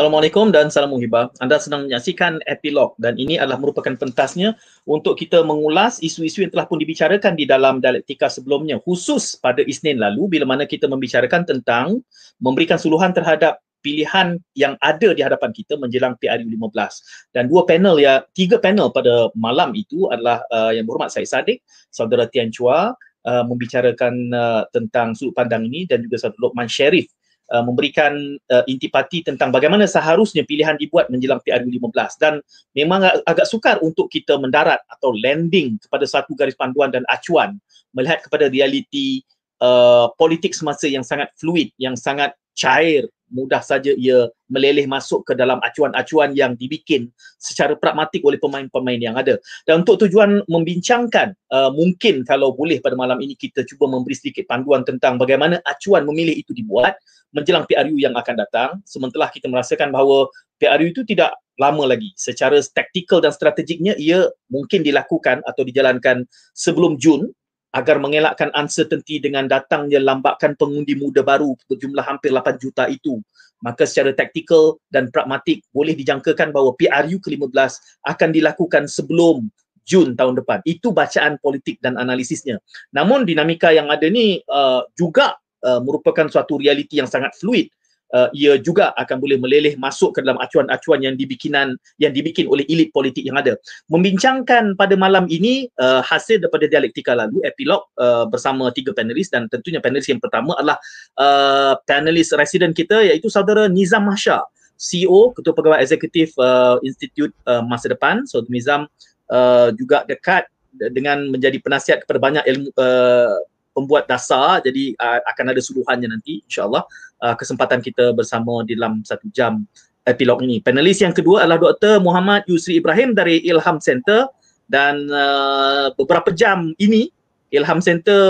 Assalamualaikum 0.00 0.48
dan 0.48 0.72
salam 0.72 0.96
muhibah. 0.96 1.28
Anda 1.44 1.60
sedang 1.60 1.84
menyaksikan 1.84 2.40
epilog 2.48 2.96
dan 2.96 3.20
ini 3.20 3.36
adalah 3.36 3.60
merupakan 3.60 3.92
pentasnya 4.00 4.56
untuk 4.88 5.12
kita 5.12 5.44
mengulas 5.44 6.00
isu-isu 6.00 6.40
yang 6.40 6.48
telah 6.56 6.64
pun 6.64 6.80
dibicarakan 6.80 7.36
di 7.36 7.44
dalam 7.44 7.84
dialektika 7.84 8.32
sebelumnya 8.32 8.80
khusus 8.80 9.36
pada 9.36 9.60
Isnin 9.60 10.00
lalu 10.00 10.40
bila 10.40 10.48
mana 10.48 10.64
kita 10.64 10.88
membicarakan 10.88 11.44
tentang 11.44 12.00
memberikan 12.40 12.80
suluhan 12.80 13.12
terhadap 13.12 13.60
pilihan 13.84 14.40
yang 14.56 14.72
ada 14.80 15.12
di 15.12 15.20
hadapan 15.20 15.52
kita 15.52 15.76
menjelang 15.76 16.16
PRU 16.16 16.48
15 16.48 17.36
dan 17.36 17.52
dua 17.52 17.68
panel 17.68 18.00
ya 18.00 18.24
tiga 18.32 18.56
panel 18.56 18.88
pada 18.96 19.28
malam 19.36 19.76
itu 19.76 20.08
adalah 20.08 20.40
uh, 20.48 20.72
yang 20.72 20.88
berhormat 20.88 21.12
Syed 21.12 21.28
Saddiq, 21.28 21.60
saudara 21.92 22.24
Tian 22.24 22.48
Chua 22.48 22.96
uh, 23.28 23.44
membicarakan 23.44 24.32
uh, 24.32 24.64
tentang 24.72 25.12
sudut 25.12 25.36
pandang 25.36 25.68
ini 25.68 25.84
dan 25.84 26.00
juga 26.00 26.32
Lokman 26.40 26.72
Sharif 26.72 27.12
uh, 27.50 27.62
memberikan 27.66 28.16
uh, 28.50 28.64
intipati 28.70 29.26
tentang 29.26 29.50
bagaimana 29.50 29.84
seharusnya 29.84 30.46
pilihan 30.46 30.78
dibuat 30.78 31.10
menjelang 31.10 31.42
PRU 31.42 31.68
15 31.68 32.22
dan 32.22 32.34
memang 32.72 33.04
ag- 33.04 33.22
agak 33.26 33.46
sukar 33.46 33.76
untuk 33.82 34.08
kita 34.08 34.38
mendarat 34.38 34.80
atau 34.86 35.10
landing 35.18 35.76
kepada 35.82 36.06
satu 36.06 36.32
garis 36.38 36.56
panduan 36.56 36.94
dan 36.94 37.02
acuan 37.10 37.58
melihat 37.94 38.22
kepada 38.22 38.46
realiti 38.46 39.26
uh, 39.60 40.10
politik 40.16 40.54
semasa 40.54 40.86
yang 40.86 41.02
sangat 41.02 41.30
fluid, 41.36 41.70
yang 41.76 41.94
sangat 41.94 42.34
cair, 42.54 43.06
mudah 43.30 43.62
saja 43.62 43.94
ia 43.94 44.26
meleleh 44.50 44.84
masuk 44.90 45.22
ke 45.22 45.32
dalam 45.38 45.62
acuan-acuan 45.62 46.34
yang 46.34 46.58
dibikin 46.58 47.06
secara 47.38 47.78
pragmatik 47.78 48.26
oleh 48.26 48.42
pemain-pemain 48.42 48.98
yang 48.98 49.14
ada. 49.14 49.38
Dan 49.62 49.86
untuk 49.86 50.02
tujuan 50.02 50.42
membincangkan, 50.50 51.30
uh, 51.54 51.70
mungkin 51.70 52.26
kalau 52.26 52.50
boleh 52.50 52.82
pada 52.82 52.98
malam 52.98 53.22
ini 53.22 53.38
kita 53.38 53.62
cuba 53.62 53.86
memberi 53.86 54.18
sedikit 54.18 54.50
panduan 54.50 54.82
tentang 54.82 55.14
bagaimana 55.16 55.62
acuan 55.62 56.02
memilih 56.02 56.34
itu 56.34 56.50
dibuat 56.50 56.98
menjelang 57.30 57.66
PRU 57.66 57.96
yang 57.98 58.14
akan 58.14 58.34
datang 58.38 58.70
sementara 58.86 59.30
kita 59.30 59.46
merasakan 59.46 59.90
bahawa 59.94 60.30
PRU 60.60 60.90
itu 60.90 61.02
tidak 61.06 61.34
lama 61.56 61.84
lagi 61.88 62.10
secara 62.16 62.56
taktikal 62.72 63.20
dan 63.20 63.32
strategiknya 63.32 63.94
ia 63.96 64.28
mungkin 64.48 64.80
dilakukan 64.80 65.44
atau 65.44 65.62
dijalankan 65.62 66.24
sebelum 66.56 66.96
Jun 66.96 67.30
agar 67.70 68.02
mengelakkan 68.02 68.50
uncertainty 68.58 69.22
dengan 69.22 69.46
datangnya 69.46 70.02
lambakan 70.02 70.58
pengundi 70.58 70.98
muda 70.98 71.22
baru 71.22 71.54
berjumlah 71.70 72.02
hampir 72.02 72.34
8 72.34 72.58
juta 72.58 72.90
itu 72.90 73.22
maka 73.60 73.84
secara 73.84 74.16
taktikal 74.16 74.80
dan 74.88 75.12
pragmatik 75.12 75.60
boleh 75.70 75.92
dijangkakan 75.92 76.50
bahawa 76.50 76.72
PRU 76.74 77.20
ke-15 77.20 77.72
akan 78.08 78.28
dilakukan 78.32 78.84
sebelum 78.88 79.52
Jun 79.84 80.14
tahun 80.14 80.38
depan. 80.38 80.62
Itu 80.62 80.94
bacaan 80.94 81.40
politik 81.40 81.80
dan 81.82 81.98
analisisnya. 81.98 82.62
Namun 82.94 83.26
dinamika 83.26 83.74
yang 83.74 83.90
ada 83.90 84.06
ni 84.06 84.38
uh, 84.46 84.86
juga 84.94 85.34
uh, 85.64 85.80
merupakan 85.84 86.26
suatu 86.28 86.60
realiti 86.60 87.00
yang 87.00 87.08
sangat 87.10 87.36
fluid 87.36 87.70
uh, 88.14 88.28
ia 88.34 88.58
juga 88.58 88.92
akan 88.98 89.16
boleh 89.18 89.38
meleleh 89.38 89.74
masuk 89.78 90.18
ke 90.18 90.20
dalam 90.22 90.38
acuan-acuan 90.38 91.02
yang 91.02 91.14
dibikinan 91.14 91.78
yang 92.02 92.12
dibikin 92.12 92.50
oleh 92.50 92.66
elit 92.66 92.90
politik 92.90 93.22
yang 93.22 93.38
ada. 93.38 93.56
Membincangkan 93.88 94.74
pada 94.74 94.94
malam 94.98 95.26
ini 95.30 95.70
uh, 95.78 96.02
hasil 96.02 96.42
daripada 96.42 96.66
dialektika 96.66 97.14
lalu 97.14 97.42
epilog 97.46 97.86
uh, 97.98 98.26
bersama 98.26 98.70
tiga 98.74 98.94
panelis 98.94 99.30
dan 99.30 99.46
tentunya 99.48 99.78
panelis 99.78 100.06
yang 100.10 100.20
pertama 100.22 100.54
adalah 100.58 100.78
uh, 101.18 101.74
panelis 101.86 102.34
residen 102.34 102.74
kita 102.74 103.02
iaitu 103.06 103.30
saudara 103.30 103.70
Nizam 103.70 104.06
Masha, 104.06 104.42
CEO 104.76 105.32
Ketua 105.34 105.54
Pegawai 105.54 105.78
Eksekutif 105.82 106.34
uh, 106.38 106.78
Institut 106.82 107.30
uh, 107.46 107.62
Masa 107.62 107.90
Depan. 107.90 108.26
So 108.26 108.42
Nizam 108.50 108.90
uh, 109.30 109.68
juga 109.74 110.02
dekat 110.06 110.50
dengan 110.70 111.26
menjadi 111.26 111.58
penasihat 111.58 112.06
kepada 112.06 112.22
banyak 112.22 112.44
ilmu 112.46 112.70
uh, 112.78 113.34
pembuat 113.70 114.10
dasar 114.10 114.60
jadi 114.62 114.94
uh, 114.98 115.20
akan 115.30 115.54
ada 115.54 115.60
suluhannya 115.62 116.10
nanti 116.10 116.42
insyaallah 116.46 116.82
uh, 117.22 117.34
kesempatan 117.38 117.80
kita 117.80 118.12
bersama 118.16 118.66
di 118.66 118.74
dalam 118.74 119.02
satu 119.06 119.30
jam 119.30 119.64
epilog 120.08 120.40
ini. 120.42 120.58
Panelis 120.64 121.04
yang 121.04 121.12
kedua 121.12 121.44
adalah 121.44 121.60
Dr. 121.60 122.00
Muhammad 122.00 122.48
Yusri 122.48 122.80
Ibrahim 122.80 123.12
dari 123.12 123.44
Ilham 123.44 123.78
Center 123.78 124.26
dan 124.70 125.06
uh, 125.10 125.92
beberapa 125.94 126.32
jam 126.32 126.72
ini 126.80 127.12
Ilham 127.50 127.82
Center 127.82 128.22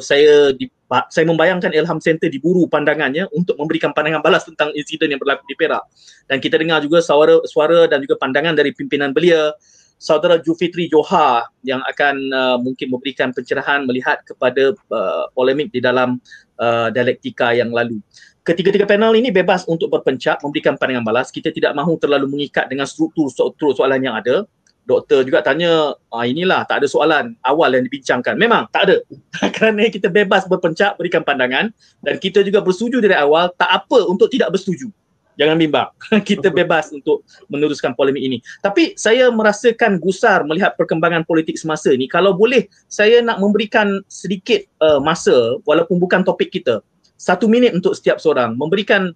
saya 0.00 0.56
di, 0.56 0.64
saya 1.12 1.24
membayangkan 1.28 1.72
Ilham 1.76 2.00
Center 2.00 2.32
diburu 2.32 2.64
pandangannya 2.68 3.28
untuk 3.36 3.56
memberikan 3.60 3.92
pandangan 3.92 4.24
balas 4.24 4.48
tentang 4.48 4.72
insiden 4.72 5.12
yang 5.12 5.20
berlaku 5.20 5.44
di 5.44 5.56
Perak. 5.56 5.84
Dan 6.28 6.40
kita 6.40 6.56
dengar 6.56 6.80
juga 6.80 7.04
suara 7.04 7.36
suara 7.44 7.84
dan 7.84 8.00
juga 8.00 8.16
pandangan 8.16 8.56
dari 8.56 8.72
pimpinan 8.72 9.12
belia 9.12 9.52
saudara 10.02 10.42
Jufitri 10.42 10.90
Johar 10.90 11.46
yang 11.62 11.78
akan 11.86 12.14
uh, 12.34 12.56
mungkin 12.58 12.90
memberikan 12.90 13.30
pencerahan 13.30 13.86
melihat 13.86 14.18
kepada 14.26 14.74
uh, 14.90 15.30
polemik 15.30 15.70
di 15.70 15.78
dalam 15.78 16.18
uh, 16.58 16.90
dialektika 16.90 17.54
yang 17.54 17.70
lalu. 17.70 18.02
Ketiga-tiga 18.42 18.82
panel 18.82 19.14
ini 19.14 19.30
bebas 19.30 19.62
untuk 19.70 19.86
berpencak, 19.94 20.42
memberikan 20.42 20.74
pandangan 20.74 21.06
balas. 21.06 21.30
Kita 21.30 21.54
tidak 21.54 21.78
mahu 21.78 21.94
terlalu 22.02 22.26
mengikat 22.26 22.66
dengan 22.66 22.90
struktur 22.90 23.30
soalan 23.30 24.02
yang 24.02 24.18
ada. 24.18 24.42
Doktor 24.82 25.22
juga 25.22 25.46
tanya, 25.46 25.94
ah, 26.10 26.26
inilah 26.26 26.66
tak 26.66 26.82
ada 26.82 26.90
soalan 26.90 27.38
awal 27.46 27.70
yang 27.70 27.86
dibincangkan. 27.86 28.34
Memang 28.34 28.66
tak 28.74 28.90
ada. 28.90 28.96
Kerana 29.54 29.86
kita 29.86 30.10
bebas 30.10 30.50
berpencak, 30.50 30.98
berikan 30.98 31.22
pandangan 31.22 31.70
dan 32.02 32.18
kita 32.18 32.42
juga 32.42 32.58
bersetuju 32.58 32.98
dari 32.98 33.14
awal 33.14 33.54
tak 33.54 33.70
apa 33.70 34.10
untuk 34.10 34.26
tidak 34.26 34.50
bersetuju 34.50 34.90
jangan 35.36 35.56
bimbang. 35.56 35.88
kita 36.28 36.52
bebas 36.52 36.92
untuk 36.92 37.24
meneruskan 37.48 37.96
polemik 37.96 38.22
ini. 38.22 38.38
Tapi 38.60 38.96
saya 38.98 39.28
merasakan 39.32 40.00
gusar 40.02 40.44
melihat 40.44 40.76
perkembangan 40.76 41.24
politik 41.24 41.56
semasa 41.56 41.92
ini. 41.92 42.08
Kalau 42.08 42.36
boleh, 42.36 42.68
saya 42.88 43.20
nak 43.24 43.40
memberikan 43.40 44.00
sedikit 44.08 44.64
uh, 44.82 45.00
masa 45.00 45.58
walaupun 45.64 45.96
bukan 46.00 46.22
topik 46.22 46.52
kita. 46.52 46.84
Satu 47.16 47.46
minit 47.46 47.72
untuk 47.72 47.94
setiap 47.94 48.18
seorang. 48.18 48.58
Memberikan 48.58 49.14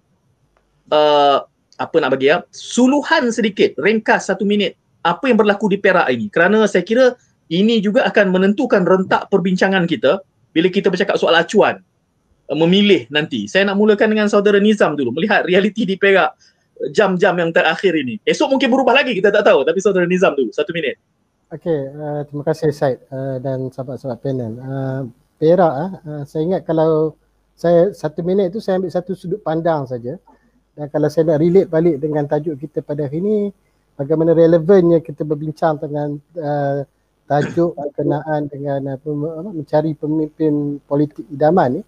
uh, 0.93 1.37
apa 1.77 1.95
nak 2.01 2.17
bagi 2.17 2.33
ya, 2.33 2.41
suluhan 2.49 3.29
sedikit, 3.29 3.77
ringkas 3.77 4.31
satu 4.31 4.47
minit. 4.47 4.79
Apa 5.05 5.29
yang 5.29 5.37
berlaku 5.37 5.69
di 5.71 5.77
Perak 5.77 6.09
ini. 6.09 6.27
Kerana 6.27 6.65
saya 6.65 6.81
kira 6.83 7.15
ini 7.47 7.79
juga 7.79 8.03
akan 8.07 8.33
menentukan 8.33 8.83
rentak 8.83 9.31
perbincangan 9.31 9.87
kita 9.87 10.19
bila 10.51 10.67
kita 10.67 10.91
bercakap 10.91 11.15
soal 11.15 11.37
acuan 11.37 11.79
Uh, 12.47 12.55
memilih 12.55 13.11
nanti. 13.11 13.43
Saya 13.43 13.67
nak 13.67 13.75
mulakan 13.75 14.07
dengan 14.07 14.31
saudara 14.31 14.55
Nizam 14.55 14.95
dulu 14.95 15.11
melihat 15.19 15.43
realiti 15.43 15.83
di 15.83 15.99
Perak 15.99 16.31
uh, 16.79 16.87
jam-jam 16.95 17.35
yang 17.35 17.51
terakhir 17.51 17.91
ini. 17.91 18.23
Esok 18.23 18.55
mungkin 18.55 18.71
berubah 18.71 18.95
lagi 18.95 19.11
kita 19.11 19.35
tak 19.35 19.51
tahu 19.51 19.67
tapi 19.67 19.83
saudara 19.83 20.07
Nizam 20.07 20.31
dulu 20.31 20.47
satu 20.55 20.71
minit. 20.71 20.95
Okey, 21.51 21.91
uh, 21.91 22.23
terima 22.23 22.43
kasih 22.47 22.71
Said 22.71 23.03
uh, 23.11 23.43
dan 23.43 23.67
sahabat-sahabat 23.67 24.23
panel. 24.23 24.55
Uh, 24.63 25.01
Perak 25.35 25.73
uh, 26.07 26.23
saya 26.23 26.41
ingat 26.47 26.61
kalau 26.63 27.19
saya 27.51 27.91
satu 27.91 28.23
minit 28.23 28.55
tu 28.55 28.63
saya 28.63 28.79
ambil 28.79 28.95
satu 28.95 29.11
sudut 29.11 29.43
pandang 29.43 29.83
saja. 29.83 30.15
Dan 30.71 30.87
kalau 30.87 31.11
saya 31.11 31.35
nak 31.35 31.43
relate 31.43 31.67
balik 31.67 31.99
dengan 31.99 32.31
tajuk 32.31 32.63
kita 32.63 32.79
pada 32.79 33.11
hari 33.11 33.19
ini 33.19 33.51
bagaimana 33.99 34.31
relevannya 34.31 35.03
kita 35.03 35.27
berbincang 35.27 35.83
dengan 35.83 36.15
uh, 36.39 36.87
tajuk 37.27 37.75
berkenaan 37.75 38.47
dengan 38.47 38.95
apa, 38.95 39.09
mencari 39.51 39.99
pemimpin 39.99 40.79
politik 40.87 41.27
idaman 41.27 41.75
ni 41.75 41.83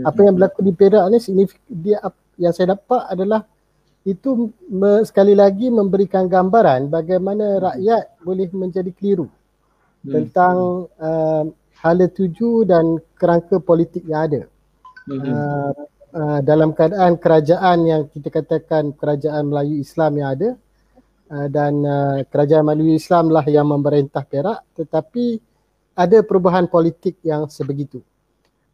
apa 0.00 0.20
yang 0.24 0.34
berlaku 0.40 0.64
di 0.64 0.72
Perak 0.72 1.04
ni 1.12 1.44
dia 1.68 2.00
yang 2.40 2.52
saya 2.56 2.72
dapat 2.78 3.12
adalah 3.12 3.44
itu 4.02 4.50
me, 4.66 5.06
sekali 5.06 5.36
lagi 5.36 5.70
memberikan 5.70 6.26
gambaran 6.26 6.90
bagaimana 6.90 7.60
rakyat 7.62 8.18
boleh 8.24 8.48
menjadi 8.50 8.90
keliru 8.90 9.30
hmm. 9.30 10.10
tentang 10.10 10.88
uh, 10.98 11.44
hala 11.78 12.06
tuju 12.10 12.66
dan 12.66 12.98
kerangka 13.14 13.62
politik 13.62 14.02
yang 14.06 14.26
ada. 14.26 14.42
Hmm. 15.06 15.22
Uh, 15.22 15.72
uh, 16.14 16.38
dalam 16.42 16.74
keadaan 16.74 17.18
kerajaan 17.18 17.78
yang 17.86 18.02
kita 18.10 18.30
katakan 18.30 18.90
kerajaan 18.94 19.50
Melayu 19.50 19.78
Islam 19.78 20.18
yang 20.18 20.28
ada 20.34 20.48
uh, 21.30 21.46
dan 21.46 21.72
uh, 21.86 22.18
kerajaan 22.26 22.66
Melayu 22.66 22.98
Islam 22.98 23.30
lah 23.30 23.46
yang 23.46 23.70
memerintah 23.70 24.26
Perak 24.26 24.66
tetapi 24.74 25.38
ada 25.94 26.24
perubahan 26.24 26.66
politik 26.66 27.20
yang 27.22 27.46
sebegitu. 27.46 28.02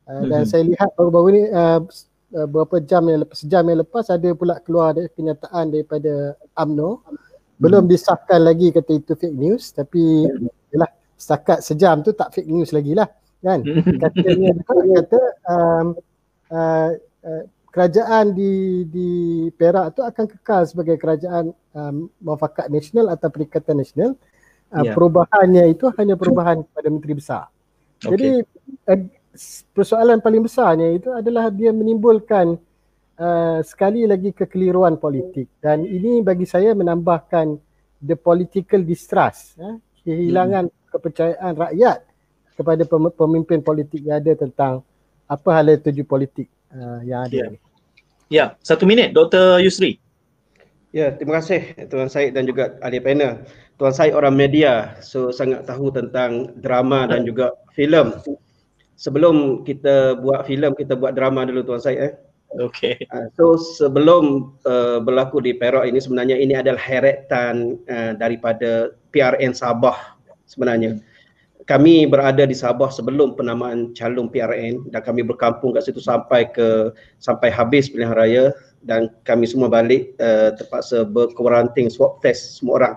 Uh, 0.08 0.24
dan 0.24 0.40
mm-hmm. 0.40 0.48
saya 0.48 0.62
lihat 0.64 0.88
baru-baru 0.96 1.28
ni 1.36 1.42
uh, 1.52 1.84
uh, 2.32 2.46
beberapa 2.48 2.80
jam 2.80 3.04
yang 3.12 3.28
lepas 3.28 3.44
sejam 3.44 3.60
yang 3.68 3.84
lepas 3.84 4.08
ada 4.08 4.28
pula 4.32 4.56
keluar 4.64 4.96
dari 4.96 5.12
kenyataan 5.12 5.68
daripada 5.68 6.32
AMNO 6.56 7.04
belum 7.60 7.84
mm-hmm. 7.84 7.92
disahkan 7.92 8.40
lagi 8.40 8.72
kata 8.72 8.90
itu 8.96 9.12
fake 9.12 9.36
news 9.36 9.68
tapi 9.76 10.24
yalah 10.72 10.88
setakat 11.18 11.60
sejam 11.60 12.00
tu 12.00 12.16
tak 12.16 12.32
fake 12.32 12.48
news 12.48 12.72
lagi 12.72 12.96
lah 12.96 13.04
kan 13.42 13.60
mhm. 13.62 13.98
katanya 14.00 14.50
kata 15.02 15.20
um, 15.50 15.86
uh, 16.50 16.90
uh, 17.26 17.42
kerajaan 17.68 18.32
di 18.32 18.86
di 18.88 19.10
Perak 19.54 19.94
tu 19.98 20.02
akan 20.02 20.24
kekal 20.24 20.62
sebagai 20.64 20.96
kerajaan 20.96 21.52
um, 21.76 22.08
muafakat 22.22 22.72
nasional 22.72 23.12
atau 23.12 23.28
perikatan 23.28 23.78
nasional 23.78 24.16
uh, 24.72 24.82
yeah. 24.82 24.94
perubahannya 24.94 25.68
itu 25.70 25.90
hanya 26.00 26.16
perubahan 26.16 26.64
pada 26.74 26.88
menteri 26.88 27.12
besar 27.18 27.46
okay. 28.02 28.10
jadi 28.14 28.28
uh, 28.88 29.00
persoalan 29.72 30.18
paling 30.18 30.42
besarnya 30.42 30.88
itu 30.94 31.08
adalah 31.12 31.52
dia 31.52 31.70
menimbulkan 31.70 32.56
uh, 33.20 33.60
sekali 33.62 34.08
lagi 34.08 34.32
kekeliruan 34.32 34.96
politik 34.96 35.48
dan 35.60 35.84
ini 35.84 36.24
bagi 36.24 36.48
saya 36.48 36.72
menambahkan 36.72 37.60
the 38.02 38.16
political 38.16 38.80
distrust 38.82 39.58
eh, 39.60 39.76
kehilangan 40.06 40.70
hmm. 40.70 40.76
kepercayaan 40.90 41.54
rakyat 41.54 41.98
kepada 42.58 42.82
pemimpin 43.14 43.62
politik 43.62 44.02
yang 44.02 44.18
ada 44.18 44.34
tentang 44.34 44.82
apa 45.28 45.48
hal 45.54 45.76
tuju 45.78 46.02
politik 46.02 46.48
uh, 46.74 47.00
yang 47.04 47.28
ada 47.28 47.54
Ya, 48.28 48.36
yeah. 48.44 48.48
satu 48.60 48.84
minit 48.84 49.16
Dr. 49.16 49.56
Yusri. 49.64 49.96
Ya, 50.92 51.12
terima 51.16 51.40
kasih 51.40 51.76
Tuan 51.88 52.12
Said 52.12 52.36
dan 52.36 52.44
juga 52.44 52.76
ahli 52.84 53.00
panel. 53.00 53.44
Tuan 53.80 53.92
Said 53.92 54.12
orang 54.12 54.36
media, 54.36 55.00
so 55.00 55.32
sangat 55.32 55.64
tahu 55.64 55.88
tentang 55.88 56.52
drama 56.60 57.08
dan 57.08 57.24
juga 57.24 57.56
filem. 57.72 58.12
Sebelum 58.98 59.62
kita 59.62 60.18
buat 60.18 60.50
filem, 60.50 60.74
kita 60.74 60.98
buat 60.98 61.14
drama 61.14 61.46
dulu 61.46 61.62
Tuan 61.62 61.78
Said 61.78 61.98
eh. 62.02 62.12
Okay. 62.58 62.98
Uh, 63.12 63.28
so 63.36 63.60
sebelum 63.60 64.56
uh, 64.64 64.98
berlaku 65.04 65.38
di 65.38 65.54
Perak 65.54 65.84
ini 65.86 66.00
sebenarnya 66.00 66.34
ini 66.40 66.56
adalah 66.56 66.80
heretan 66.80 67.78
uh, 67.86 68.16
daripada 68.18 68.90
PRN 69.14 69.54
Sabah 69.54 70.18
sebenarnya. 70.48 70.98
Kami 71.68 72.08
berada 72.08 72.48
di 72.48 72.56
Sabah 72.56 72.88
sebelum 72.88 73.36
penamaan 73.36 73.92
calon 73.92 74.32
PRN 74.32 74.88
dan 74.88 75.04
kami 75.04 75.20
berkampung 75.20 75.76
kat 75.76 75.84
situ 75.84 76.00
sampai 76.00 76.48
ke 76.48 76.90
sampai 77.20 77.52
habis 77.52 77.92
pilihan 77.92 78.16
raya 78.16 78.44
dan 78.80 79.12
kami 79.28 79.44
semua 79.44 79.68
balik 79.68 80.16
uh, 80.16 80.56
terpaksa 80.56 81.04
berkuaranting 81.04 81.92
swab 81.92 82.18
test 82.24 82.58
semua 82.58 82.74
orang. 82.80 82.94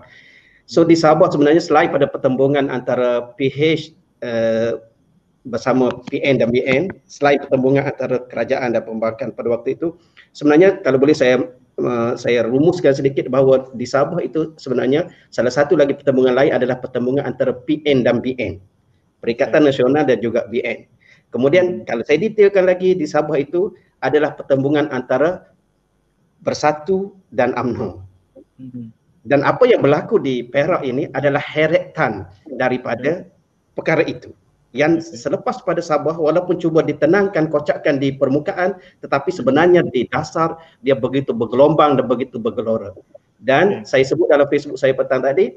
So 0.72 0.88
di 0.88 0.96
Sabah 0.96 1.28
sebenarnya 1.28 1.60
selain 1.60 1.92
pada 1.92 2.08
pertembungan 2.08 2.72
antara 2.72 3.36
PH 3.36 3.92
uh, 4.24 4.80
bersama 5.42 5.90
PN 6.10 6.38
dan 6.38 6.54
BN 6.54 6.94
selain 7.10 7.42
pertembungan 7.42 7.90
antara 7.90 8.22
kerajaan 8.30 8.78
dan 8.78 8.86
pembankan 8.86 9.34
pada 9.34 9.50
waktu 9.50 9.74
itu 9.74 9.98
sebenarnya 10.38 10.78
kalau 10.86 11.02
boleh 11.02 11.18
saya 11.18 11.50
uh, 11.82 12.14
saya 12.14 12.46
rumuskan 12.46 12.94
sedikit 12.94 13.26
bahawa 13.26 13.66
di 13.74 13.90
Sabah 13.90 14.22
itu 14.22 14.54
sebenarnya 14.62 15.10
salah 15.34 15.50
satu 15.50 15.74
lagi 15.74 15.98
pertembungan 15.98 16.38
lain 16.38 16.54
adalah 16.54 16.78
pertembungan 16.78 17.26
antara 17.26 17.58
PN 17.58 18.06
dan 18.06 18.22
BN 18.22 18.62
Perikatan 19.22 19.66
Nasional 19.66 20.06
dan 20.06 20.22
juga 20.22 20.46
BN 20.46 20.86
kemudian 21.34 21.90
kalau 21.90 22.06
saya 22.06 22.22
detailkan 22.22 22.70
lagi 22.70 22.94
di 22.94 23.10
Sabah 23.10 23.42
itu 23.42 23.74
adalah 24.02 24.38
pertembungan 24.38 24.94
antara 24.94 25.50
Bersatu 26.42 27.14
dan 27.30 27.54
UMNO 27.54 28.02
hmm. 28.62 28.90
dan 29.26 29.46
apa 29.46 29.70
yang 29.70 29.82
berlaku 29.82 30.18
di 30.18 30.42
Perak 30.46 30.82
ini 30.82 31.06
adalah 31.14 31.42
heretan 31.42 32.26
daripada 32.58 33.30
perkara 33.78 34.02
itu 34.06 34.34
yang 34.72 35.04
selepas 35.04 35.60
pada 35.68 35.84
Sabah 35.84 36.16
walaupun 36.16 36.56
cuba 36.56 36.80
ditenangkan 36.80 37.52
kocakkan 37.52 38.00
di 38.00 38.16
permukaan 38.16 38.80
tetapi 39.04 39.28
sebenarnya 39.28 39.84
di 39.92 40.08
dasar 40.08 40.56
dia 40.80 40.96
begitu 40.96 41.36
bergelombang 41.36 42.00
dan 42.00 42.08
begitu 42.08 42.40
bergelora. 42.40 42.96
Dan 43.42 43.84
saya 43.84 44.08
sebut 44.08 44.32
dalam 44.32 44.48
Facebook 44.48 44.80
saya 44.80 44.96
petang 44.96 45.20
tadi 45.20 45.52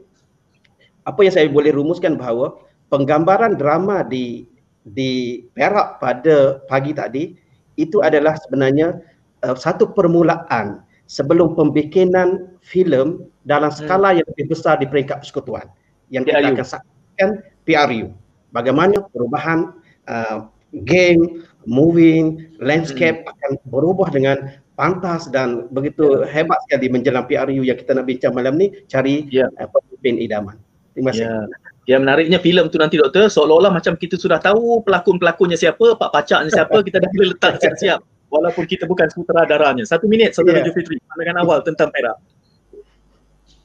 apa 1.07 1.21
yang 1.23 1.35
saya 1.35 1.47
boleh 1.47 1.71
rumuskan 1.71 2.19
bahawa 2.19 2.59
penggambaran 2.91 3.55
drama 3.55 4.03
di 4.03 4.51
di 4.83 5.45
Perak 5.55 6.03
pada 6.03 6.61
pagi 6.67 6.93
tadi 6.93 7.39
itu 7.79 8.03
adalah 8.03 8.35
sebenarnya 8.43 8.99
uh, 9.47 9.55
satu 9.55 9.95
permulaan 9.95 10.83
sebelum 11.07 11.55
pembikinan 11.55 12.59
filem 12.67 13.23
dalam 13.47 13.71
skala 13.71 14.11
hmm. 14.11 14.17
yang 14.19 14.27
lebih 14.35 14.47
besar 14.51 14.75
di 14.81 14.91
peringkat 14.91 15.23
persekutuan. 15.23 15.71
Yang 16.11 16.35
kita 16.35 16.39
akan 16.51 16.67
saksikan 16.67 17.31
PRU 17.63 18.24
bagaimana 18.55 19.03
perubahan 19.11 19.75
uh, 20.07 20.47
game, 20.87 21.43
moving, 21.67 22.47
landscape 22.63 23.27
hmm. 23.27 23.31
akan 23.35 23.51
berubah 23.69 24.09
dengan 24.15 24.55
pantas 24.75 25.31
dan 25.31 25.71
begitu 25.71 26.23
yeah. 26.23 26.31
hebat 26.31 26.59
sekali 26.67 26.87
menjelang 26.91 27.27
PRU 27.27 27.63
yang 27.63 27.79
kita 27.79 27.95
nak 27.95 28.07
bincang 28.07 28.33
malam 28.35 28.55
ni 28.55 28.71
cari 28.87 29.27
yeah. 29.31 29.51
uh, 29.59 29.67
pemimpin 29.67 30.23
idaman. 30.23 30.57
Terima 30.95 31.11
kasih. 31.11 31.27
Yeah. 31.27 31.47
Yang 31.85 32.01
menariknya 32.09 32.39
filem 32.41 32.65
tu 32.73 32.81
nanti 32.81 32.97
doktor 32.97 33.29
seolah-olah 33.29 33.69
macam 33.69 33.93
kita 33.99 34.17
sudah 34.17 34.41
tahu 34.41 34.81
pelakon-pelakonnya 34.89 35.59
siapa, 35.59 35.99
pak 36.01 36.11
pacaknya 36.17 36.49
siapa, 36.49 36.81
kita 36.81 36.97
dah 36.97 37.11
boleh 37.13 37.29
letak 37.37 37.61
siap-siap 37.61 38.01
walaupun 38.35 38.65
kita 38.65 38.89
bukan 38.89 39.07
sutradaranya. 39.13 39.85
Satu 39.85 40.09
minit 40.09 40.33
saudara 40.33 40.63
yeah. 40.63 40.67
Jufitri 40.71 40.97
pandangan 41.13 41.45
awal 41.45 41.59
tentang 41.61 41.93
Perak. 41.93 42.17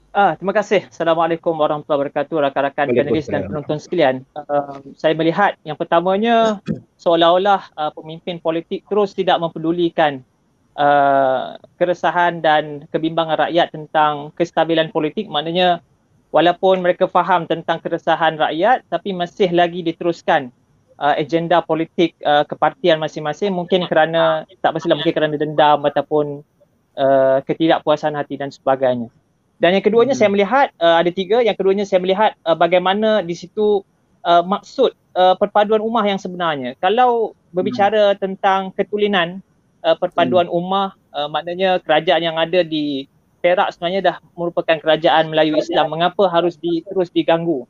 Ah, 0.10 0.34
terima 0.34 0.58
kasih. 0.58 0.90
Assalamualaikum 0.90 1.54
warahmatullahi 1.54 2.10
wabarakatuh 2.10 2.42
rakan-rakan 2.42 2.98
panelis 2.98 3.30
dan 3.30 3.46
penonton 3.46 3.78
sekalian. 3.78 4.26
Uh, 4.34 4.82
saya 4.98 5.14
melihat 5.14 5.54
yang 5.62 5.78
pertamanya 5.78 6.58
seolah-olah 6.98 7.70
uh, 7.78 7.94
pemimpin 7.94 8.42
politik 8.42 8.90
terus 8.90 9.14
tidak 9.14 9.38
mempedulikan 9.38 10.26
uh, 10.74 11.62
keresahan 11.78 12.42
dan 12.42 12.90
kebimbangan 12.90 13.38
rakyat 13.38 13.70
tentang 13.70 14.34
kestabilan 14.34 14.90
politik. 14.90 15.30
Maknanya 15.30 15.86
walaupun 16.34 16.82
mereka 16.82 17.06
faham 17.06 17.46
tentang 17.46 17.78
keresahan 17.78 18.34
rakyat 18.34 18.90
tapi 18.90 19.14
masih 19.14 19.54
lagi 19.54 19.86
diteruskan 19.86 20.50
uh, 20.98 21.14
agenda 21.22 21.62
politik 21.62 22.18
uh, 22.26 22.50
kepartian 22.50 22.98
masing-masing 22.98 23.54
mungkin 23.54 23.86
kerana 23.86 24.50
tak 24.66 24.74
pastilah 24.74 24.98
mungkin 24.98 25.14
kerana 25.14 25.38
dendam 25.38 25.86
ataupun 25.86 26.42
uh, 26.98 27.46
ketidakpuasan 27.46 28.18
hati 28.18 28.42
dan 28.42 28.50
sebagainya. 28.50 29.14
Dan 29.60 29.76
yang 29.76 29.84
keduanya 29.84 30.16
hmm. 30.16 30.22
saya 30.24 30.30
melihat 30.32 30.68
uh, 30.80 31.04
ada 31.04 31.12
tiga. 31.12 31.44
Yang 31.44 31.60
keduanya 31.60 31.86
saya 31.86 32.00
melihat 32.00 32.32
uh, 32.48 32.56
bagaimana 32.56 33.20
di 33.20 33.36
situ 33.36 33.84
uh, 34.24 34.44
maksud 34.44 34.96
uh, 35.20 35.36
perpaduan 35.36 35.84
ummah 35.84 36.08
yang 36.08 36.16
sebenarnya. 36.16 36.80
Kalau 36.80 37.36
berbicara 37.52 38.16
hmm. 38.16 38.20
tentang 38.24 38.72
ketulinan 38.72 39.44
uh, 39.84 40.00
perpaduan 40.00 40.48
hmm. 40.48 40.58
ummah, 40.58 40.96
uh, 41.12 41.28
maknanya 41.28 41.84
kerajaan 41.84 42.24
yang 42.24 42.38
ada 42.40 42.64
di 42.64 43.06
Perak 43.40 43.72
sebenarnya 43.72 44.02
dah 44.04 44.18
merupakan 44.36 44.76
kerajaan 44.80 45.32
Melayu 45.32 45.56
Islam. 45.60 45.92
Mengapa 45.92 46.28
harus 46.28 46.60
di, 46.60 46.84
terus 46.84 47.08
diganggu 47.12 47.64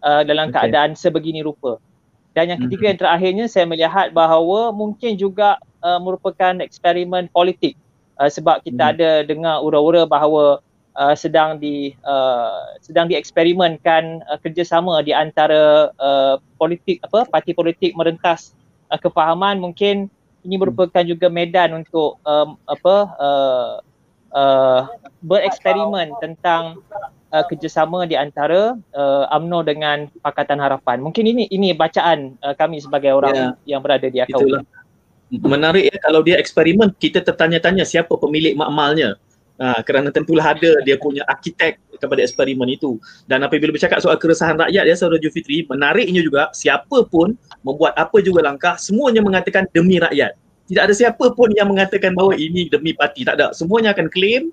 uh, 0.00 0.22
dalam 0.24 0.48
okay. 0.48 0.68
keadaan 0.68 0.96
sebegini 0.96 1.44
rupa? 1.44 1.76
Dan 2.32 2.52
yang 2.52 2.60
ketiga 2.68 2.84
hmm. 2.84 2.90
yang 2.94 3.00
terakhirnya 3.00 3.46
saya 3.48 3.64
melihat 3.68 4.12
bahawa 4.16 4.72
mungkin 4.72 5.16
juga 5.16 5.60
uh, 5.80 6.00
merupakan 6.00 6.60
eksperimen 6.60 7.32
politik. 7.32 7.76
Uh, 8.20 8.28
sebab 8.28 8.60
kita 8.60 8.80
hmm. 8.80 8.92
ada 8.96 9.10
dengar 9.24 9.56
ura-ura 9.64 10.04
bahawa 10.04 10.60
uh, 10.96 11.14
sedang 11.14 11.60
di 11.60 11.94
uh, 12.06 12.78
sedang 12.80 13.06
dieksperimenkan 13.10 14.24
uh, 14.26 14.38
kerjasama 14.40 15.02
di 15.04 15.14
antara 15.14 15.92
uh, 16.00 16.36
politik 16.56 17.02
apa 17.06 17.26
parti 17.28 17.52
politik 17.54 17.94
merentas 17.94 18.54
uh, 18.90 18.98
kefahaman 18.98 19.60
mungkin 19.60 20.10
ini 20.44 20.56
hmm. 20.56 20.62
merupakan 20.64 21.04
juga 21.04 21.28
medan 21.28 21.84
untuk 21.84 22.16
um, 22.24 22.56
apa 22.64 22.96
uh, 23.20 23.72
uh, 24.32 24.80
bereksperimen 25.20 26.16
tentang 26.18 26.80
uh, 27.34 27.44
kerjasama 27.46 28.06
di 28.08 28.16
antara 28.16 28.76
uh, 28.94 29.24
AMNO 29.34 29.60
dengan 29.66 30.08
Pakatan 30.24 30.58
Harapan. 30.58 31.02
Mungkin 31.02 31.24
ini 31.26 31.44
ini 31.50 31.76
bacaan 31.76 32.36
uh, 32.40 32.54
kami 32.56 32.80
sebagai 32.82 33.14
orang 33.14 33.34
yeah. 33.36 33.76
yang 33.76 33.80
berada 33.80 34.08
di 34.08 34.22
akau. 34.22 34.42
Menarik 35.30 35.94
ya 35.94 35.96
kalau 36.02 36.26
dia 36.26 36.42
eksperimen 36.42 36.90
kita 36.98 37.22
tertanya-tanya 37.22 37.86
siapa 37.86 38.10
pemilik 38.18 38.58
makmalnya. 38.58 39.14
Ha, 39.60 39.84
kerana 39.84 40.08
tentulah 40.08 40.56
ada 40.56 40.72
dia 40.88 40.96
punya 40.96 41.20
arkitek 41.28 41.76
kepada 42.00 42.24
eksperimen 42.24 42.64
itu. 42.72 42.96
Dan 43.28 43.44
apabila 43.44 43.76
bercakap 43.76 44.00
soal 44.00 44.16
keresahan 44.16 44.56
rakyat 44.56 44.88
ya 44.88 44.96
Saudara 44.96 45.20
Jufitri, 45.20 45.68
menariknya 45.68 46.24
juga 46.24 46.48
siapa 46.56 47.04
pun 47.04 47.36
membuat 47.60 47.92
apa 48.00 48.24
juga 48.24 48.40
langkah, 48.40 48.80
semuanya 48.80 49.20
mengatakan 49.20 49.68
demi 49.76 50.00
rakyat. 50.00 50.32
Tidak 50.64 50.80
ada 50.80 50.94
siapa 50.96 51.36
pun 51.36 51.52
yang 51.52 51.68
mengatakan 51.68 52.16
bahawa 52.16 52.40
ini 52.40 52.72
demi 52.72 52.96
parti. 52.96 53.20
Tak 53.20 53.36
ada. 53.36 53.52
Semuanya 53.52 53.92
akan 53.92 54.08
claim 54.08 54.48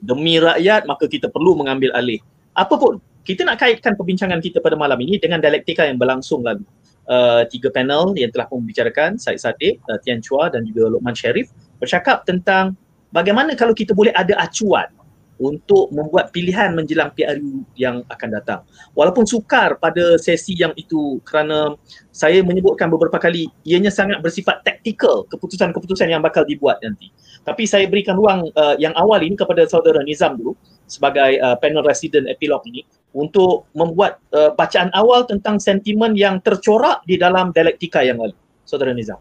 demi 0.00 0.40
rakyat 0.40 0.88
maka 0.88 1.04
kita 1.04 1.28
perlu 1.28 1.52
mengambil 1.52 1.92
alih. 1.92 2.24
Apa 2.56 2.80
pun, 2.80 2.96
kita 3.28 3.44
nak 3.44 3.60
kaitkan 3.60 3.92
perbincangan 3.92 4.40
kita 4.40 4.64
pada 4.64 4.78
malam 4.78 4.96
ini 5.04 5.20
dengan 5.20 5.42
dialektika 5.42 5.84
yang 5.84 6.00
berlangsung 6.00 6.40
lalu. 6.40 6.64
Uh, 7.06 7.44
tiga 7.52 7.70
panel 7.70 8.16
yang 8.18 8.32
telah 8.32 8.48
membicarakan, 8.50 9.20
Syed 9.20 9.38
Sadiq, 9.38 9.78
uh, 9.86 10.00
Tian 10.00 10.24
Chua 10.24 10.48
dan 10.48 10.64
juga 10.64 10.90
Lokman 10.90 11.14
Sharif 11.14 11.52
bercakap 11.78 12.24
tentang 12.24 12.74
bagaimana 13.16 13.56
kalau 13.56 13.72
kita 13.72 13.96
boleh 13.96 14.12
ada 14.12 14.36
acuan 14.36 14.92
untuk 15.36 15.92
membuat 15.92 16.32
pilihan 16.32 16.72
menjelang 16.72 17.12
PRU 17.12 17.64
yang 17.76 18.00
akan 18.08 18.28
datang. 18.32 18.60
Walaupun 18.96 19.28
sukar 19.28 19.76
pada 19.76 20.16
sesi 20.16 20.56
yang 20.56 20.72
itu 20.80 21.20
kerana 21.28 21.76
saya 22.08 22.40
menyebutkan 22.40 22.88
beberapa 22.88 23.20
kali 23.20 23.48
ianya 23.68 23.92
sangat 23.92 24.24
bersifat 24.24 24.64
taktikal 24.64 25.28
keputusan-keputusan 25.28 26.08
yang 26.08 26.24
bakal 26.24 26.42
dibuat 26.48 26.80
nanti. 26.80 27.12
Tapi 27.44 27.68
saya 27.68 27.84
berikan 27.86 28.16
ruang 28.16 28.48
uh, 28.56 28.74
yang 28.80 28.96
awal 28.96 29.20
ini 29.20 29.36
kepada 29.36 29.68
saudara 29.68 30.00
Nizam 30.02 30.40
dulu 30.40 30.56
sebagai 30.88 31.36
uh, 31.44 31.56
panel 31.60 31.84
resident 31.84 32.26
epilog 32.32 32.64
ini 32.64 32.82
untuk 33.12 33.68
membuat 33.76 34.18
uh, 34.32 34.56
bacaan 34.56 34.88
awal 34.96 35.28
tentang 35.28 35.60
sentimen 35.60 36.16
yang 36.16 36.40
tercorak 36.40 37.04
di 37.04 37.20
dalam 37.20 37.52
dialektika 37.52 38.00
yang 38.00 38.18
lalu. 38.18 38.34
Saudara 38.66 38.90
Nizam. 38.96 39.20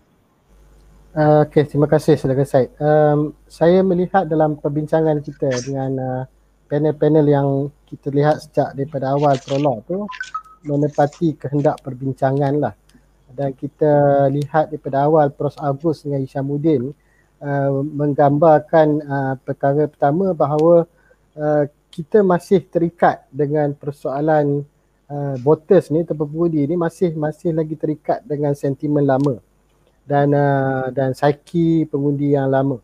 Uh, 1.15 1.47
Okey, 1.47 1.63
terima 1.63 1.87
kasih 1.87 2.19
Saudara 2.19 2.43
Said. 2.43 2.75
Um, 2.75 3.31
saya 3.47 3.79
melihat 3.87 4.27
dalam 4.27 4.59
perbincangan 4.59 5.23
kita 5.23 5.47
dengan 5.63 5.91
uh, 5.95 6.23
panel-panel 6.67 7.23
yang 7.23 7.47
kita 7.87 8.11
lihat 8.11 8.43
sejak 8.43 8.75
daripada 8.75 9.15
awal 9.15 9.39
prolog 9.39 9.79
tu 9.87 10.03
menepati 10.67 11.39
kehendak 11.39 11.79
perbincangan 11.79 12.59
lah. 12.59 12.75
Dan 13.31 13.55
kita 13.55 14.27
lihat 14.27 14.75
daripada 14.75 15.07
awal 15.07 15.31
Pros 15.31 15.55
Agus 15.55 16.03
dengan 16.03 16.19
Isyamuddin 16.19 16.91
uh, 17.39 17.71
menggambarkan 17.79 18.87
uh, 19.07 19.33
perkara 19.39 19.87
pertama 19.87 20.35
bahawa 20.35 20.83
uh, 21.39 21.63
kita 21.95 22.27
masih 22.27 22.59
terikat 22.67 23.23
dengan 23.31 23.71
persoalan 23.71 24.67
uh, 25.07 25.39
voters 25.39 25.95
ni, 25.95 26.03
terpepudi 26.03 26.67
ni 26.67 26.75
masih 26.75 27.15
masih 27.15 27.55
lagi 27.55 27.79
terikat 27.79 28.19
dengan 28.27 28.51
sentimen 28.51 29.07
lama 29.07 29.54
dan 30.05 30.31
uh, 30.31 30.93
dan 30.93 31.11
saiki 31.17 31.89
pengundi 31.89 32.37
yang 32.37 32.53
lama. 32.53 32.77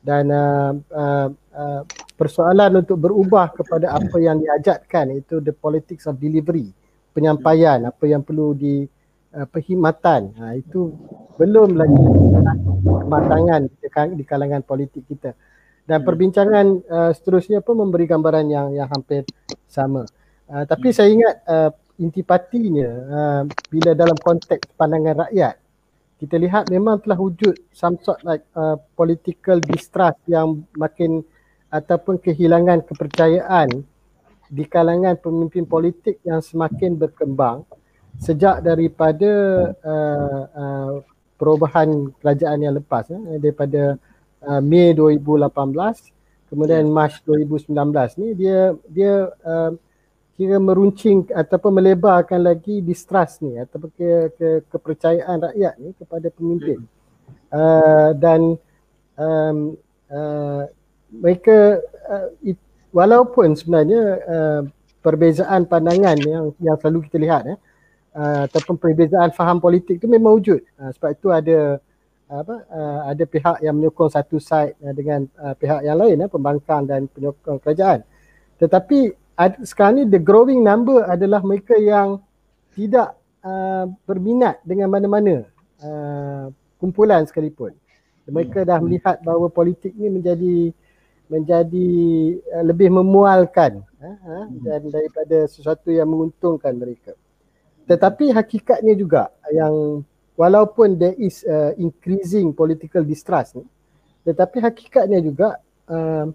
Dan 0.00 0.32
uh, 0.32 0.72
uh, 0.96 1.28
uh, 1.52 1.82
persoalan 2.16 2.80
untuk 2.80 2.96
berubah 3.04 3.52
kepada 3.52 3.92
apa 3.92 4.16
yang 4.16 4.40
diajatkan 4.40 5.12
itu 5.12 5.44
the 5.44 5.52
politics 5.52 6.08
of 6.08 6.16
delivery 6.16 6.72
penyampaian 7.12 7.84
apa 7.84 8.04
yang 8.06 8.22
perlu 8.24 8.54
di 8.56 8.86
uh, 9.34 9.46
perkhidmatan. 9.46 10.32
Ha, 10.40 10.56
itu 10.56 10.94
belum 11.36 11.76
lagi 11.76 12.04
kematangan 12.80 13.60
di 14.16 14.24
kalangan 14.24 14.62
politik 14.64 15.04
kita. 15.04 15.34
Dan 15.84 16.06
perbincangan 16.06 16.66
uh, 16.86 17.10
seterusnya 17.10 17.60
pun 17.60 17.82
memberi 17.82 18.06
gambaran 18.06 18.46
yang 18.46 18.68
yang 18.72 18.88
hampir 18.88 19.26
sama. 19.66 20.06
Uh, 20.46 20.62
tapi 20.64 20.94
saya 20.94 21.10
ingat 21.10 21.34
uh, 21.50 21.70
intipatinya 22.00 22.90
uh, 23.10 23.42
bila 23.68 23.92
dalam 23.92 24.16
konteks 24.16 24.70
pandangan 24.78 25.28
rakyat 25.28 25.59
kita 26.20 26.36
lihat 26.36 26.68
memang 26.68 27.00
telah 27.00 27.16
wujud 27.16 27.56
some 27.72 27.96
sort 28.04 28.20
like 28.28 28.44
uh, 28.52 28.76
political 28.92 29.56
distrust 29.56 30.20
yang 30.28 30.68
makin 30.76 31.24
ataupun 31.72 32.20
kehilangan 32.20 32.84
kepercayaan 32.84 33.88
di 34.52 34.64
kalangan 34.68 35.16
pemimpin 35.16 35.64
politik 35.64 36.20
yang 36.26 36.44
semakin 36.44 36.98
berkembang 36.98 37.64
sejak 38.20 38.60
daripada 38.60 39.32
uh, 39.80 40.42
uh, 40.52 40.92
perubahan 41.40 42.12
kerajaan 42.20 42.60
yang 42.60 42.76
lepas 42.76 43.08
eh, 43.08 43.40
daripada 43.40 43.96
uh, 44.44 44.60
Mei 44.60 44.92
2018 44.92 46.52
kemudian 46.52 46.84
ya. 46.84 46.92
Mac 46.92 47.16
2019 47.24 48.20
ni 48.20 48.28
dia 48.36 48.76
dia 48.90 49.32
uh, 49.46 49.72
kira 50.40 50.56
meruncing 50.56 51.28
ataupun 51.28 51.76
melebarkan 51.76 52.40
lagi 52.40 52.80
distrust 52.80 53.44
ni 53.44 53.60
ataupun 53.60 53.92
ke, 53.92 54.08
ke 54.40 54.48
kepercayaan 54.72 55.36
rakyat 55.36 55.74
ni 55.76 55.92
kepada 56.00 56.32
pemimpin. 56.32 56.80
Uh, 57.52 58.16
dan 58.16 58.56
um, 59.20 59.76
uh, 60.08 60.64
mereka 61.12 61.84
uh, 62.08 62.32
it, 62.40 62.56
walaupun 62.88 63.52
sebenarnya 63.52 64.02
uh, 64.24 64.60
perbezaan 65.04 65.68
pandangan 65.68 66.16
yang 66.24 66.56
yang 66.56 66.76
selalu 66.80 67.04
kita 67.04 67.20
lihat 67.20 67.42
eh 67.52 67.58
uh, 68.16 68.48
ataupun 68.48 68.80
perbezaan 68.80 69.36
faham 69.36 69.60
politik 69.60 70.00
tu 70.00 70.08
memang 70.08 70.40
wujud. 70.40 70.64
Uh, 70.80 70.90
sebab 70.96 71.10
itu 71.12 71.28
ada 71.28 71.58
apa 72.30 72.62
uh, 72.70 73.00
ada 73.10 73.24
pihak 73.26 73.58
yang 73.58 73.74
menyokong 73.74 74.08
satu 74.08 74.38
side 74.38 74.78
uh, 74.80 74.94
dengan 74.94 75.26
uh, 75.42 75.52
pihak 75.52 75.82
yang 75.82 75.98
lain 75.98 76.22
eh, 76.22 76.30
pembangkang 76.30 76.86
dan 76.88 77.10
penyokong 77.10 77.58
kerajaan. 77.60 78.06
Tetapi 78.56 79.19
sekarang 79.64 79.94
ni 80.00 80.04
the 80.08 80.20
growing 80.20 80.60
number 80.60 81.04
adalah 81.06 81.40
mereka 81.40 81.76
yang 81.78 82.20
tidak 82.76 83.16
uh, 83.40 83.88
berminat 84.04 84.60
dengan 84.66 84.92
mana-mana 84.92 85.48
uh, 85.80 86.52
kumpulan 86.76 87.24
sekalipun. 87.24 87.72
Mereka 88.30 88.62
dah 88.62 88.78
melihat 88.78 89.18
bahawa 89.26 89.50
politik 89.50 89.90
ni 89.96 90.06
menjadi 90.06 90.70
menjadi 91.30 91.90
uh, 92.54 92.64
lebih 92.66 92.92
memualkan 92.92 93.82
uh, 93.98 94.06
uh, 94.06 94.44
dan 94.62 94.86
daripada 94.92 95.48
sesuatu 95.48 95.88
yang 95.90 96.06
menguntungkan 96.06 96.76
mereka. 96.76 97.16
Tetapi 97.90 98.30
hakikatnya 98.30 98.94
juga 98.94 99.34
yang 99.50 100.04
walaupun 100.38 101.00
there 101.00 101.16
is 101.18 101.42
uh, 101.48 101.74
increasing 101.80 102.54
political 102.54 103.02
distrust 103.02 103.58
ni 103.58 103.66
tetapi 104.24 104.60
hakikatnya 104.60 105.18
juga 105.24 105.56
uh, 105.88 106.28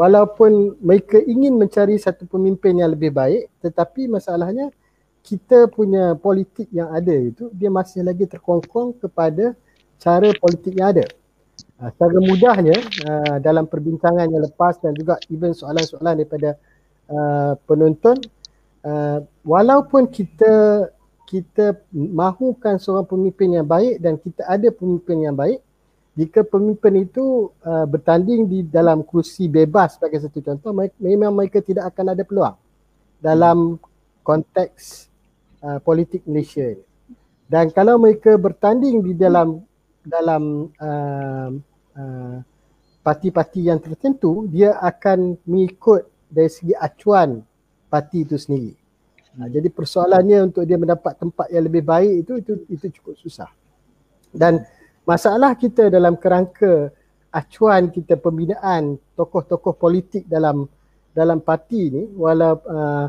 walaupun 0.00 0.80
mereka 0.80 1.20
ingin 1.20 1.60
mencari 1.60 2.00
satu 2.00 2.24
pemimpin 2.24 2.80
yang 2.80 2.96
lebih 2.96 3.12
baik 3.12 3.52
tetapi 3.60 4.08
masalahnya 4.08 4.72
kita 5.20 5.68
punya 5.68 6.16
politik 6.16 6.72
yang 6.72 6.88
ada 6.88 7.12
itu 7.12 7.52
dia 7.52 7.68
masih 7.68 8.00
lagi 8.00 8.24
terkongkong 8.24 8.96
kepada 8.96 9.52
cara 10.00 10.32
politik 10.40 10.80
yang 10.80 10.96
ada. 10.96 11.04
Uh, 11.76 11.92
secara 11.92 12.18
mudahnya 12.24 12.76
uh, 13.04 13.36
dalam 13.44 13.68
perbincangan 13.68 14.24
yang 14.32 14.40
lepas 14.48 14.80
dan 14.80 14.96
juga 14.96 15.20
even 15.28 15.52
soalan-soalan 15.52 16.24
daripada 16.24 16.56
uh, 17.12 17.52
penonton 17.68 18.16
uh, 18.88 19.20
walaupun 19.44 20.08
kita 20.08 20.88
kita 21.28 21.78
mahukan 21.92 22.80
seorang 22.80 23.04
pemimpin 23.04 23.60
yang 23.60 23.68
baik 23.68 24.00
dan 24.00 24.16
kita 24.16 24.42
ada 24.48 24.72
pemimpin 24.72 25.28
yang 25.28 25.36
baik 25.36 25.60
jika 26.18 26.42
pemimpin 26.42 27.06
itu 27.06 27.54
uh, 27.62 27.86
bertanding 27.86 28.50
di 28.50 28.58
dalam 28.66 29.06
kursi 29.06 29.46
bebas 29.46 29.94
sebagai 29.94 30.26
satu 30.26 30.42
contoh 30.42 30.74
memang 30.98 31.30
mereka 31.30 31.62
tidak 31.62 31.94
akan 31.94 32.18
ada 32.18 32.26
peluang 32.26 32.56
dalam 33.22 33.78
konteks 34.26 35.06
uh, 35.62 35.78
politik 35.78 36.26
Malaysia 36.26 36.66
ini. 36.66 36.84
Dan 37.46 37.70
kalau 37.70 37.98
mereka 37.98 38.34
bertanding 38.38 39.02
di 39.02 39.14
dalam 39.14 39.62
dalam 40.02 40.70
uh, 40.80 41.50
uh, 41.94 42.36
parti-parti 43.06 43.70
yang 43.70 43.78
tertentu 43.78 44.50
dia 44.50 44.78
akan 44.82 45.38
mengikut 45.46 46.10
dari 46.26 46.50
segi 46.50 46.74
acuan 46.74 47.42
parti 47.86 48.26
itu 48.26 48.34
sendiri. 48.34 48.74
Uh, 49.38 49.46
jadi 49.46 49.70
persoalannya 49.70 50.50
untuk 50.50 50.66
dia 50.66 50.74
mendapat 50.74 51.14
tempat 51.22 51.46
yang 51.54 51.70
lebih 51.70 51.86
baik 51.86 52.26
itu 52.26 52.32
itu 52.42 52.52
itu 52.66 52.86
cukup 52.98 53.14
susah. 53.18 53.50
Dan 54.30 54.62
masalah 55.10 55.58
kita 55.58 55.90
dalam 55.90 56.14
kerangka 56.14 56.94
acuan 57.34 57.90
kita 57.90 58.14
pembinaan 58.14 58.94
tokoh-tokoh 59.18 59.74
politik 59.74 60.22
dalam 60.30 60.70
dalam 61.10 61.42
parti 61.42 61.90
ni 61.90 62.02
walau 62.14 62.54
uh, 62.70 63.06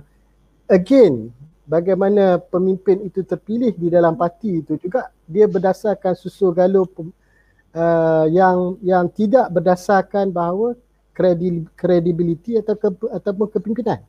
again 0.65 1.29
bagaimana 1.69 2.41
pemimpin 2.41 3.05
itu 3.05 3.21
terpilih 3.21 3.77
di 3.77 3.93
dalam 3.93 4.17
parti 4.17 4.65
itu 4.65 4.81
juga 4.81 5.13
dia 5.29 5.45
berdasarkan 5.45 6.17
susu 6.17 6.49
galuh 6.49 6.89
uh, 7.77 8.25
yang 8.33 8.81
yang 8.81 9.05
tidak 9.13 9.53
berdasarkan 9.53 10.33
bahawa 10.33 10.73
kredibiliti 11.77 12.57
atau 12.57 12.73
ke, 12.73 12.87
ataupun 13.13 13.47
kepimpinan. 13.51 14.01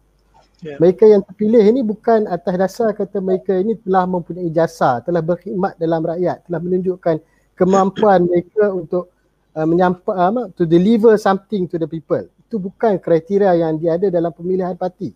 Yeah. 0.62 0.78
Mereka 0.78 1.10
yang 1.10 1.26
terpilih 1.26 1.60
ini 1.74 1.82
bukan 1.82 2.30
atas 2.30 2.54
dasar 2.54 2.94
kata 2.94 3.18
mereka 3.18 3.58
ini 3.58 3.74
telah 3.82 4.06
mempunyai 4.06 4.46
jasa, 4.54 5.02
telah 5.02 5.18
berkhidmat 5.18 5.74
dalam 5.74 6.06
rakyat, 6.06 6.46
telah 6.46 6.60
menunjukkan 6.62 7.18
kemampuan 7.62 8.26
mereka 8.26 8.74
untuk 8.74 9.14
uh, 9.54 9.62
menyampa 9.62 10.10
uh, 10.10 10.50
to 10.58 10.66
deliver 10.66 11.14
something 11.14 11.70
to 11.70 11.78
the 11.78 11.86
people. 11.86 12.26
Itu 12.42 12.58
bukan 12.58 12.98
kriteria 12.98 13.54
yang 13.54 13.78
dia 13.78 13.94
ada 13.94 14.10
dalam 14.10 14.34
pemilihan 14.34 14.74
parti. 14.74 15.14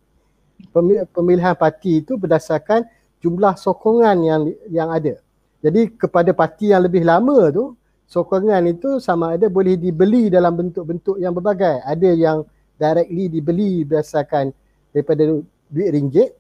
Pemilihan 1.11 1.59
parti 1.59 2.01
itu 2.01 2.15
berdasarkan 2.17 2.87
jumlah 3.21 3.59
sokongan 3.59 4.17
yang 4.23 4.43
yang 4.71 4.89
ada. 4.95 5.19
Jadi 5.61 5.99
kepada 5.99 6.31
parti 6.31 6.71
yang 6.71 6.87
lebih 6.87 7.03
lama 7.03 7.51
tu, 7.51 7.75
sokongan 8.07 8.71
itu 8.71 9.03
sama 9.03 9.35
ada 9.35 9.51
boleh 9.51 9.75
dibeli 9.75 10.31
dalam 10.31 10.55
bentuk-bentuk 10.55 11.19
yang 11.19 11.35
berbagai. 11.35 11.83
Ada 11.83 12.11
yang 12.15 12.47
directly 12.79 13.27
dibeli 13.29 13.83
berdasarkan 13.83 14.55
daripada 14.95 15.43
duit 15.69 15.91
ringgit 15.93 16.31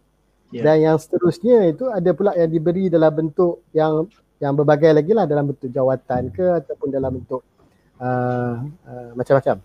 yeah. 0.53 0.65
dan 0.65 0.77
yang 0.83 0.97
seterusnya 0.99 1.71
itu 1.71 1.89
ada 1.91 2.11
pula 2.13 2.35
yang 2.35 2.51
diberi 2.51 2.87
dalam 2.91 3.11
bentuk 3.13 3.67
yang 3.75 4.07
yang 4.37 4.53
berbagai 4.53 4.93
lagi 4.93 5.13
lah 5.17 5.25
dalam 5.25 5.49
bentuk 5.49 5.73
jawatan 5.73 6.29
ke 6.33 6.45
ataupun 6.65 6.89
dalam 6.93 7.11
bentuk 7.17 7.41
uh, 8.01 8.61
uh, 8.63 9.11
macam-macam. 9.17 9.57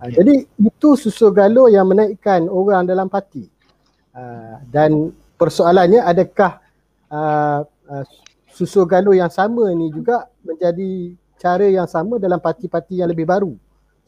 Uh, 0.00 0.10
jadi 0.12 0.34
itu 0.48 0.88
susu 0.96 1.28
galuh 1.32 1.68
yang 1.68 1.84
menaikkan 1.84 2.48
orang 2.48 2.88
dalam 2.88 3.12
parti. 3.12 3.44
Uh, 4.16 4.56
dan 4.72 5.12
persoalannya 5.36 6.00
adakah 6.00 6.64
uh, 7.12 7.60
uh, 7.92 8.04
susu 8.48 8.88
galuh 8.88 9.12
yang 9.12 9.28
sama 9.28 9.68
ni 9.76 9.92
juga 9.92 10.24
menjadi 10.40 11.12
cara 11.36 11.68
yang 11.68 11.84
sama 11.84 12.16
dalam 12.16 12.40
parti-parti 12.40 13.04
yang 13.04 13.12
lebih 13.12 13.28
baru 13.28 13.52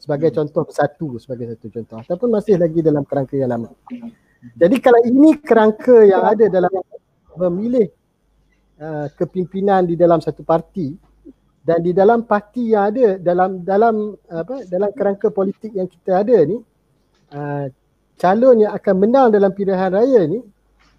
sebagai 0.01 0.33
hmm. 0.33 0.37
contoh 0.41 0.63
satu 0.73 1.21
sebagai 1.21 1.53
satu 1.53 1.69
contoh 1.69 1.97
ataupun 2.01 2.29
masih 2.33 2.57
lagi 2.57 2.81
dalam 2.81 3.05
kerangka 3.05 3.37
yang 3.37 3.53
lama. 3.53 3.69
Jadi 4.39 4.75
kalau 4.79 5.01
ini 5.03 5.35
kerangka 5.39 6.03
yang 6.07 6.23
ada 6.23 6.45
dalam 6.47 6.71
memilih 7.35 7.91
Uh, 8.79 9.11
kepimpinan 9.11 9.83
di 9.83 9.99
dalam 9.99 10.23
satu 10.23 10.39
parti 10.39 10.95
dan 11.67 11.83
di 11.83 11.91
dalam 11.91 12.23
parti 12.23 12.71
yang 12.71 12.87
ada 12.87 13.19
dalam 13.19 13.59
dalam 13.59 14.15
apa 14.31 14.63
dalam 14.71 14.87
kerangka 14.95 15.27
politik 15.35 15.75
yang 15.75 15.83
kita 15.83 16.23
ada 16.23 16.47
ni 16.47 16.63
uh, 17.35 17.67
calon 18.15 18.63
yang 18.63 18.71
akan 18.71 18.95
menang 19.03 19.35
dalam 19.35 19.51
pilihan 19.51 19.91
raya 19.91 20.23
ni 20.31 20.39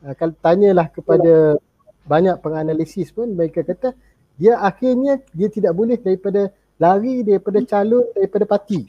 uh, 0.04 0.12
kalau 0.12 0.36
tanyalah 0.44 0.92
kepada 0.92 1.56
banyak 2.04 2.36
penganalisis 2.44 3.08
pun 3.16 3.32
mereka 3.32 3.64
kata 3.64 3.96
dia 4.36 4.60
akhirnya 4.60 5.16
dia 5.32 5.48
tidak 5.48 5.72
boleh 5.72 5.96
daripada 5.96 6.52
lari 6.76 7.24
daripada 7.24 7.64
calon 7.64 8.04
daripada 8.12 8.44
parti 8.44 8.84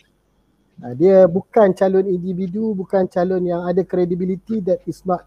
uh, 0.81 0.93
dia 0.97 1.29
bukan 1.29 1.71
calon 1.77 2.05
individu 2.09 2.73
bukan 2.73 3.05
calon 3.07 3.45
yang 3.45 3.63
ada 3.65 3.85
credibility 3.85 4.59
that 4.61 4.81
is 4.89 5.01
not 5.05 5.25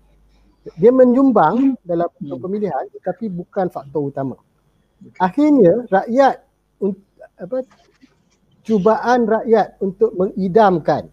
dia 0.81 0.89
menyumbang 0.91 1.77
dalam 1.85 2.09
hmm. 2.21 2.41
pemilihan 2.41 2.85
tetapi 2.97 3.29
bukan 3.29 3.69
faktor 3.69 4.09
utama. 4.09 4.37
Akhirnya 5.21 5.85
rakyat 5.93 6.41
apa 7.37 7.67
cubaan 8.65 9.29
rakyat 9.29 9.77
untuk 9.85 10.17
mengidamkan 10.17 11.13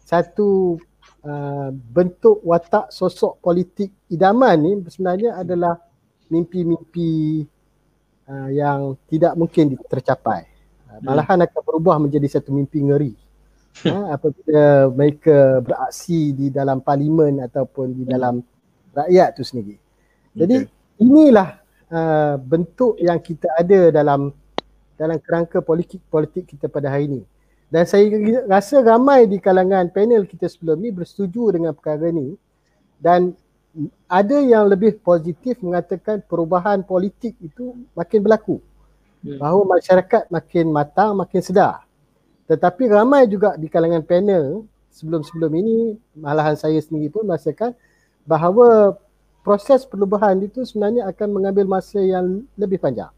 satu 0.00 0.80
uh, 1.22 1.68
bentuk 1.70 2.40
watak 2.40 2.88
sosok 2.88 3.38
politik 3.44 3.92
idaman 4.08 4.56
ni 4.58 4.72
sebenarnya 4.88 5.36
adalah 5.36 5.76
mimpi-mimpi 6.32 7.44
uh, 8.26 8.48
yang 8.48 8.96
tidak 9.12 9.36
mungkin 9.36 9.76
tercapai. 9.86 10.48
Uh, 10.88 10.98
malahan 11.04 11.44
akan 11.44 11.62
berubah 11.62 12.00
menjadi 12.00 12.40
satu 12.40 12.50
mimpi 12.50 12.80
ngeri. 12.80 13.12
Ha, 13.86 14.16
apabila 14.16 14.90
mereka 14.92 15.64
beraksi 15.64 16.34
di 16.34 16.52
dalam 16.52 16.82
parlimen 16.84 17.40
ataupun 17.44 17.94
di 17.94 18.04
dalam 18.04 18.42
rakyat 18.92 19.28
tu 19.38 19.42
sendiri. 19.46 19.76
Jadi 20.34 20.56
okay. 20.66 21.02
inilah 21.02 21.58
uh, 21.90 22.34
bentuk 22.38 22.98
yang 23.00 23.18
kita 23.18 23.48
ada 23.56 23.90
dalam 23.90 24.34
dalam 25.00 25.16
kerangka 25.22 25.64
politik 25.64 26.02
politik 26.12 26.44
kita 26.50 26.68
pada 26.68 26.92
hari 26.92 27.08
ini. 27.08 27.22
Dan 27.70 27.86
saya 27.86 28.10
rasa 28.50 28.82
ramai 28.82 29.30
di 29.30 29.38
kalangan 29.38 29.86
panel 29.94 30.26
kita 30.26 30.50
sebelum 30.50 30.82
ni 30.82 30.90
bersetuju 30.90 31.54
dengan 31.54 31.70
perkara 31.70 32.10
ni 32.10 32.34
dan 32.98 33.30
ada 34.10 34.38
yang 34.42 34.66
lebih 34.66 34.98
positif 34.98 35.62
mengatakan 35.62 36.18
perubahan 36.26 36.82
politik 36.82 37.38
itu 37.38 37.78
makin 37.94 38.20
berlaku. 38.26 38.58
Hmm. 39.22 39.38
Bahawa 39.38 39.78
masyarakat 39.78 40.26
makin 40.26 40.66
matang, 40.74 41.14
makin 41.14 41.40
sedar. 41.40 41.86
Tetapi 42.50 42.90
ramai 42.90 43.30
juga 43.30 43.54
di 43.54 43.70
kalangan 43.70 44.02
panel 44.02 44.66
sebelum-sebelum 44.90 45.52
ini 45.54 45.76
malahan 46.18 46.58
saya 46.58 46.82
sendiri 46.82 47.06
pun 47.14 47.22
merasakan 47.22 47.78
bahawa 48.26 48.98
proses 49.46 49.86
perubahan 49.86 50.34
itu 50.42 50.66
sebenarnya 50.66 51.06
akan 51.06 51.28
mengambil 51.30 51.70
masa 51.70 52.02
yang 52.02 52.42
lebih 52.58 52.82
panjang. 52.82 53.14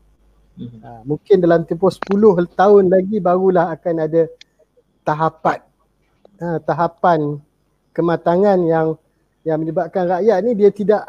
Uh, 0.60 1.00
mungkin 1.08 1.40
dalam 1.40 1.64
tempoh 1.64 1.88
10 1.88 2.12
tahun 2.52 2.92
lagi 2.92 3.24
barulah 3.24 3.72
akan 3.72 4.04
ada 4.04 4.28
tahapan 5.00 5.64
uh, 6.44 6.60
tahapan 6.60 7.40
kematangan 7.96 8.60
yang 8.68 8.86
yang 9.48 9.56
menyebabkan 9.56 10.04
rakyat 10.12 10.38
ni 10.44 10.52
dia 10.52 10.68
tidak 10.68 11.02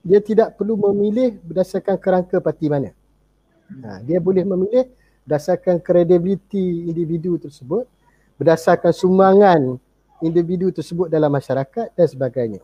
dia 0.00 0.20
tidak 0.24 0.56
perlu 0.56 0.80
memilih 0.80 1.36
berdasarkan 1.44 2.00
kerangka 2.00 2.38
parti 2.40 2.72
mana. 2.72 2.94
Ha, 3.66 3.98
dia 4.06 4.22
boleh 4.22 4.46
memilih 4.46 4.86
berdasarkan 5.26 5.82
kredibiliti 5.82 6.86
individu 6.86 7.36
tersebut, 7.36 7.84
berdasarkan 8.38 8.94
sumbangan 8.94 9.60
individu 10.22 10.70
tersebut 10.70 11.10
dalam 11.10 11.28
masyarakat 11.34 11.92
dan 11.92 12.06
sebagainya. 12.06 12.62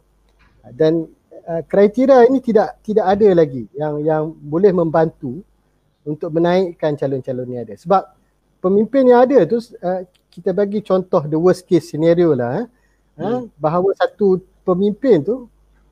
Dan 0.70 1.10
uh, 1.42 1.62
kriteria 1.66 2.30
ini 2.30 2.38
tidak 2.38 2.78
tidak 2.86 3.06
ada 3.10 3.28
lagi 3.34 3.66
yang 3.74 3.98
yang 4.00 4.22
boleh 4.30 4.70
membantu 4.70 5.42
untuk 6.06 6.30
menaikkan 6.30 6.94
calon-calon 6.94 7.46
ni 7.50 7.58
ada. 7.58 7.74
Sebab 7.74 8.02
pemimpin 8.62 9.10
yang 9.10 9.26
ada 9.26 9.42
tu 9.42 9.58
uh, 9.58 10.06
kita 10.30 10.54
bagi 10.54 10.80
contoh 10.80 11.26
the 11.26 11.36
worst 11.36 11.66
case 11.66 11.90
scenario 11.90 12.32
lah 12.32 12.62
eh, 12.62 13.20
hmm. 13.20 13.52
bahawa 13.58 13.90
satu 13.98 14.40
pemimpin 14.62 15.20
tu 15.20 15.50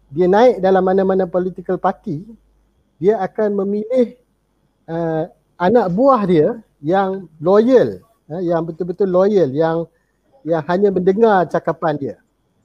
dia 0.08 0.30
naik 0.30 0.62
dalam 0.62 0.80
mana-mana 0.80 1.26
political 1.26 1.76
party 1.76 2.22
dia 3.02 3.18
akan 3.18 3.66
memilih 3.66 4.16
uh, 4.86 5.28
anak 5.60 5.86
buah 5.92 6.24
dia 6.24 6.48
yang 6.80 7.28
loyal, 7.36 8.00
eh, 8.32 8.42
yang 8.48 8.64
betul-betul 8.64 9.06
loyal, 9.06 9.52
yang 9.52 9.84
yang 10.40 10.64
hanya 10.64 10.88
mendengar 10.88 11.44
cakapan 11.52 11.94
dia. 12.00 12.16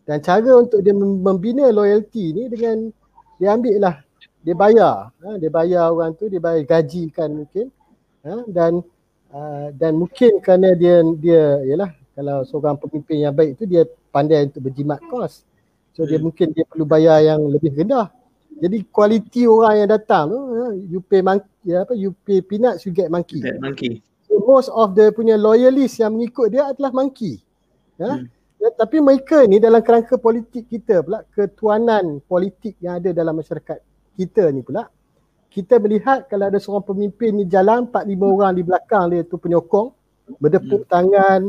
Dan 0.07 0.23
cara 0.23 0.55
untuk 0.55 0.79
dia 0.79 0.95
membina 0.95 1.67
loyalty 1.75 2.31
ni 2.31 2.47
dengan 2.47 2.87
dia 3.35 3.51
ambil 3.51 3.75
lah, 3.83 3.95
dia 4.39 4.55
bayar, 4.55 5.11
eh, 5.27 5.35
dia 5.43 5.51
bayar 5.51 5.91
orang 5.91 6.15
tu, 6.15 6.31
dia 6.31 6.39
bayar 6.39 6.63
gaji 6.63 7.11
kan 7.11 7.27
mungkin. 7.27 7.67
Eh, 8.25 8.41
dan 8.49 8.81
uh, 9.29 9.69
dan 9.75 10.01
mungkin 10.01 10.41
kerana 10.41 10.73
dia 10.73 11.03
dia 11.21 11.61
yalah 11.61 11.91
kalau 12.15 12.41
seorang 12.47 12.79
pemimpin 12.79 13.27
yang 13.27 13.35
baik 13.35 13.59
tu 13.59 13.67
dia 13.67 13.83
pandai 14.09 14.47
untuk 14.47 14.71
berjimat 14.71 15.03
kos. 15.11 15.43
So 15.93 16.07
dia 16.07 16.17
hmm. 16.17 16.31
mungkin 16.31 16.47
dia 16.55 16.63
perlu 16.65 16.87
bayar 16.87 17.21
yang 17.21 17.43
lebih 17.51 17.75
rendah 17.75 18.09
jadi 18.55 18.77
kualiti 18.87 19.43
orang 19.43 19.83
yang 19.83 19.89
datang 19.91 20.31
tu 20.31 20.39
uh, 20.39 20.71
you 20.87 21.03
pay 21.03 21.19
monkey 21.19 21.67
ya 21.67 21.83
apa 21.83 21.91
you 21.91 22.15
pay 22.23 22.39
peanuts 22.39 22.87
you 22.87 22.95
get 22.95 23.11
monkey. 23.11 23.43
Get 23.43 23.59
monkey. 23.59 23.99
So 24.23 24.39
most 24.47 24.71
of 24.71 24.95
the 24.95 25.11
punya 25.11 25.35
loyalist 25.35 25.99
yang 25.99 26.15
mengikut 26.15 26.55
dia 26.55 26.71
adalah 26.71 26.95
monkey. 26.95 27.43
Ya. 27.99 28.19
Hmm. 28.19 28.27
ya 28.59 28.71
tapi 28.75 29.03
mereka 29.03 29.43
ni 29.43 29.59
dalam 29.59 29.83
kerangka 29.83 30.15
politik 30.15 30.71
kita 30.71 31.03
pula 31.03 31.23
ketuanan 31.35 32.23
politik 32.23 32.79
yang 32.79 32.99
ada 32.99 33.11
dalam 33.11 33.35
masyarakat 33.39 33.79
kita 34.15 34.51
ni 34.51 34.63
pula 34.63 34.87
kita 35.51 35.79
melihat 35.79 36.27
kalau 36.27 36.51
ada 36.51 36.59
seorang 36.59 36.83
pemimpin 36.83 37.31
ni 37.31 37.47
jalan 37.47 37.87
4 37.87 38.03
5 38.03 38.35
orang 38.35 38.51
di 38.51 38.63
belakang 38.67 39.03
dia 39.11 39.23
tu 39.23 39.39
penyokong 39.39 39.87
berdepuk 40.39 40.83
hmm. 40.83 40.91
tangan 40.91 41.39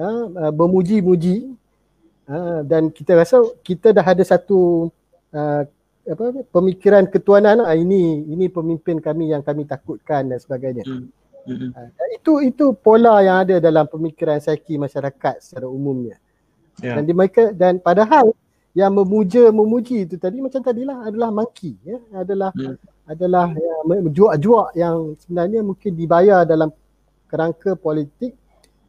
uh, 0.00 0.52
bermuji-muji 0.52 1.52
uh, 2.24 2.64
dan 2.64 2.88
kita 2.88 3.20
rasa 3.20 3.44
kita 3.60 3.92
dah 3.92 4.06
ada 4.06 4.24
satu 4.24 4.88
uh, 5.36 5.62
apa 6.08 6.44
pemikiran 6.48 7.04
ketuanan 7.12 7.60
ah, 7.60 7.76
ini 7.76 8.24
ini 8.24 8.48
pemimpin 8.48 8.98
kami 8.98 9.36
yang 9.36 9.44
kami 9.44 9.68
takutkan 9.68 10.32
dan 10.32 10.40
sebagainya. 10.40 10.84
Hmm. 10.88 11.12
Hmm. 11.44 11.72
Uh, 11.72 12.08
itu 12.16 12.32
itu 12.44 12.72
pola 12.76 13.20
yang 13.24 13.44
ada 13.44 13.56
dalam 13.60 13.88
pemikiran 13.88 14.40
saiki 14.40 14.76
masyarakat 14.76 15.40
secara 15.40 15.68
umumnya. 15.68 16.16
Yeah. 16.80 17.00
Dan 17.00 17.04
di 17.08 17.12
mereka 17.12 17.52
dan 17.52 17.80
padahal 17.80 18.32
yang 18.72 18.94
memuja 18.94 19.50
memuji 19.50 20.06
itu 20.06 20.14
tadi 20.14 20.38
macam 20.38 20.62
tadilah 20.62 21.10
adalah 21.10 21.28
monkey 21.34 21.74
ya 21.82 21.98
adalah 22.14 22.54
hmm. 22.54 22.76
adalah 23.10 23.50
ya, 23.50 23.74
juak-juak 24.14 24.68
yang 24.78 25.18
sebenarnya 25.18 25.60
mungkin 25.66 25.90
dibayar 25.98 26.46
dalam 26.46 26.70
kerangka 27.26 27.74
politik 27.74 28.38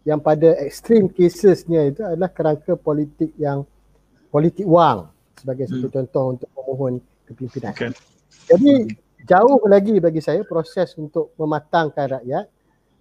yang 0.06 0.22
pada 0.22 0.54
extreme 0.62 1.10
casesnya 1.10 1.90
itu 1.90 2.02
adalah 2.06 2.30
kerangka 2.30 2.78
politik 2.78 3.34
yang 3.42 3.66
politik 4.30 4.70
wang 4.70 5.10
sebagai 5.42 5.66
satu 5.66 5.90
hmm. 5.90 5.96
contoh 5.98 6.26
untuk 6.38 6.50
memohon 6.54 6.94
kepimpinan. 7.26 7.74
Okay. 7.74 7.90
Jadi 8.46 8.94
jauh 9.26 9.62
lagi 9.66 9.98
bagi 9.98 10.22
saya 10.22 10.46
proses 10.46 10.94
untuk 11.02 11.34
mematangkan 11.42 12.22
rakyat 12.22 12.46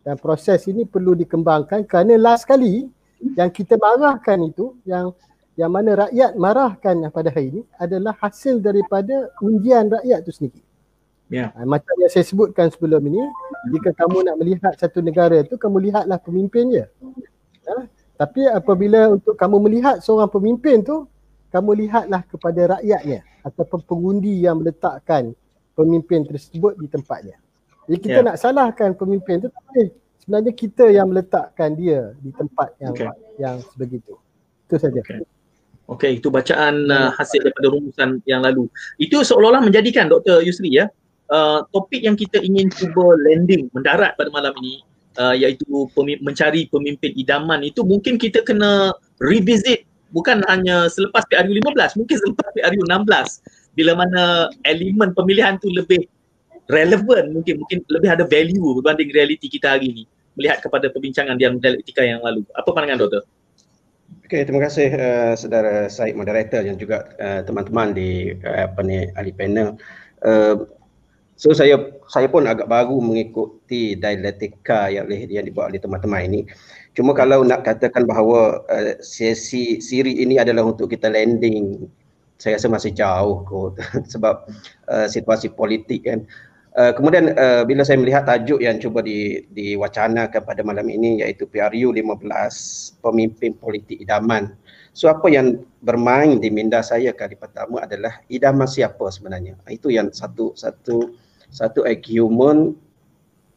dan 0.00 0.16
proses 0.16 0.64
ini 0.64 0.88
perlu 0.88 1.12
dikembangkan 1.12 1.84
kerana 1.84 2.16
last 2.16 2.48
kali 2.48 2.88
yang 3.36 3.52
kita 3.52 3.76
marahkan 3.76 4.40
itu 4.48 4.72
yang 4.88 5.12
yang 5.60 5.68
mana 5.68 6.08
rakyat 6.08 6.40
marahkan 6.40 6.96
pada 7.12 7.28
hari 7.28 7.52
ini 7.52 7.62
adalah 7.76 8.16
hasil 8.16 8.64
daripada 8.64 9.28
undian 9.44 9.92
rakyat 9.92 10.24
itu 10.24 10.32
sendiri. 10.32 10.60
Yeah. 11.30 11.54
Ha, 11.54 11.62
macam 11.62 11.94
yang 12.00 12.10
saya 12.10 12.26
sebutkan 12.26 12.74
sebelum 12.74 13.06
ini, 13.06 13.22
jika 13.70 13.94
kamu 13.94 14.26
nak 14.26 14.36
melihat 14.40 14.74
satu 14.74 14.98
negara 14.98 15.46
itu, 15.46 15.54
kamu 15.54 15.92
lihatlah 15.92 16.18
pemimpinnya. 16.18 16.90
Ha? 17.70 17.86
Tapi 18.18 18.50
apabila 18.50 19.14
untuk 19.14 19.38
kamu 19.38 19.56
melihat 19.70 20.02
seorang 20.02 20.26
pemimpin 20.26 20.82
tu, 20.82 21.06
kamu 21.50 21.86
lihatlah 21.86 22.22
kepada 22.26 22.78
rakyatnya 22.78 23.26
ataupun 23.42 23.82
pengundi 23.84 24.46
yang 24.46 24.62
meletakkan 24.62 25.34
pemimpin 25.74 26.26
tersebut 26.26 26.78
di 26.78 26.86
tempatnya. 26.86 27.36
Jadi 27.90 27.98
kita 27.98 28.18
yeah. 28.22 28.26
nak 28.30 28.36
salahkan 28.38 28.94
pemimpin 28.94 29.42
itu 29.42 29.48
tapi 29.50 29.90
sebenarnya 30.22 30.52
kita 30.54 30.84
yang 30.90 31.10
meletakkan 31.10 31.74
dia 31.74 32.14
di 32.22 32.30
tempat 32.30 32.70
yang 32.78 32.94
okay. 32.94 33.10
yang 33.40 33.56
sebegitu. 33.74 34.14
Itu 34.70 34.76
saja. 34.78 35.02
Okay. 35.02 35.26
Okey, 35.90 36.22
itu 36.22 36.30
bacaan 36.30 36.86
uh, 36.86 37.10
hasil 37.18 37.42
daripada 37.42 37.66
rumusan 37.66 38.22
yang 38.22 38.46
lalu. 38.46 38.70
Itu 38.94 39.26
seolah-olah 39.26 39.66
menjadikan 39.66 40.06
Dr. 40.06 40.38
Yusri 40.46 40.70
ya, 40.70 40.86
uh, 41.34 41.66
topik 41.74 42.06
yang 42.06 42.14
kita 42.14 42.38
ingin 42.38 42.70
cuba 42.70 43.18
landing, 43.26 43.66
mendarat 43.74 44.14
pada 44.14 44.30
malam 44.30 44.54
ini 44.62 44.86
uh, 45.18 45.34
iaitu 45.34 45.66
pemim- 45.98 46.22
mencari 46.22 46.70
pemimpin 46.70 47.10
idaman 47.18 47.66
itu 47.66 47.82
mungkin 47.82 48.14
kita 48.22 48.46
kena 48.46 48.94
revisit 49.18 49.89
bukan 50.10 50.42
hanya 50.50 50.90
selepas 50.90 51.26
PRU 51.30 51.52
15 51.54 51.98
mungkin 51.98 52.16
selepas 52.18 52.46
PRU 52.54 52.82
16 52.86 53.78
bila 53.78 53.92
mana 53.94 54.50
elemen 54.66 55.14
pemilihan 55.14 55.56
tu 55.62 55.70
lebih 55.70 56.06
relevan 56.70 57.34
mungkin 57.34 57.62
mungkin 57.62 57.78
lebih 57.90 58.10
ada 58.10 58.24
value 58.26 58.78
berbanding 58.78 59.10
realiti 59.10 59.50
kita 59.50 59.78
hari 59.78 59.90
ini 59.90 60.04
melihat 60.38 60.62
kepada 60.62 60.90
perbincangan 60.90 61.38
yang 61.38 61.58
dialektika 61.58 62.02
yang 62.06 62.22
lalu 62.22 62.46
apa 62.54 62.68
pandangan 62.70 63.06
doktor 63.06 63.22
Okey, 64.30 64.46
terima 64.46 64.62
kasih 64.62 64.94
uh, 64.94 65.34
saudara 65.34 65.90
Said 65.90 66.14
moderator 66.14 66.62
dan 66.62 66.78
juga 66.78 67.02
uh, 67.18 67.42
teman-teman 67.42 67.90
di 67.94 68.30
uh, 68.46 68.70
apa 68.70 68.78
ni 68.86 69.10
ahli 69.18 69.34
panel. 69.34 69.74
Uh, 70.22 70.70
so 71.34 71.50
saya 71.50 71.98
saya 72.06 72.30
pun 72.30 72.46
agak 72.46 72.70
baru 72.70 72.94
mengikuti 73.02 73.98
dialektika 73.98 74.86
yang 74.86 75.10
yang 75.10 75.46
dibuat 75.46 75.74
oleh 75.74 75.82
teman-teman 75.82 76.30
ini. 76.30 76.40
Cuma 76.98 77.14
kalau 77.14 77.46
nak 77.46 77.62
katakan 77.62 78.02
bahawa 78.02 78.66
uh, 78.66 78.98
sesi 78.98 79.78
siri 79.78 80.18
ini 80.22 80.42
adalah 80.42 80.66
untuk 80.66 80.90
kita 80.90 81.06
landing, 81.06 81.86
saya 82.40 82.56
rasa 82.56 82.72
masih 82.72 82.92
jauh 82.96 83.44
kot 83.44 83.78
sebab 84.12 84.48
uh, 84.90 85.06
situasi 85.06 85.52
politik 85.52 86.08
kan. 86.08 86.26
Uh, 86.70 86.94
kemudian 86.94 87.34
uh, 87.34 87.66
bila 87.66 87.82
saya 87.82 87.98
melihat 87.98 88.30
tajuk 88.30 88.62
yang 88.62 88.78
cuba 88.78 89.02
di, 89.02 89.42
diwacanakan 89.50 90.38
pada 90.46 90.62
malam 90.62 90.86
ini 90.86 91.18
iaitu 91.18 91.42
PRU 91.50 91.90
15 91.90 92.30
pemimpin 93.02 93.58
politik 93.58 93.98
idaman. 94.06 94.54
So 94.94 95.10
apa 95.10 95.26
yang 95.30 95.66
bermain 95.82 96.38
di 96.38 96.50
minda 96.50 96.82
saya 96.82 97.10
kali 97.10 97.34
pertama 97.34 97.82
adalah 97.82 98.22
idaman 98.30 98.70
siapa 98.70 99.02
sebenarnya. 99.10 99.58
Itu 99.66 99.90
yang 99.90 100.14
satu 100.14 100.54
satu 100.54 101.14
satu 101.50 101.82
argument 101.82 102.78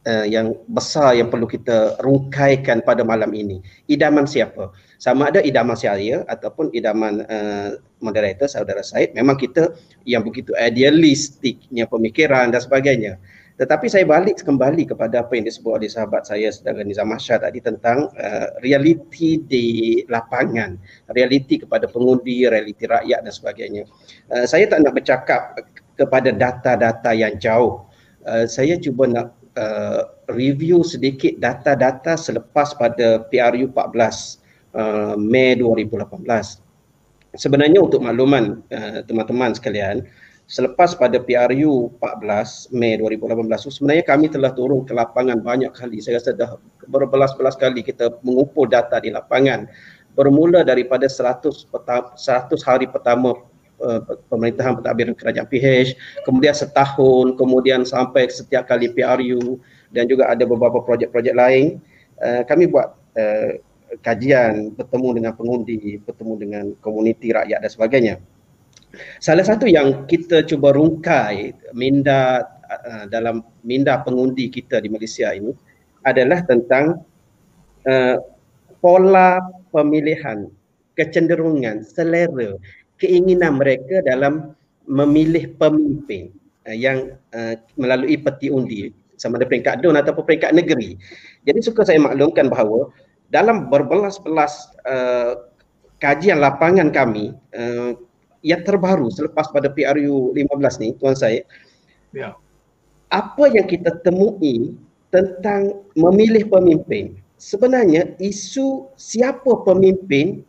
uh, 0.08 0.26
yang 0.28 0.56
besar 0.70 1.16
yang 1.16 1.28
perlu 1.32 1.48
kita 1.48 1.98
rungkaikan 2.00 2.84
pada 2.84 3.02
malam 3.02 3.32
ini. 3.32 3.60
Idaman 3.88 4.28
siapa? 4.28 4.72
Sama 5.00 5.28
ada 5.28 5.40
idaman 5.44 5.76
saya 5.76 6.22
ataupun 6.28 6.72
idaman 6.72 7.24
uh, 7.28 7.76
moderator 8.00 8.48
saudara 8.48 8.84
Said. 8.84 9.12
Memang 9.16 9.36
kita 9.40 9.72
yang 10.08 10.24
begitu 10.24 10.52
idealistiknya 10.56 11.88
pemikiran 11.88 12.52
dan 12.52 12.60
sebagainya. 12.60 13.20
Tetapi 13.54 13.86
saya 13.86 14.02
balik 14.02 14.42
kembali 14.42 14.82
kepada 14.82 15.22
apa 15.22 15.38
yang 15.38 15.46
disebut 15.46 15.78
oleh 15.78 15.86
sahabat 15.86 16.26
saya 16.26 16.50
saudara 16.50 16.82
Nizam 16.82 17.06
Mahsyar 17.06 17.38
tadi 17.38 17.62
tentang 17.62 18.10
uh, 18.18 18.48
realiti 18.66 19.38
di 19.46 19.66
lapangan, 20.10 20.74
realiti 21.14 21.62
kepada 21.62 21.86
pengundi, 21.86 22.50
realiti 22.50 22.82
rakyat 22.82 23.22
dan 23.22 23.30
sebagainya. 23.30 23.82
Uh, 24.26 24.42
saya 24.42 24.66
tak 24.66 24.82
nak 24.82 24.98
bercakap 24.98 25.54
kepada 25.94 26.34
data-data 26.34 27.14
yang 27.14 27.38
jauh. 27.38 27.86
Uh, 28.26 28.42
saya 28.50 28.74
cuba 28.74 29.06
nak 29.06 29.43
uh, 29.58 30.10
review 30.30 30.82
sedikit 30.82 31.38
data-data 31.38 32.18
selepas 32.18 32.74
pada 32.74 33.22
PRU 33.28 33.70
14 33.70 33.74
uh, 34.74 35.14
Mei 35.18 35.58
2018. 35.58 36.62
Sebenarnya 37.34 37.82
untuk 37.82 38.02
makluman 38.02 38.62
uh, 38.70 39.02
teman-teman 39.02 39.54
sekalian, 39.58 40.06
selepas 40.46 40.92
pada 40.92 41.16
PRU 41.16 41.88
14 41.98 42.76
Mei 42.76 43.00
2018 43.00 43.48
sebenarnya 43.80 44.04
kami 44.04 44.28
telah 44.28 44.52
turun 44.52 44.84
ke 44.84 44.92
lapangan 44.92 45.40
banyak 45.40 45.72
kali 45.72 46.04
saya 46.04 46.20
rasa 46.20 46.36
dah 46.36 46.60
berbelas-belas 46.84 47.56
kali 47.56 47.80
kita 47.80 48.20
mengumpul 48.20 48.68
data 48.68 49.00
di 49.00 49.08
lapangan 49.08 49.64
bermula 50.14 50.62
daripada 50.62 51.08
100 51.08 51.72
peta, 51.72 52.12
100 52.12 52.60
hari 52.60 52.86
pertama 52.86 53.40
uh, 53.84 54.00
pemerintahan 54.32 54.80
pentadbiran 54.80 55.14
kerajaan 55.14 55.46
PH 55.46 55.94
kemudian 56.24 56.56
setahun 56.56 57.36
kemudian 57.36 57.84
sampai 57.84 58.32
setiap 58.32 58.64
kali 58.64 58.88
PRU 58.90 59.60
dan 59.92 60.08
juga 60.08 60.32
ada 60.32 60.48
beberapa 60.48 60.80
projek-projek 60.80 61.36
lain 61.36 61.78
uh, 62.24 62.42
kami 62.48 62.66
buat 62.66 62.96
uh, 63.14 63.60
kajian 64.02 64.74
bertemu 64.74 65.08
dengan 65.22 65.32
pengundi 65.36 66.00
bertemu 66.02 66.34
dengan 66.40 66.64
komuniti 66.82 67.30
rakyat 67.30 67.62
dan 67.62 67.70
sebagainya. 67.70 68.14
Salah 69.18 69.42
satu 69.42 69.66
yang 69.66 70.06
kita 70.06 70.46
cuba 70.46 70.70
rungkai 70.74 71.54
minda 71.74 72.42
uh, 72.66 73.04
dalam 73.10 73.42
minda 73.66 73.98
pengundi 74.02 74.50
kita 74.50 74.78
di 74.82 74.88
Malaysia 74.90 75.34
ini 75.34 75.50
adalah 76.06 76.42
tentang 76.46 77.02
uh, 77.86 78.16
pola 78.78 79.40
pemilihan, 79.74 80.46
kecenderungan, 80.94 81.82
selera, 81.82 82.54
keinginan 82.98 83.58
mereka 83.58 84.04
dalam 84.04 84.54
memilih 84.84 85.56
pemimpin 85.56 86.30
uh, 86.68 86.76
yang 86.76 87.16
uh, 87.32 87.54
melalui 87.78 88.20
peti 88.20 88.52
undi 88.52 88.92
sama 89.16 89.38
ada 89.38 89.46
peringkat 89.46 89.80
DUN 89.80 89.96
atau 89.96 90.12
peringkat 90.20 90.52
negeri. 90.52 90.98
Jadi 91.46 91.58
suka 91.62 91.86
saya 91.86 92.02
maklumkan 92.02 92.50
bahawa 92.50 92.90
dalam 93.30 93.70
berbelas-belas 93.70 94.74
uh, 94.84 95.48
kajian 96.02 96.42
lapangan 96.42 96.90
kami 96.90 97.32
uh, 97.54 97.94
yang 98.44 98.60
terbaru 98.60 99.08
selepas 99.08 99.48
pada 99.48 99.72
PRU 99.72 100.36
15 100.36 100.82
ni 100.82 100.88
tuan 101.00 101.16
saya. 101.16 101.40
Ya. 102.12 102.36
Apa 103.08 103.48
yang 103.48 103.64
kita 103.64 104.02
temui 104.04 104.76
tentang 105.08 105.80
memilih 105.96 106.50
pemimpin? 106.50 107.16
Sebenarnya 107.40 108.12
isu 108.20 108.92
siapa 108.98 109.64
pemimpin 109.64 110.44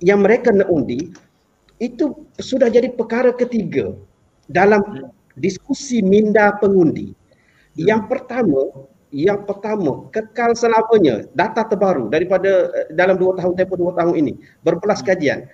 yang 0.00 0.24
mereka 0.24 0.54
nak 0.54 0.70
undi 0.70 1.10
itu 1.78 2.26
sudah 2.38 2.70
jadi 2.70 2.90
perkara 2.94 3.30
ketiga 3.34 3.94
dalam 4.50 5.10
diskusi 5.38 6.02
minda 6.02 6.54
pengundi. 6.58 7.14
Yang 7.78 8.10
pertama, 8.10 8.90
yang 9.14 9.46
pertama 9.46 10.10
kekal 10.10 10.52
selamanya 10.58 11.30
data 11.32 11.62
terbaru 11.64 12.10
daripada 12.10 12.68
eh, 12.74 12.88
dalam 12.92 13.16
dua 13.16 13.38
tahun 13.38 13.54
tempoh 13.54 13.78
dua 13.78 13.92
tahun 13.96 14.18
ini 14.18 14.32
berbelas 14.66 15.00
kajian 15.00 15.48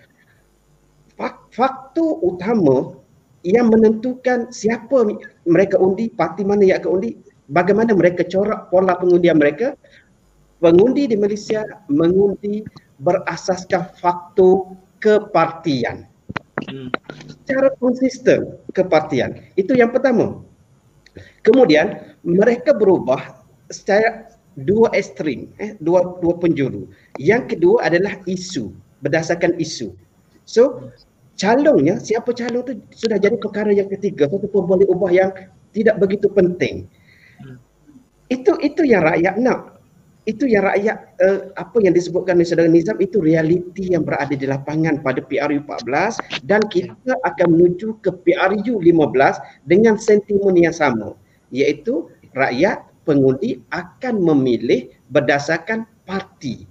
faktor 1.55 2.19
utama 2.27 2.99
yang 3.45 3.71
menentukan 3.71 4.51
siapa 4.51 5.05
mereka 5.45 5.77
undi, 5.79 6.09
parti 6.11 6.43
mana 6.43 6.65
yang 6.65 6.81
akan 6.81 6.91
undi, 6.99 7.11
bagaimana 7.53 7.93
mereka 7.93 8.25
corak 8.27 8.73
pola 8.73 8.97
pengundian 8.99 9.39
mereka. 9.39 9.77
Pengundi 10.65 11.05
di 11.05 11.17
Malaysia 11.21 11.61
mengundi 11.93 12.65
berasaskan 12.97 13.93
faktor 14.01 14.73
kepartian. 14.97 16.09
Hmm. 16.75 16.91
Secara 17.31 17.71
konsisten 17.79 18.59
kepartian. 18.75 19.39
Itu 19.55 19.79
yang 19.79 19.95
pertama. 19.95 20.43
Kemudian 21.47 22.19
mereka 22.27 22.75
berubah 22.75 23.39
secara 23.71 24.27
dua 24.59 24.91
ekstrim, 24.91 25.55
eh, 25.63 25.79
dua 25.79 26.19
dua 26.19 26.35
penjuru. 26.35 26.91
Yang 27.23 27.55
kedua 27.55 27.87
adalah 27.87 28.19
isu, 28.27 28.75
berdasarkan 29.07 29.55
isu. 29.63 29.95
So 30.43 30.91
calonnya 31.39 31.99
siapa 31.99 32.31
calon 32.35 32.63
tu 32.63 32.73
sudah 32.95 33.19
jadi 33.19 33.35
perkara 33.39 33.75
yang 33.75 33.91
ketiga 33.91 34.31
satu 34.31 34.47
pun 34.47 34.67
boleh 34.67 34.87
ubah 34.87 35.11
yang 35.11 35.31
tidak 35.75 35.99
begitu 35.99 36.31
penting 36.31 36.87
hmm. 37.43 37.59
itu 38.31 38.55
itu 38.63 38.83
yang 38.87 39.03
rakyat 39.03 39.35
nak 39.43 39.74
itu 40.25 40.49
yang 40.49 40.65
rakyat 40.65 40.97
uh, 41.21 41.53
apa 41.61 41.77
yang 41.85 41.93
disebutkan 41.93 42.41
oleh 42.41 42.49
saudara 42.49 42.69
Nizam 42.69 42.97
itu 42.97 43.21
realiti 43.21 43.93
yang 43.93 44.09
berada 44.09 44.33
di 44.33 44.49
lapangan 44.49 45.05
pada 45.05 45.21
PRU 45.21 45.61
14 45.61 46.45
dan 46.49 46.65
kita 46.73 47.13
akan 47.29 47.47
menuju 47.53 48.01
ke 48.01 48.11
PRU 48.25 48.81
15 48.81 49.69
dengan 49.69 50.01
sentimen 50.01 50.57
yang 50.57 50.73
sama 50.73 51.13
iaitu 51.53 52.09
rakyat 52.33 52.89
pengundi 53.05 53.61
akan 53.69 54.17
memilih 54.17 54.89
berdasarkan 55.13 55.85
parti 56.09 56.65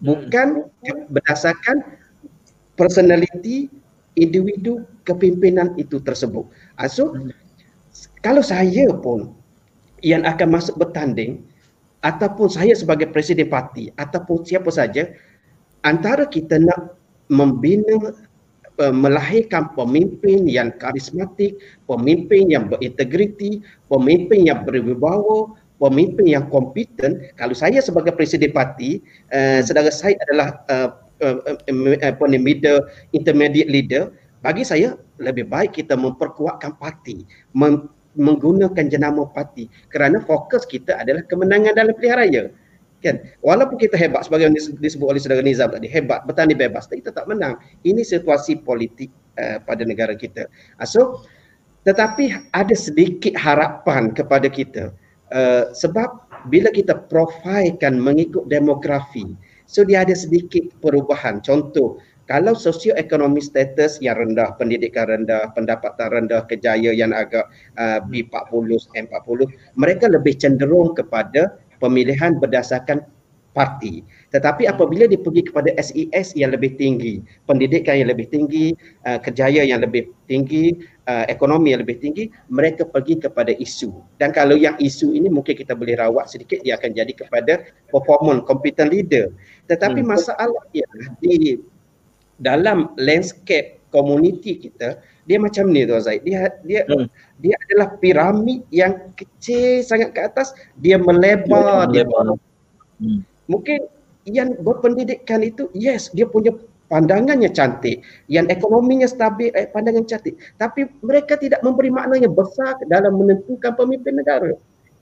bukan 0.00 0.70
hmm. 0.70 1.10
berdasarkan 1.12 1.84
personality 2.74 3.68
individu 4.16 4.82
kepimpinan 5.04 5.76
itu 5.76 6.00
tersebut. 6.00 6.48
Ah, 6.80 6.88
so 6.88 7.12
hmm. 7.12 7.30
kalau 8.24 8.40
saya 8.40 8.88
pun 8.90 9.36
yang 10.00 10.24
akan 10.24 10.56
masuk 10.56 10.80
bertanding 10.80 11.44
ataupun 12.00 12.48
saya 12.48 12.72
sebagai 12.72 13.12
presiden 13.12 13.48
parti 13.52 13.92
ataupun 13.96 14.44
siapa 14.44 14.72
saja 14.72 15.12
antara 15.84 16.24
kita 16.24 16.56
nak 16.56 16.96
membina 17.28 18.16
uh, 18.80 18.94
melahirkan 18.94 19.70
pemimpin 19.76 20.48
yang 20.48 20.72
karismatik, 20.80 21.60
pemimpin 21.84 22.48
yang 22.48 22.66
berintegriti, 22.72 23.60
pemimpin 23.86 24.48
yang 24.48 24.64
berwibawa, 24.64 25.52
pemimpin 25.76 26.26
yang 26.28 26.48
kompeten. 26.48 27.28
Kalau 27.36 27.54
saya 27.54 27.84
sebagai 27.84 28.16
presiden 28.16 28.50
parti, 28.50 29.04
uh, 29.30 29.60
saudara 29.60 29.92
saya 29.92 30.16
adalah 30.28 30.48
uh, 30.68 30.90
Uh, 31.20 31.36
uh, 31.52 32.00
apa 32.00 32.24
ni 32.32 32.40
middle 32.40 32.80
intermediate 33.12 33.68
leader 33.68 34.08
bagi 34.40 34.64
saya 34.64 34.96
lebih 35.20 35.52
baik 35.52 35.76
kita 35.76 35.92
memperkuatkan 35.92 36.80
parti 36.80 37.28
mem- 37.52 37.92
menggunakan 38.18 38.90
jenama 38.90 39.26
parti 39.30 39.70
kerana 39.90 40.18
fokus 40.22 40.66
kita 40.66 40.98
adalah 40.98 41.22
kemenangan 41.26 41.74
dalam 41.78 41.94
pilihan 41.94 42.18
raya 42.18 42.42
kan? 43.00 43.16
Walaupun 43.40 43.80
kita 43.80 43.96
hebat 43.96 44.28
sebagai 44.28 44.50
yang 44.50 44.56
disebut 44.56 45.06
oleh 45.08 45.20
saudara 45.22 45.40
Nizam 45.40 45.72
tadi 45.72 45.88
hebat 45.88 46.26
bertani 46.28 46.52
bebas 46.52 46.84
tapi 46.86 47.00
kita 47.00 47.16
tak 47.16 47.26
menang. 47.30 47.56
Ini 47.86 48.04
situasi 48.04 48.60
politik 48.60 49.08
uh, 49.40 49.62
pada 49.64 49.82
negara 49.86 50.12
kita. 50.12 50.50
Uh, 50.76 50.88
so 50.88 51.00
tetapi 51.88 52.36
ada 52.52 52.76
sedikit 52.76 53.32
harapan 53.40 54.12
kepada 54.12 54.52
kita. 54.52 54.92
Uh, 55.30 55.70
sebab 55.72 56.10
bila 56.50 56.68
kita 56.74 57.06
profilkan 57.08 57.96
mengikut 57.96 58.44
demografi 58.50 59.32
So 59.70 59.86
dia 59.86 60.02
ada 60.02 60.18
sedikit 60.18 60.66
perubahan. 60.82 61.38
Contoh, 61.46 62.02
kalau 62.30 62.54
sosioekonomi 62.54 63.42
status 63.42 63.98
yang 63.98 64.14
rendah, 64.14 64.54
pendidikan 64.54 65.10
rendah, 65.10 65.50
pendapatan 65.50 66.14
rendah, 66.14 66.46
kejayaan 66.46 66.94
yang 66.94 67.10
agak 67.10 67.50
uh, 67.74 67.98
B40, 68.06 68.70
M40, 68.94 69.50
mereka 69.74 70.06
lebih 70.06 70.38
cenderung 70.38 70.94
kepada 70.94 71.58
pemilihan 71.82 72.38
berdasarkan 72.38 73.02
parti. 73.50 74.06
Tetapi 74.30 74.70
apabila 74.70 75.10
dia 75.10 75.18
pergi 75.18 75.42
kepada 75.50 75.74
SES 75.74 76.38
e 76.38 76.38
yang 76.38 76.54
lebih 76.54 76.78
tinggi, 76.78 77.18
pendidikan 77.50 77.98
yang 77.98 78.14
lebih 78.14 78.30
tinggi, 78.30 78.78
uh, 79.10 79.18
kejayaan 79.18 79.66
yang 79.66 79.82
lebih 79.82 80.14
tinggi, 80.30 80.78
uh, 81.10 81.26
ekonomi 81.26 81.74
yang 81.74 81.82
lebih 81.82 81.98
tinggi, 81.98 82.30
mereka 82.46 82.86
pergi 82.86 83.18
kepada 83.18 83.50
isu. 83.58 83.90
Dan 84.22 84.30
kalau 84.30 84.54
yang 84.54 84.78
isu 84.78 85.18
ini 85.18 85.26
mungkin 85.26 85.58
kita 85.58 85.74
boleh 85.74 85.98
rawat 85.98 86.30
sedikit, 86.30 86.62
dia 86.62 86.78
akan 86.78 86.94
jadi 86.94 87.10
kepada 87.10 87.66
performance, 87.90 88.46
competent 88.46 88.94
leader. 88.94 89.34
Tetapi 89.66 89.98
hmm. 89.98 90.08
masalah 90.14 90.62
ialah 90.70 91.10
di 91.18 91.58
dalam 92.40 92.96
landscape 92.96 93.78
komuniti 93.94 94.56
kita, 94.56 94.98
dia 95.28 95.38
macam 95.38 95.68
ni 95.70 95.84
Tuan 95.84 96.02
Zaid. 96.02 96.24
Dia 96.24 96.50
dia 96.64 96.82
hmm. 96.88 97.06
dia 97.38 97.54
adalah 97.68 97.88
piramid 98.00 98.64
yang 98.72 99.12
kecil 99.14 99.84
sangat 99.84 100.16
ke 100.16 100.20
atas, 100.24 100.56
dia 100.80 100.98
melebar, 100.98 101.86
dia, 101.92 102.02
dia 102.08 102.34
Hmm. 103.00 103.24
Mungkin 103.48 103.88
yang 104.28 104.60
berpendidikan 104.60 105.40
itu 105.40 105.72
yes 105.72 106.12
dia 106.12 106.28
punya 106.28 106.52
pandangannya 106.90 107.48
cantik 107.54 108.02
yang 108.26 108.50
ekonominya 108.50 109.06
stabil 109.06 109.54
eh, 109.54 109.70
pandangan 109.70 110.04
cantik 110.04 110.36
tapi 110.58 110.90
mereka 111.00 111.38
tidak 111.38 111.62
memberi 111.64 111.88
maknanya 111.88 112.28
besar 112.28 112.76
dalam 112.90 113.16
menentukan 113.16 113.72
pemimpin 113.78 114.18
negara 114.20 114.52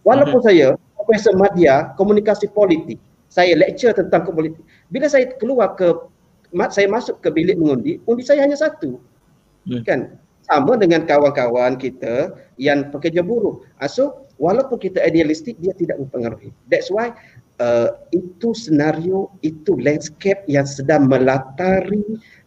walaupun 0.05 0.39
uh-huh. 0.39 0.53
saya 0.53 0.67
profesor 0.95 1.35
media 1.35 1.91
komunikasi 1.97 2.47
politik 2.53 3.01
saya 3.27 3.57
lecture 3.57 3.97
tentang 3.97 4.29
politik 4.29 4.61
bila 4.93 5.09
saya 5.09 5.33
keluar 5.41 5.75
ke 5.75 5.91
saya 6.73 6.89
masuk 6.89 7.21
ke 7.21 7.29
bilik 7.29 7.57
mengundi 7.61 8.01
undi 8.09 8.23
saya 8.25 8.45
hanya 8.45 8.57
satu 8.57 8.97
uh-huh. 9.69 9.83
kan 9.85 10.17
sama 10.49 10.81
dengan 10.81 11.05
kawan-kawan 11.05 11.77
kita 11.77 12.33
yang 12.57 12.89
pekerja 12.89 13.21
buruh. 13.21 13.61
Uh, 13.79 13.91
so 13.91 14.25
walaupun 14.41 14.81
kita 14.81 14.99
idealistik 15.05 15.61
dia 15.61 15.77
tidak 15.77 16.01
mempengaruhi. 16.01 16.51
That's 16.73 16.89
why 16.89 17.13
uh, 17.61 18.01
itu 18.17 18.57
senario, 18.57 19.29
itu 19.45 19.77
landscape 19.77 20.43
yang 20.49 20.65
sedang 20.65 21.07
melatari 21.07 22.03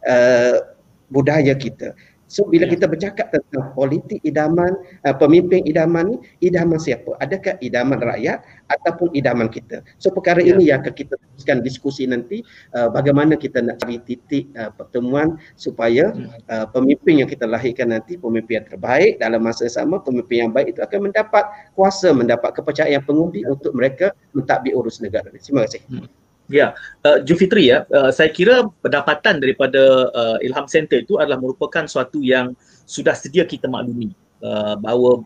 uh, 0.10 0.74
budaya 1.14 1.54
kita. 1.54 1.94
So 2.32 2.48
bila 2.48 2.64
ya. 2.64 2.80
kita 2.80 2.88
bercakap 2.88 3.28
tentang 3.36 3.76
politik 3.76 4.24
idaman, 4.24 4.72
uh, 5.04 5.12
pemimpin 5.12 5.68
idaman 5.68 6.16
ni, 6.16 6.18
idaman 6.48 6.80
siapa? 6.80 7.20
Adakah 7.20 7.60
idaman 7.60 8.00
rakyat 8.00 8.40
ataupun 8.72 9.12
idaman 9.12 9.52
kita? 9.52 9.84
So 10.00 10.16
perkara 10.16 10.40
ya. 10.40 10.56
ini 10.56 10.72
yang 10.72 10.80
akan 10.80 10.96
kita 10.96 11.20
teruskan 11.20 11.60
diskusi 11.60 12.08
nanti 12.08 12.40
uh, 12.72 12.88
bagaimana 12.88 13.36
kita 13.36 13.60
nak 13.60 13.84
cari 13.84 14.00
titik 14.08 14.48
uh, 14.56 14.72
pertemuan 14.72 15.36
supaya 15.60 16.16
ya. 16.16 16.32
uh, 16.48 16.66
pemimpin 16.72 17.20
yang 17.20 17.28
kita 17.28 17.44
lahirkan 17.44 17.92
nanti 17.92 18.16
pemimpin 18.16 18.64
yang 18.64 18.68
terbaik 18.72 19.20
dalam 19.20 19.44
masa 19.44 19.68
yang 19.68 19.76
sama 19.84 20.00
pemimpin 20.00 20.48
yang 20.48 20.52
baik 20.56 20.72
itu 20.72 20.80
akan 20.80 21.12
mendapat 21.12 21.44
kuasa, 21.76 22.16
mendapat 22.16 22.56
kepercayaan 22.56 23.04
pengundi 23.04 23.44
untuk 23.44 23.76
mereka 23.76 24.16
mentadbir 24.32 24.72
urus 24.72 25.04
negara. 25.04 25.28
Terima 25.36 25.68
kasih. 25.68 25.84
Hmm. 25.92 26.21
Ya, 26.52 26.76
uh, 27.08 27.24
Jufitri 27.24 27.72
ya, 27.72 27.88
uh, 27.88 28.12
saya 28.12 28.28
kira 28.28 28.68
pendapatan 28.84 29.40
daripada 29.40 30.12
uh, 30.12 30.38
Ilham 30.44 30.68
Center 30.68 31.00
itu 31.00 31.16
adalah 31.16 31.40
merupakan 31.40 31.88
suatu 31.88 32.20
yang 32.20 32.52
sudah 32.84 33.16
sedia 33.16 33.48
kita 33.48 33.72
maklumi. 33.72 34.12
Uh, 34.42 34.74
bahawa 34.82 35.22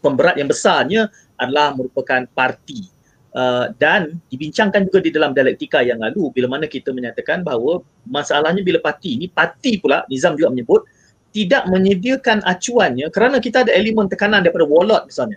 pemberat 0.00 0.40
yang 0.40 0.50
besarnya 0.50 1.06
adalah 1.38 1.70
merupakan 1.78 2.26
parti. 2.34 2.90
Uh, 3.36 3.68
dan 3.76 4.16
dibincangkan 4.32 4.88
juga 4.88 5.04
di 5.04 5.12
dalam 5.12 5.36
dialektika 5.36 5.84
yang 5.84 6.00
lalu 6.00 6.32
bila 6.32 6.56
mana 6.56 6.64
kita 6.64 6.88
menyatakan 6.88 7.44
bahawa 7.44 7.84
masalahnya 8.08 8.64
bila 8.64 8.80
parti 8.80 9.12
ini, 9.12 9.28
parti 9.28 9.76
pula 9.76 10.08
Nizam 10.08 10.34
juga 10.40 10.50
menyebut 10.50 10.88
tidak 11.36 11.68
menyediakan 11.68 12.40
acuannya 12.48 13.12
kerana 13.12 13.36
kita 13.36 13.68
ada 13.68 13.72
elemen 13.76 14.08
tekanan 14.08 14.40
daripada 14.40 14.64
warlord 14.64 15.04
misalnya 15.04 15.36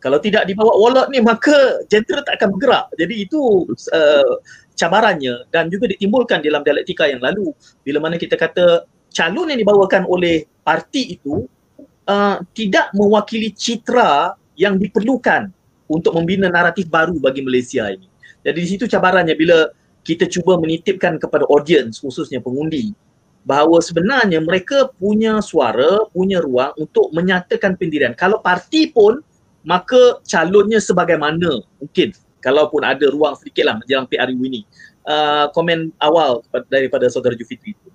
kalau 0.00 0.18
tidak 0.18 0.48
dibawa 0.48 0.72
wallet 0.80 1.06
ni 1.12 1.20
maka 1.20 1.84
jentera 1.92 2.24
tak 2.24 2.40
akan 2.40 2.56
bergerak. 2.56 2.88
Jadi 2.96 3.14
itu 3.28 3.68
uh, 3.92 4.34
cabarannya 4.74 5.44
dan 5.52 5.68
juga 5.68 5.92
ditimbulkan 5.92 6.40
dalam 6.40 6.64
dialektika 6.64 7.04
yang 7.04 7.20
lalu 7.20 7.52
bila 7.84 8.00
mana 8.00 8.16
kita 8.16 8.40
kata 8.40 8.88
calon 9.12 9.52
yang 9.52 9.60
dibawakan 9.60 10.08
oleh 10.08 10.48
parti 10.64 11.20
itu 11.20 11.44
uh, 12.08 12.40
tidak 12.56 12.88
mewakili 12.96 13.52
citra 13.52 14.34
yang 14.56 14.80
diperlukan 14.80 15.52
untuk 15.92 16.16
membina 16.16 16.48
naratif 16.48 16.88
baru 16.88 17.20
bagi 17.20 17.44
Malaysia 17.44 17.84
ini. 17.92 18.08
Jadi 18.40 18.58
di 18.58 18.68
situ 18.68 18.84
cabarannya 18.88 19.36
bila 19.36 19.68
kita 20.00 20.24
cuba 20.32 20.56
menitipkan 20.56 21.20
kepada 21.20 21.44
audiens 21.52 22.00
khususnya 22.00 22.40
pengundi 22.40 22.96
bahawa 23.44 23.80
sebenarnya 23.80 24.40
mereka 24.40 24.92
punya 24.96 25.40
suara, 25.40 26.08
punya 26.12 26.40
ruang 26.40 26.76
untuk 26.76 27.08
menyatakan 27.12 27.76
pendirian. 27.76 28.12
Kalau 28.16 28.40
parti 28.40 28.88
pun 28.92 29.20
maka 29.64 30.20
calonnya 30.24 30.80
sebagaimana 30.80 31.60
mungkin 31.80 32.16
kalaupun 32.40 32.82
ada 32.84 33.06
ruang 33.12 33.36
sedikit 33.36 33.68
lah 33.68 33.76
menjelang 33.76 34.08
PRU 34.08 34.40
ini. 34.48 34.64
Uh, 35.00 35.48
komen 35.56 35.90
awal 36.04 36.44
daripada 36.68 37.08
saudara 37.08 37.32
Jufitri 37.32 37.72
itu. 37.72 37.88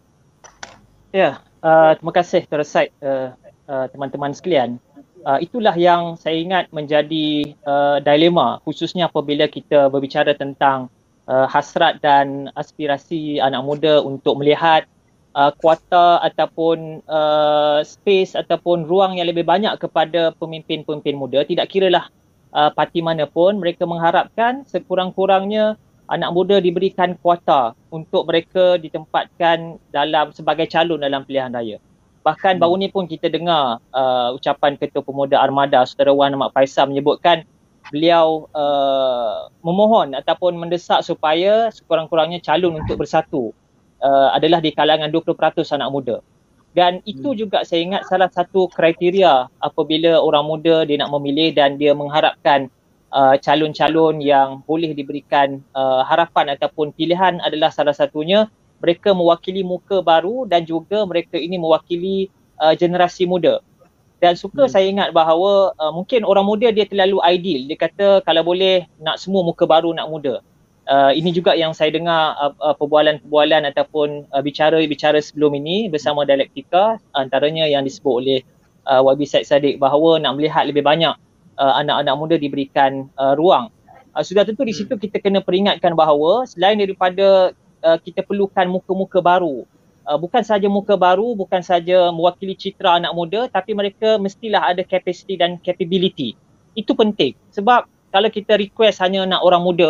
Ya, 1.14 1.40
uh, 1.62 1.94
terima 1.96 2.12
kasih 2.12 2.44
Tuan 2.50 2.66
Said, 2.66 2.90
uh, 3.00 3.32
uh, 3.70 3.86
teman-teman 3.94 4.34
sekalian. 4.34 4.82
Uh, 5.26 5.42
itulah 5.42 5.74
yang 5.74 6.18
saya 6.22 6.38
ingat 6.38 6.70
menjadi 6.70 7.58
uh, 7.66 7.98
dilema 7.98 8.62
khususnya 8.62 9.10
apabila 9.10 9.50
kita 9.50 9.90
berbicara 9.90 10.38
tentang 10.38 10.86
uh, 11.26 11.50
hasrat 11.50 11.98
dan 12.02 12.54
aspirasi 12.54 13.42
anak 13.42 13.66
muda 13.66 14.06
untuk 14.06 14.38
melihat 14.38 14.86
uh, 15.36 15.52
kuota 15.60 16.24
ataupun 16.24 17.04
uh, 17.06 17.84
space 17.84 18.34
ataupun 18.34 18.88
ruang 18.88 19.20
yang 19.20 19.28
lebih 19.28 19.44
banyak 19.44 19.76
kepada 19.78 20.32
pemimpin-pemimpin 20.40 21.16
muda 21.20 21.44
tidak 21.44 21.70
kiralah 21.70 22.08
uh, 22.56 22.72
parti 22.72 23.04
mana 23.04 23.28
pun 23.28 23.60
mereka 23.60 23.84
mengharapkan 23.84 24.64
sekurang-kurangnya 24.66 25.76
anak 26.08 26.32
muda 26.32 26.64
diberikan 26.64 27.20
kuota 27.20 27.76
untuk 27.92 28.26
mereka 28.30 28.80
ditempatkan 28.80 29.82
dalam 29.92 30.32
sebagai 30.32 30.70
calon 30.70 31.02
dalam 31.02 31.26
pilihan 31.28 31.52
raya. 31.52 31.78
Bahkan 32.26 32.58
baru 32.58 32.82
ni 32.82 32.90
pun 32.90 33.06
kita 33.06 33.30
dengar 33.30 33.78
uh, 33.94 34.34
ucapan 34.34 34.82
Ketua 34.82 35.06
Pemuda 35.06 35.38
Armada 35.38 35.86
Saudara 35.86 36.10
Wan 36.10 36.34
Ahmad 36.34 36.54
Faisal 36.58 36.90
menyebutkan 36.90 37.46
beliau 37.94 38.50
uh, 38.58 39.46
memohon 39.62 40.18
ataupun 40.18 40.58
mendesak 40.58 41.06
supaya 41.06 41.70
sekurang-kurangnya 41.70 42.42
calon 42.42 42.82
untuk 42.82 42.98
bersatu 42.98 43.54
uh, 44.02 44.30
adalah 44.36 44.60
di 44.60 44.72
kalangan 44.74 45.12
20% 45.12 45.36
anak 45.78 45.92
muda. 45.92 46.18
Dan 46.76 47.00
itu 47.08 47.32
hmm. 47.32 47.40
juga 47.40 47.60
saya 47.64 47.88
ingat 47.88 48.04
salah 48.04 48.28
satu 48.28 48.68
kriteria 48.68 49.48
apabila 49.64 50.20
orang 50.20 50.44
muda 50.44 50.84
dia 50.84 51.00
nak 51.00 51.08
memilih 51.16 51.56
dan 51.56 51.80
dia 51.80 51.96
mengharapkan 51.96 52.68
uh, 53.16 53.40
calon-calon 53.40 54.20
yang 54.20 54.60
boleh 54.68 54.92
diberikan 54.92 55.64
uh, 55.72 56.04
harapan 56.04 56.52
ataupun 56.52 56.92
pilihan 56.92 57.40
adalah 57.40 57.72
salah 57.72 57.96
satunya 57.96 58.52
mereka 58.84 59.16
mewakili 59.16 59.64
muka 59.64 60.04
baru 60.04 60.44
dan 60.52 60.68
juga 60.68 61.08
mereka 61.08 61.40
ini 61.40 61.56
mewakili 61.56 62.28
uh, 62.60 62.76
generasi 62.76 63.24
muda. 63.24 63.64
Dan 64.20 64.36
suka 64.36 64.68
hmm. 64.68 64.72
saya 64.72 64.86
ingat 64.92 65.10
bahawa 65.16 65.72
uh, 65.80 65.96
mungkin 65.96 66.28
orang 66.28 66.44
muda 66.44 66.76
dia 66.76 66.84
terlalu 66.84 67.24
ideal. 67.24 67.72
Dia 67.72 67.78
kata 67.80 68.08
kalau 68.28 68.44
boleh 68.44 68.84
nak 69.00 69.16
semua 69.16 69.48
muka 69.48 69.64
baru 69.64 69.96
nak 69.96 70.12
muda 70.12 70.44
uh, 70.90 71.12
ini 71.14 71.30
juga 71.34 71.54
yang 71.58 71.74
saya 71.74 71.94
dengar 71.94 72.38
uh, 72.38 72.54
uh, 72.62 72.76
perbualan-perbualan 72.78 73.70
ataupun 73.74 74.30
uh, 74.32 74.42
bicara-bicara 74.42 75.20
sebelum 75.22 75.58
ini 75.58 75.90
bersama 75.90 76.26
dialektika 76.26 77.02
antaranya 77.14 77.66
yang 77.66 77.86
disebut 77.86 78.14
oleh 78.14 78.40
uh, 78.90 79.02
YB 79.04 79.26
Said 79.26 79.46
Sadiq 79.46 79.82
bahawa 79.82 80.22
nak 80.22 80.38
melihat 80.38 80.66
lebih 80.66 80.86
banyak 80.86 81.14
uh, 81.58 81.74
anak-anak 81.82 82.16
muda 82.16 82.36
diberikan 82.38 83.10
uh, 83.18 83.34
ruang. 83.38 83.70
Uh, 84.16 84.24
sudah 84.24 84.48
tentu 84.48 84.64
di 84.64 84.72
hmm. 84.72 84.80
situ 84.86 84.94
kita 84.96 85.20
kena 85.20 85.44
peringatkan 85.44 85.94
bahawa 85.94 86.48
selain 86.48 86.80
daripada 86.80 87.52
uh, 87.84 87.98
kita 88.00 88.24
perlukan 88.24 88.66
muka-muka 88.70 89.20
baru 89.20 89.68
uh, 90.06 90.18
bukan 90.22 90.46
saja 90.46 90.70
muka 90.70 90.96
baru 90.96 91.34
bukan 91.36 91.60
saja 91.66 92.14
mewakili 92.14 92.54
citra 92.54 93.02
anak 93.02 93.12
muda 93.12 93.50
tapi 93.50 93.74
mereka 93.74 94.22
mestilah 94.22 94.72
ada 94.72 94.86
capacity 94.86 95.36
dan 95.36 95.58
capability. 95.60 96.38
Itu 96.78 96.94
penting 96.94 97.36
sebab 97.52 97.90
kalau 98.14 98.30
kita 98.32 98.56
request 98.56 99.04
hanya 99.04 99.28
nak 99.28 99.44
orang 99.44 99.64
muda 99.66 99.90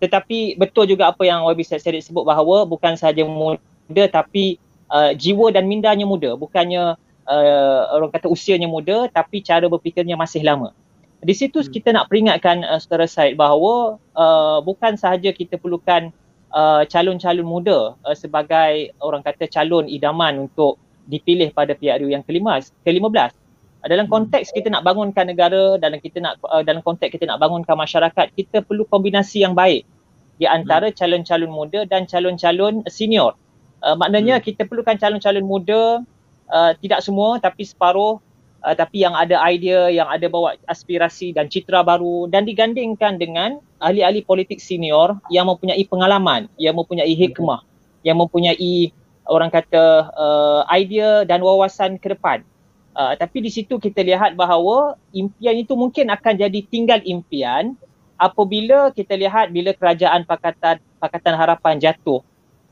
tetapi 0.00 0.56
betul 0.56 0.88
juga 0.88 1.12
apa 1.12 1.22
yang 1.28 1.44
YB 1.44 1.60
Syed 1.60 1.84
sebut 2.00 2.24
bahawa 2.24 2.64
bukan 2.64 2.96
sahaja 2.96 3.20
muda 3.28 4.04
tapi 4.08 4.56
uh, 4.88 5.12
jiwa 5.12 5.52
dan 5.52 5.68
mindanya 5.68 6.08
muda. 6.08 6.34
Bukannya 6.40 6.96
uh, 7.28 7.80
orang 7.92 8.10
kata 8.10 8.32
usianya 8.32 8.66
muda 8.66 9.12
tapi 9.12 9.44
cara 9.44 9.68
berfikirnya 9.68 10.16
masih 10.16 10.40
lama. 10.40 10.72
Di 11.20 11.36
situ 11.36 11.60
hmm. 11.60 11.68
kita 11.68 11.88
nak 11.92 12.08
peringatkan 12.08 12.64
uh, 12.64 12.80
saudara 12.80 13.04
Syed 13.04 13.36
bahawa 13.36 14.00
uh, 14.16 14.58
bukan 14.64 14.96
sahaja 14.96 15.36
kita 15.36 15.60
perlukan 15.60 16.08
uh, 16.48 16.82
calon-calon 16.88 17.44
muda 17.44 17.94
uh, 18.00 18.16
sebagai 18.16 18.96
orang 19.04 19.20
kata 19.20 19.46
calon 19.52 19.84
idaman 19.84 20.48
untuk 20.48 20.80
dipilih 21.04 21.52
pada 21.52 21.76
PRU 21.76 22.08
yang 22.08 22.24
ke-15 22.24 22.72
ke-15 22.86 23.39
dalam 23.88 24.12
konteks 24.12 24.52
kita 24.52 24.68
nak 24.68 24.84
bangunkan 24.84 25.24
negara 25.24 25.80
dalam 25.80 25.96
kita 26.04 26.20
nak 26.20 26.36
uh, 26.44 26.60
dalam 26.60 26.84
konteks 26.84 27.16
kita 27.16 27.24
nak 27.24 27.40
bangunkan 27.40 27.72
masyarakat 27.72 28.26
kita 28.36 28.60
perlu 28.60 28.84
kombinasi 28.84 29.40
yang 29.40 29.56
baik 29.56 29.88
di 30.36 30.44
antara 30.44 30.92
hmm. 30.92 30.96
calon-calon 30.96 31.52
muda 31.52 31.80
dan 31.88 32.04
calon-calon 32.04 32.84
senior. 32.88 33.36
Uh, 33.80 33.96
maknanya 33.96 34.40
hmm. 34.40 34.44
kita 34.44 34.68
perlukan 34.68 35.00
calon-calon 35.00 35.44
muda 35.44 36.04
uh, 36.52 36.72
tidak 36.80 37.00
semua 37.00 37.40
tapi 37.40 37.64
separuh 37.64 38.20
uh, 38.64 38.74
tapi 38.76 39.00
yang 39.00 39.16
ada 39.16 39.40
idea, 39.48 39.88
yang 39.88 40.08
ada 40.08 40.28
bawa 40.28 40.56
aspirasi 40.68 41.32
dan 41.32 41.48
citra 41.48 41.80
baru 41.80 42.28
dan 42.28 42.44
digandingkan 42.44 43.16
dengan 43.16 43.60
ahli-ahli 43.80 44.24
politik 44.24 44.60
senior 44.60 45.16
yang 45.32 45.48
mempunyai 45.48 45.80
pengalaman, 45.88 46.52
yang 46.60 46.76
mempunyai 46.76 47.12
hikmah, 47.16 47.64
yang 48.04 48.20
mempunyai 48.20 48.92
orang 49.28 49.48
kata 49.48 50.12
uh, 50.12 50.60
idea 50.68 51.24
dan 51.24 51.40
wawasan 51.40 51.96
ke 51.96 52.12
depan. 52.12 52.44
Uh, 52.90 53.14
tapi 53.14 53.38
di 53.38 53.50
situ 53.54 53.78
kita 53.78 54.02
lihat 54.02 54.34
bahawa 54.34 54.98
impian 55.14 55.54
itu 55.54 55.78
mungkin 55.78 56.10
akan 56.10 56.34
jadi 56.34 56.60
tinggal 56.66 56.98
impian 57.06 57.78
apabila 58.18 58.90
kita 58.90 59.14
lihat 59.14 59.54
bila 59.54 59.70
kerajaan 59.72 60.26
Pakatan 60.26 60.82
Pakatan 60.98 61.34
Harapan 61.38 61.78
jatuh. 61.78 62.20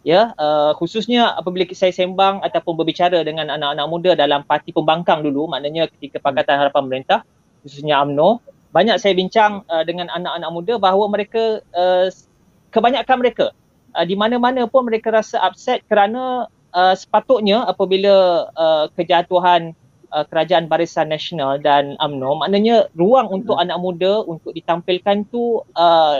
Ya 0.03 0.35
uh, 0.35 0.75
khususnya 0.79 1.39
apabila 1.39 1.67
saya 1.75 1.95
sembang 1.95 2.43
ataupun 2.43 2.75
berbicara 2.79 3.23
dengan 3.23 3.51
anak-anak 3.51 3.87
muda 3.87 4.11
dalam 4.19 4.43
parti 4.47 4.75
pembangkang 4.75 5.23
dulu 5.23 5.51
maknanya 5.51 5.91
ketika 5.91 6.23
Pakatan 6.23 6.67
Harapan 6.67 6.83
Pemerintah 6.87 7.21
khususnya 7.63 7.99
AMNO 8.03 8.43
banyak 8.71 8.97
saya 9.01 9.17
bincang 9.17 9.67
uh, 9.67 9.83
dengan 9.83 10.07
anak-anak 10.13 10.51
muda 10.55 10.75
bahawa 10.79 11.09
mereka 11.11 11.61
uh, 11.75 12.07
kebanyakan 12.71 13.17
mereka 13.21 13.47
uh, 13.97 14.05
di 14.07 14.15
mana-mana 14.15 14.69
pun 14.69 14.87
mereka 14.87 15.11
rasa 15.13 15.41
upset 15.43 15.83
kerana 15.89 16.47
uh, 16.73 16.95
sepatutnya 16.95 17.65
apabila 17.65 18.49
uh, 18.53 18.85
kejatuhan 18.95 19.73
uh, 20.13 20.25
kerajaan 20.27 20.67
Barisan 20.67 21.09
Nasional 21.13 21.59
dan 21.61 21.97
AMNO 21.99 22.45
maknanya 22.45 22.93
ruang 22.95 23.29
untuk 23.33 23.57
hmm. 23.57 23.65
anak 23.69 23.79
muda 23.81 24.13
untuk 24.25 24.53
ditampilkan 24.53 25.29
tu 25.29 25.63
uh, 25.77 26.17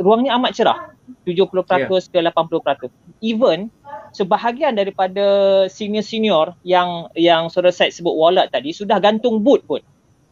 ruangnya 0.00 0.36
amat 0.40 0.52
cerah 0.56 0.78
70% 1.26 1.52
yeah. 1.52 1.88
ke 1.88 2.18
80% 2.18 2.88
even 3.22 3.68
sebahagian 4.12 4.76
daripada 4.76 5.24
senior-senior 5.66 6.54
yang 6.62 7.08
yang 7.16 7.48
saudara 7.48 7.72
Said 7.72 7.96
sebut 7.96 8.12
wallet 8.12 8.52
tadi 8.52 8.70
sudah 8.76 9.00
gantung 9.00 9.40
boot 9.40 9.64
pun. 9.64 9.80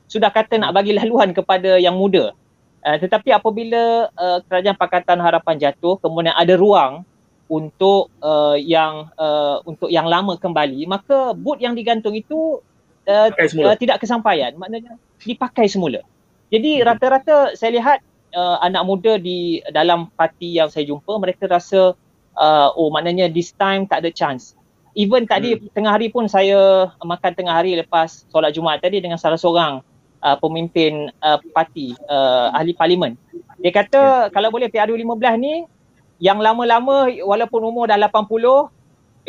Sudah 0.06 0.28
kata 0.28 0.60
nak 0.60 0.76
bagi 0.76 0.92
laluan 0.94 1.32
kepada 1.32 1.80
yang 1.80 1.96
muda. 1.96 2.36
Uh, 2.80 2.96
tetapi 2.96 3.32
apabila 3.32 4.08
uh, 4.16 4.38
kerajaan 4.48 4.76
Pakatan 4.76 5.20
Harapan 5.20 5.60
jatuh 5.60 6.00
kemudian 6.00 6.32
ada 6.32 6.56
ruang 6.56 7.04
untuk 7.50 8.08
uh, 8.24 8.56
yang 8.56 9.12
uh, 9.20 9.60
untuk 9.68 9.92
yang 9.92 10.08
lama 10.08 10.40
kembali 10.40 10.88
maka 10.88 11.36
boot 11.36 11.60
yang 11.60 11.76
digantung 11.76 12.16
itu 12.16 12.64
uh, 13.06 13.28
uh, 13.32 13.76
tidak 13.78 14.02
kesampaian 14.02 14.52
maknanya 14.56 14.96
dipakai 15.22 15.68
semula. 15.70 16.02
Jadi 16.50 16.82
rata-rata 16.82 17.54
saya 17.54 17.78
lihat 17.78 17.98
uh, 18.34 18.58
anak 18.60 18.82
muda 18.82 19.16
di 19.16 19.62
dalam 19.70 20.10
parti 20.18 20.58
yang 20.58 20.66
saya 20.66 20.88
jumpa 20.88 21.12
mereka 21.22 21.46
rasa 21.46 21.94
uh, 22.34 22.68
oh 22.74 22.90
maknanya 22.90 23.30
this 23.30 23.54
time 23.54 23.86
tak 23.86 24.02
ada 24.02 24.10
chance. 24.10 24.58
Even 24.98 25.22
tadi 25.22 25.54
hmm. 25.54 25.70
tengah 25.70 25.94
hari 25.94 26.10
pun 26.10 26.26
saya 26.26 26.90
makan 26.98 27.32
tengah 27.38 27.54
hari 27.54 27.78
lepas 27.78 28.26
solat 28.26 28.50
Jumaat 28.50 28.82
tadi 28.82 28.98
dengan 28.98 29.22
salah 29.22 29.38
seorang 29.38 29.86
uh, 30.18 30.36
pemimpin 30.42 31.14
uh, 31.22 31.38
parti 31.54 31.94
uh, 32.10 32.50
ahli 32.50 32.74
parlimen. 32.74 33.14
Dia 33.62 33.70
kata 33.70 34.02
yeah. 34.02 34.20
kalau 34.34 34.50
boleh 34.50 34.66
PRU 34.66 34.98
15 34.98 35.38
ni 35.38 35.62
yang 36.20 36.42
lama-lama 36.42 37.08
walaupun 37.22 37.62
umur 37.64 37.88
dah 37.88 37.96
80 37.96 38.79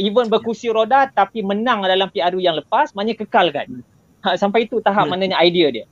even 0.01 0.27
berkursi 0.27 0.73
roda 0.73 1.05
tapi 1.13 1.45
menang 1.45 1.85
dalam 1.85 2.09
PRU 2.09 2.41
yang 2.41 2.57
lepas 2.57 2.91
maknanya 2.97 3.21
kekalkan. 3.21 3.67
Hmm. 3.69 3.83
Ha, 4.21 4.37
sampai 4.37 4.65
itu 4.65 4.81
tahap 4.81 5.05
hmm. 5.05 5.11
maknanya 5.13 5.37
idea 5.41 5.67
dia. 5.69 5.85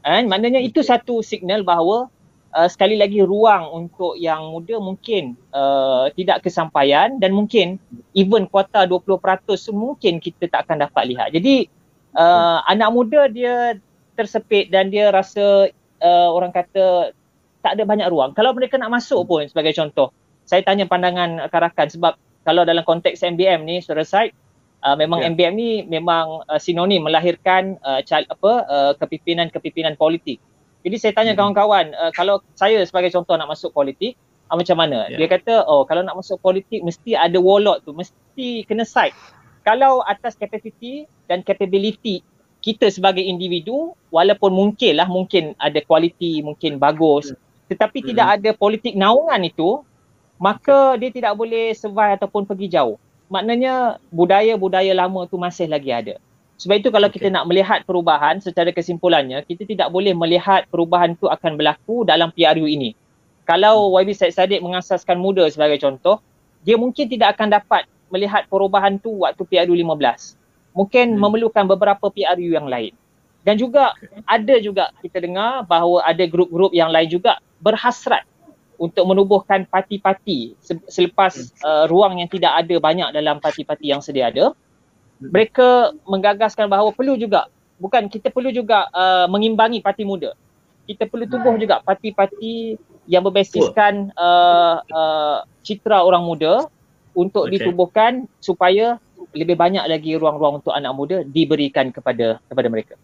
Kan? 0.00 0.32
Maknanya 0.32 0.60
itu 0.64 0.80
satu 0.80 1.20
signal 1.20 1.60
bahawa 1.60 2.08
uh, 2.56 2.68
sekali 2.68 2.96
lagi 2.96 3.20
ruang 3.20 3.68
untuk 3.70 4.16
yang 4.16 4.50
muda 4.50 4.80
mungkin 4.80 5.36
uh, 5.52 6.08
tidak 6.16 6.44
kesampaian 6.44 7.20
dan 7.20 7.36
mungkin 7.36 7.76
even 8.16 8.48
kuota 8.48 8.88
20% 8.88 9.20
mungkin 9.76 10.18
kita 10.18 10.48
tak 10.48 10.68
akan 10.68 10.88
dapat 10.88 11.02
lihat. 11.12 11.28
Jadi 11.36 11.68
uh, 12.16 12.64
anak 12.66 12.90
muda 12.90 13.28
dia 13.30 13.76
tersepit 14.18 14.68
dan 14.68 14.92
dia 14.92 15.08
rasa 15.12 15.70
uh, 16.02 16.28
orang 16.32 16.52
kata 16.52 17.14
tak 17.60 17.76
ada 17.76 17.84
banyak 17.84 18.08
ruang. 18.08 18.32
Kalau 18.32 18.56
mereka 18.56 18.80
nak 18.80 18.92
masuk 18.92 19.28
pun 19.28 19.44
sebagai 19.44 19.76
contoh, 19.76 20.12
saya 20.48 20.64
tanya 20.64 20.88
pandangan 20.88 21.46
karakan 21.52 21.88
sebab 21.92 22.12
kalau 22.50 22.66
dalam 22.66 22.82
konteks 22.82 23.22
MBM 23.22 23.62
ni 23.62 23.78
Saudara 23.78 24.02
Said 24.02 24.34
Uh, 24.80 24.96
memang 24.96 25.20
yeah. 25.20 25.28
MBM 25.28 25.54
ni 25.60 25.70
memang 25.84 26.40
uh, 26.48 26.56
sinonim 26.56 27.04
melahirkan 27.04 27.76
uh, 27.84 28.00
cal- 28.00 28.24
apa 28.24 28.64
uh, 28.64 28.92
kepimpinan-kepimpinan 28.96 29.92
politik. 30.00 30.40
Jadi 30.80 30.96
saya 30.96 31.12
tanya 31.12 31.36
hmm. 31.36 31.40
kawan-kawan, 31.44 31.92
uh, 31.92 32.08
kalau 32.16 32.40
saya 32.56 32.80
sebagai 32.88 33.12
contoh 33.12 33.36
nak 33.36 33.52
masuk 33.52 33.76
politik, 33.76 34.16
uh, 34.48 34.56
macam 34.56 34.80
mana? 34.80 35.04
Yeah. 35.12 35.20
Dia 35.20 35.36
kata, 35.36 35.68
oh 35.68 35.84
kalau 35.84 36.00
nak 36.00 36.16
masuk 36.16 36.40
politik 36.40 36.80
mesti 36.80 37.12
ada 37.12 37.36
warlord 37.36 37.84
tu, 37.84 37.92
mesti 37.92 38.64
kena 38.64 38.88
side. 38.88 39.12
Kalau 39.68 40.00
atas 40.08 40.32
capacity 40.40 41.04
dan 41.28 41.44
capability 41.44 42.24
kita 42.64 42.88
sebagai 42.88 43.20
individu, 43.20 43.92
walaupun 44.08 44.48
mungkin 44.48 44.96
lah, 44.96 45.08
mungkin 45.12 45.52
ada 45.60 45.76
kualiti, 45.84 46.40
mungkin 46.40 46.80
bagus, 46.80 47.36
hmm. 47.36 47.68
tetapi 47.68 48.00
hmm. 48.00 48.08
tidak 48.16 48.26
ada 48.40 48.50
politik 48.56 48.96
naungan 48.96 49.44
itu, 49.44 49.84
maka 50.40 50.96
dia 50.96 51.12
tidak 51.12 51.36
boleh 51.36 51.76
survive 51.76 52.16
ataupun 52.16 52.48
pergi 52.48 52.72
jauh. 52.72 52.96
Maknanya 53.28 54.00
budaya-budaya 54.08 54.96
lama 54.96 55.28
tu 55.28 55.36
masih 55.36 55.68
lagi 55.68 55.92
ada. 55.92 56.16
Sebab 56.56 56.80
itu 56.80 56.88
kalau 56.88 57.12
okay. 57.12 57.20
kita 57.20 57.28
nak 57.28 57.44
melihat 57.44 57.84
perubahan 57.84 58.40
secara 58.40 58.72
kesimpulannya, 58.72 59.44
kita 59.44 59.68
tidak 59.68 59.92
boleh 59.92 60.16
melihat 60.16 60.64
perubahan 60.72 61.12
itu 61.12 61.28
akan 61.28 61.60
berlaku 61.60 62.08
dalam 62.08 62.32
PRU 62.32 62.64
ini. 62.64 62.96
Kalau 63.44 63.92
hmm. 63.92 64.00
YB 64.00 64.10
Syed 64.16 64.32
Saddiq 64.32 64.60
mengasaskan 64.64 65.20
muda 65.20 65.44
sebagai 65.52 65.76
contoh, 65.80 66.24
dia 66.64 66.80
mungkin 66.80 67.08
tidak 67.08 67.36
akan 67.36 67.60
dapat 67.60 67.84
melihat 68.08 68.48
perubahan 68.48 68.96
tu 68.96 69.24
waktu 69.24 69.44
PRU 69.44 69.76
15. 69.76 70.36
Mungkin 70.72 71.16
hmm. 71.16 71.20
memerlukan 71.20 71.64
beberapa 71.68 72.08
PRU 72.08 72.50
yang 72.56 72.68
lain. 72.68 72.96
Dan 73.40 73.56
juga 73.56 73.96
okay. 73.96 74.20
ada 74.28 74.54
juga 74.60 74.84
kita 75.00 75.20
dengar 75.20 75.64
bahawa 75.64 76.04
ada 76.04 76.24
grup-grup 76.28 76.76
yang 76.76 76.92
lain 76.92 77.08
juga 77.08 77.40
berhasrat 77.60 78.28
untuk 78.80 79.04
menubuhkan 79.04 79.68
parti-parti 79.68 80.56
selepas 80.88 81.36
hmm. 81.36 81.60
uh, 81.60 81.84
ruang 81.84 82.16
yang 82.24 82.30
tidak 82.32 82.64
ada 82.64 82.76
banyak 82.80 83.08
dalam 83.12 83.36
parti-parti 83.36 83.92
yang 83.92 84.00
sedia 84.00 84.32
ada 84.32 84.56
mereka 85.20 85.92
menggagaskan 86.08 86.64
bahawa 86.64 86.96
perlu 86.96 87.12
juga 87.20 87.52
bukan 87.76 88.08
kita 88.08 88.32
perlu 88.32 88.48
juga 88.48 88.88
uh, 88.92 89.28
mengimbangi 89.28 89.84
parti 89.84 90.04
muda. 90.04 90.32
Kita 90.88 91.06
perlu 91.06 91.28
tubuh 91.28 91.54
juga 91.60 91.84
parti-parti 91.84 92.74
yang 93.08 93.22
berbasiskan 93.24 94.10
uh, 94.16 94.80
uh, 94.84 95.38
citra 95.62 96.02
orang 96.02 96.24
muda 96.24 96.66
untuk 97.16 97.46
okay. 97.46 97.60
ditubuhkan 97.60 98.26
supaya 98.40 99.00
lebih 99.36 99.54
banyak 99.54 99.84
lagi 99.86 100.16
ruang-ruang 100.18 100.64
untuk 100.64 100.74
anak 100.74 100.92
muda 100.96 101.16
diberikan 101.22 101.92
kepada 101.94 102.42
kepada 102.48 102.68
mereka. 102.72 102.94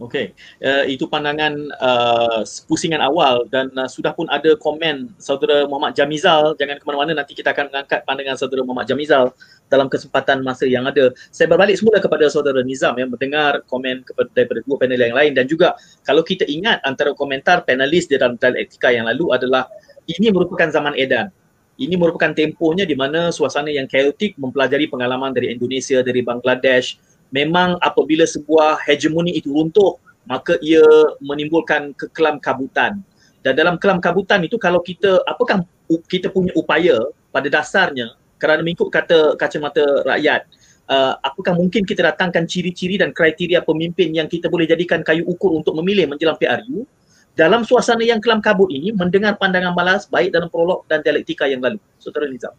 Okey, 0.00 0.32
uh, 0.64 0.88
itu 0.88 1.04
pandangan 1.04 1.52
uh, 1.76 2.40
pusingan 2.64 3.04
awal 3.04 3.44
dan 3.52 3.68
uh, 3.76 3.84
sudah 3.84 4.16
pun 4.16 4.24
ada 4.32 4.56
komen 4.56 5.12
saudara 5.20 5.68
Muhammad 5.68 5.92
Jamizal. 5.92 6.56
Jangan 6.56 6.80
ke 6.80 6.84
mana-mana 6.88 7.20
nanti 7.20 7.36
kita 7.36 7.52
akan 7.52 7.68
mengangkat 7.68 8.08
pandangan 8.08 8.40
saudara 8.40 8.64
Muhammad 8.64 8.88
Jamizal 8.88 9.36
dalam 9.68 9.92
kesempatan 9.92 10.40
masa 10.40 10.64
yang 10.64 10.88
ada. 10.88 11.12
Saya 11.28 11.52
berbalik 11.52 11.76
semula 11.76 12.00
kepada 12.00 12.32
saudara 12.32 12.64
Nizam 12.64 12.96
yang 12.96 13.12
mendengar 13.12 13.60
komen 13.68 14.00
kepada 14.00 14.32
daripada 14.32 14.64
dua 14.64 14.76
panel 14.80 15.00
yang 15.04 15.12
lain 15.12 15.32
dan 15.36 15.44
juga 15.44 15.76
kalau 16.00 16.24
kita 16.24 16.48
ingat 16.48 16.80
antara 16.88 17.12
komentar 17.12 17.68
panelis 17.68 18.08
di 18.08 18.16
dalam 18.16 18.40
dialektika 18.40 18.88
yang 18.88 19.04
lalu 19.04 19.36
adalah 19.36 19.68
ini 20.08 20.32
merupakan 20.32 20.72
zaman 20.72 20.96
edan. 20.96 21.28
Ini 21.76 21.96
merupakan 22.00 22.32
tempohnya 22.32 22.88
di 22.88 22.96
mana 22.96 23.28
suasana 23.32 23.68
yang 23.68 23.84
chaotic 23.84 24.36
mempelajari 24.40 24.88
pengalaman 24.88 25.36
dari 25.36 25.52
Indonesia, 25.52 26.00
dari 26.00 26.24
Bangladesh, 26.24 26.96
memang 27.30 27.78
apabila 27.82 28.26
sebuah 28.26 28.82
hegemoni 28.86 29.34
itu 29.38 29.50
runtuh 29.50 29.98
maka 30.28 30.54
ia 30.62 30.84
menimbulkan 31.18 31.90
kekelam 31.96 32.38
kabutan. 32.38 33.02
Dan 33.40 33.56
dalam 33.56 33.80
kelam 33.80 33.98
kabutan 33.98 34.44
itu 34.44 34.60
kalau 34.60 34.84
kita 34.84 35.24
apakah 35.24 35.64
kita 36.06 36.28
punya 36.28 36.52
upaya 36.54 37.00
pada 37.32 37.48
dasarnya 37.48 38.14
kerana 38.36 38.60
mengikut 38.60 38.92
kata 38.92 39.34
kacamata 39.40 40.04
rakyat 40.06 40.44
uh, 40.86 41.16
apakah 41.24 41.56
mungkin 41.56 41.82
kita 41.88 42.04
datangkan 42.04 42.44
ciri-ciri 42.44 43.00
dan 43.00 43.16
kriteria 43.16 43.64
pemimpin 43.64 44.12
yang 44.12 44.28
kita 44.28 44.52
boleh 44.52 44.68
jadikan 44.68 45.00
kayu 45.00 45.24
ukur 45.24 45.56
untuk 45.56 45.72
memilih 45.80 46.06
menjelang 46.10 46.36
PRU 46.36 46.84
dalam 47.32 47.64
suasana 47.64 48.04
yang 48.04 48.20
kelam 48.20 48.44
kabut 48.44 48.68
ini 48.68 48.92
mendengar 48.92 49.40
pandangan 49.40 49.72
balas 49.72 50.04
baik 50.10 50.34
dalam 50.34 50.52
prolog 50.52 50.84
dan 50.90 51.00
dialektika 51.00 51.48
yang 51.48 51.64
lalu. 51.64 51.80
Saudara 51.96 52.28
Nizam 52.28 52.52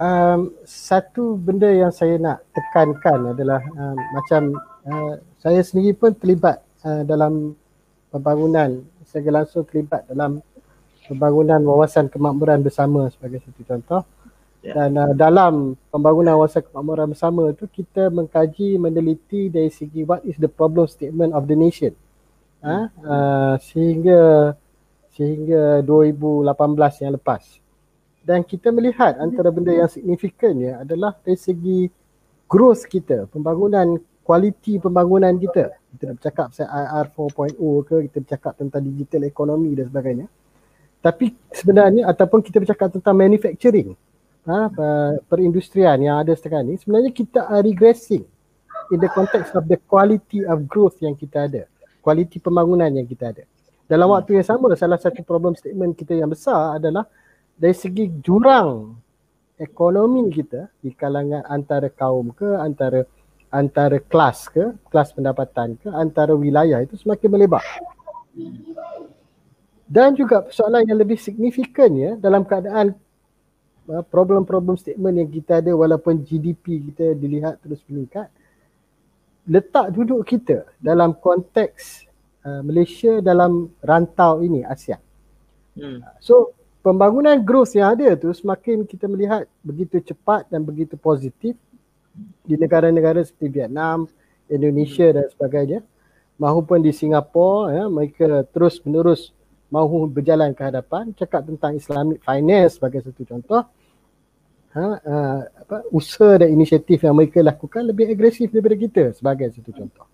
um, 0.00 0.56
satu 0.64 1.36
benda 1.36 1.68
yang 1.68 1.92
saya 1.92 2.16
nak 2.16 2.42
tekankan 2.56 3.36
adalah 3.36 3.60
um, 3.76 3.96
macam 4.16 4.42
uh, 4.88 5.14
saya 5.36 5.60
sendiri 5.60 5.92
pun 5.92 6.16
terlibat 6.16 6.64
uh, 6.82 7.04
dalam 7.04 7.54
pembangunan. 8.08 8.80
Saya 9.04 9.28
langsung 9.30 9.62
terlibat 9.68 10.08
dalam 10.08 10.40
pembangunan 11.04 11.60
wawasan 11.62 12.08
kemakmuran 12.08 12.64
bersama 12.64 13.12
sebagai 13.12 13.44
satu 13.44 13.62
contoh. 13.68 14.02
Yeah. 14.60 14.76
dan 14.76 14.92
uh, 14.92 15.12
dalam 15.16 15.72
pembangunan 15.88 16.36
wawasan 16.36 16.60
kemakmuran 16.68 17.16
bersama 17.16 17.48
tu 17.56 17.64
kita 17.64 18.12
mengkaji 18.12 18.76
meneliti 18.76 19.48
dari 19.48 19.72
segi 19.72 20.04
what 20.04 20.20
is 20.28 20.36
the 20.36 20.52
problem 20.52 20.84
statement 20.84 21.32
of 21.32 21.48
the 21.48 21.56
nation. 21.56 21.96
Uh, 22.60 22.92
uh, 23.00 23.56
sehingga 23.56 24.52
sehingga 25.16 25.80
2018 25.80 27.08
yang 27.08 27.16
lepas 27.16 27.59
dan 28.30 28.46
kita 28.46 28.70
melihat 28.70 29.18
antara 29.18 29.50
benda 29.50 29.74
yang 29.74 29.90
signifikan 29.90 30.54
ya 30.54 30.86
adalah 30.86 31.18
dari 31.26 31.34
segi 31.34 31.90
growth 32.46 32.86
kita, 32.86 33.26
pembangunan 33.26 33.98
kualiti 34.22 34.78
pembangunan 34.78 35.34
kita. 35.34 35.74
Kita 35.90 36.02
nak 36.06 36.14
bercakap 36.22 36.46
pasal 36.54 36.70
IR 36.70 37.06
4.0 37.10 37.58
ke, 37.82 37.96
kita 38.06 38.16
bercakap 38.22 38.52
tentang 38.54 38.86
digital 38.86 39.26
ekonomi 39.26 39.74
dan 39.74 39.90
sebagainya. 39.90 40.26
Tapi 41.02 41.34
sebenarnya 41.50 42.06
ataupun 42.06 42.38
kita 42.38 42.62
bercakap 42.62 42.94
tentang 42.94 43.18
manufacturing, 43.18 43.98
ha, 44.46 44.70
perindustrian 45.26 45.98
yang 45.98 46.22
ada 46.22 46.30
sekarang 46.38 46.70
ni, 46.70 46.78
sebenarnya 46.78 47.10
kita 47.10 47.50
are 47.50 47.66
regressing 47.66 48.22
in 48.94 49.02
the 49.02 49.10
context 49.10 49.58
of 49.58 49.66
the 49.66 49.78
quality 49.90 50.46
of 50.46 50.70
growth 50.70 50.94
yang 51.02 51.18
kita 51.18 51.50
ada. 51.50 51.66
Kualiti 51.98 52.38
pembangunan 52.38 52.94
yang 52.94 53.10
kita 53.10 53.34
ada. 53.34 53.42
Dalam 53.90 54.06
waktu 54.14 54.38
yang 54.38 54.46
sama, 54.46 54.70
salah 54.78 55.02
satu 55.02 55.18
problem 55.26 55.58
statement 55.58 55.98
kita 55.98 56.14
yang 56.14 56.30
besar 56.30 56.78
adalah 56.78 57.10
dari 57.60 57.76
segi 57.76 58.08
jurang 58.24 58.96
ekonomi 59.60 60.32
kita 60.32 60.72
di 60.80 60.96
kalangan 60.96 61.44
antara 61.44 61.92
kaum 61.92 62.32
ke 62.32 62.56
antara 62.56 63.04
antara 63.52 64.00
kelas 64.00 64.48
ke 64.48 64.72
kelas 64.88 65.12
pendapatan 65.12 65.76
ke 65.76 65.92
antara 65.92 66.32
wilayah 66.32 66.80
itu 66.80 66.96
semakin 66.96 67.28
melebar 67.28 67.60
dan 69.84 70.16
juga 70.16 70.48
persoalan 70.48 70.88
yang 70.88 70.96
lebih 70.96 71.20
signifikan 71.20 71.92
ya 71.92 72.16
dalam 72.16 72.48
keadaan 72.48 72.96
uh, 73.92 74.04
problem-problem 74.08 74.80
statement 74.80 75.20
yang 75.20 75.28
kita 75.28 75.60
ada 75.60 75.76
walaupun 75.76 76.24
GDP 76.24 76.80
kita 76.88 77.12
dilihat 77.12 77.60
terus 77.60 77.84
meningkat 77.92 78.32
letak 79.44 79.92
duduk 79.92 80.24
kita 80.24 80.64
dalam 80.80 81.12
konteks 81.12 82.08
uh, 82.48 82.64
Malaysia 82.64 83.20
dalam 83.20 83.68
rantau 83.84 84.40
ini 84.40 84.64
ASEAN 84.64 85.02
hmm. 85.76 86.00
so 86.22 86.56
pembangunan 86.80 87.36
growth 87.40 87.76
yang 87.76 87.92
ada 87.96 88.16
tu 88.16 88.32
semakin 88.32 88.84
kita 88.84 89.04
melihat 89.08 89.44
begitu 89.60 90.00
cepat 90.00 90.48
dan 90.48 90.64
begitu 90.64 90.96
positif 90.96 91.56
di 92.44 92.54
negara-negara 92.56 93.24
seperti 93.24 93.60
Vietnam, 93.60 94.08
Indonesia 94.50 95.08
dan 95.14 95.26
sebagainya. 95.30 95.80
Mahupun 96.40 96.80
di 96.80 96.88
Singapura 96.90 97.76
ya 97.76 97.84
mereka 97.86 98.44
terus 98.48 98.80
menerus 98.80 99.32
mahu 99.68 100.08
berjalan 100.08 100.56
ke 100.56 100.62
hadapan. 100.64 101.12
Cakap 101.12 101.46
tentang 101.46 101.76
Islamic 101.76 102.24
finance 102.24 102.80
sebagai 102.80 103.04
satu 103.04 103.22
contoh. 103.28 103.62
Ha, 104.70 104.82
uh, 104.86 105.40
apa, 105.66 105.82
usaha 105.90 106.38
dan 106.38 106.54
inisiatif 106.54 107.02
yang 107.02 107.18
mereka 107.18 107.42
lakukan 107.42 107.82
lebih 107.90 108.06
agresif 108.06 108.54
daripada 108.54 108.78
kita 108.78 109.04
sebagai 109.12 109.50
satu 109.50 109.74
contoh. 109.74 110.06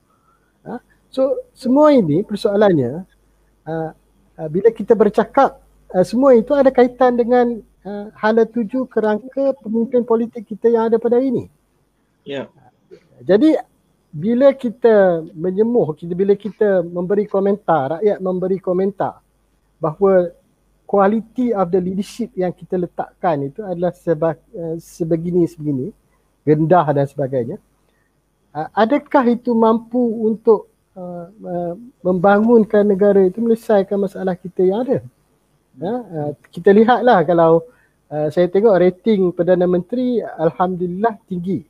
Ha? 0.64 0.80
so 1.12 1.38
semua 1.54 1.94
ini 1.94 2.24
persoalannya 2.26 3.06
uh, 3.68 3.90
uh, 4.36 4.48
bila 4.50 4.72
kita 4.72 4.96
bercakap 4.96 5.62
uh, 5.92 6.04
semua 6.06 6.34
itu 6.34 6.54
ada 6.56 6.72
kaitan 6.72 7.14
dengan 7.14 7.60
uh, 7.84 8.10
hala 8.16 8.48
tuju 8.48 8.88
kerangka 8.88 9.54
pemimpin 9.62 10.02
politik 10.02 10.48
kita 10.48 10.72
yang 10.72 10.90
ada 10.90 10.96
pada 10.96 11.20
hari 11.20 11.30
ini 11.30 11.44
ya 12.26 12.46
yeah. 12.46 12.46
jadi 13.22 13.60
bila 14.16 14.48
kita 14.56 15.28
menyemuh, 15.36 15.92
kita 15.92 16.16
bila 16.16 16.32
kita 16.32 16.80
memberi 16.80 17.28
komentar, 17.28 18.00
rakyat 18.00 18.16
memberi 18.16 18.56
komentar 18.56 19.20
bahawa 19.76 20.32
quality 20.88 21.52
of 21.52 21.68
the 21.68 21.76
leadership 21.76 22.32
yang 22.32 22.48
kita 22.48 22.80
letakkan 22.80 23.44
itu 23.44 23.60
adalah 23.60 23.92
seba, 23.92 24.32
uh, 24.56 24.80
sebegini 24.80 25.44
sebegini, 25.44 25.92
rendah 26.48 26.86
dan 26.96 27.04
sebagainya. 27.04 27.60
Uh, 28.56 28.72
adakah 28.72 29.36
itu 29.36 29.52
mampu 29.52 30.00
untuk 30.00 30.72
uh, 30.96 31.28
uh, 31.28 31.74
membangunkan 32.00 32.88
negara 32.88 33.20
itu 33.20 33.44
menyelesaikan 33.44 34.00
masalah 34.00 34.32
kita 34.32 34.64
yang 34.64 34.80
ada? 34.88 35.04
Uh, 35.76 36.02
uh, 36.08 36.30
kita 36.48 36.72
lihatlah 36.72 37.20
kalau 37.28 37.60
uh, 38.08 38.28
saya 38.32 38.48
tengok 38.48 38.80
rating 38.80 39.28
Perdana 39.36 39.68
Menteri 39.68 40.24
Alhamdulillah 40.24 41.20
tinggi. 41.28 41.60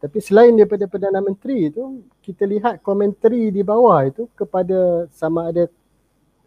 Tapi 0.00 0.18
selain 0.20 0.56
daripada 0.56 0.88
Perdana 0.88 1.20
Menteri 1.24 1.68
itu, 1.72 2.04
kita 2.20 2.44
lihat 2.44 2.84
komentari 2.84 3.52
di 3.52 3.60
bawah 3.64 4.04
itu 4.04 4.28
kepada 4.36 5.08
sama 5.12 5.52
ada 5.52 5.68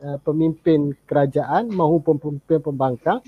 uh, 0.05 0.17
pemimpin 0.21 0.93
kerajaan 1.09 1.73
maupun 1.73 2.21
pemimpin 2.21 2.61
pembangkang 2.61 3.21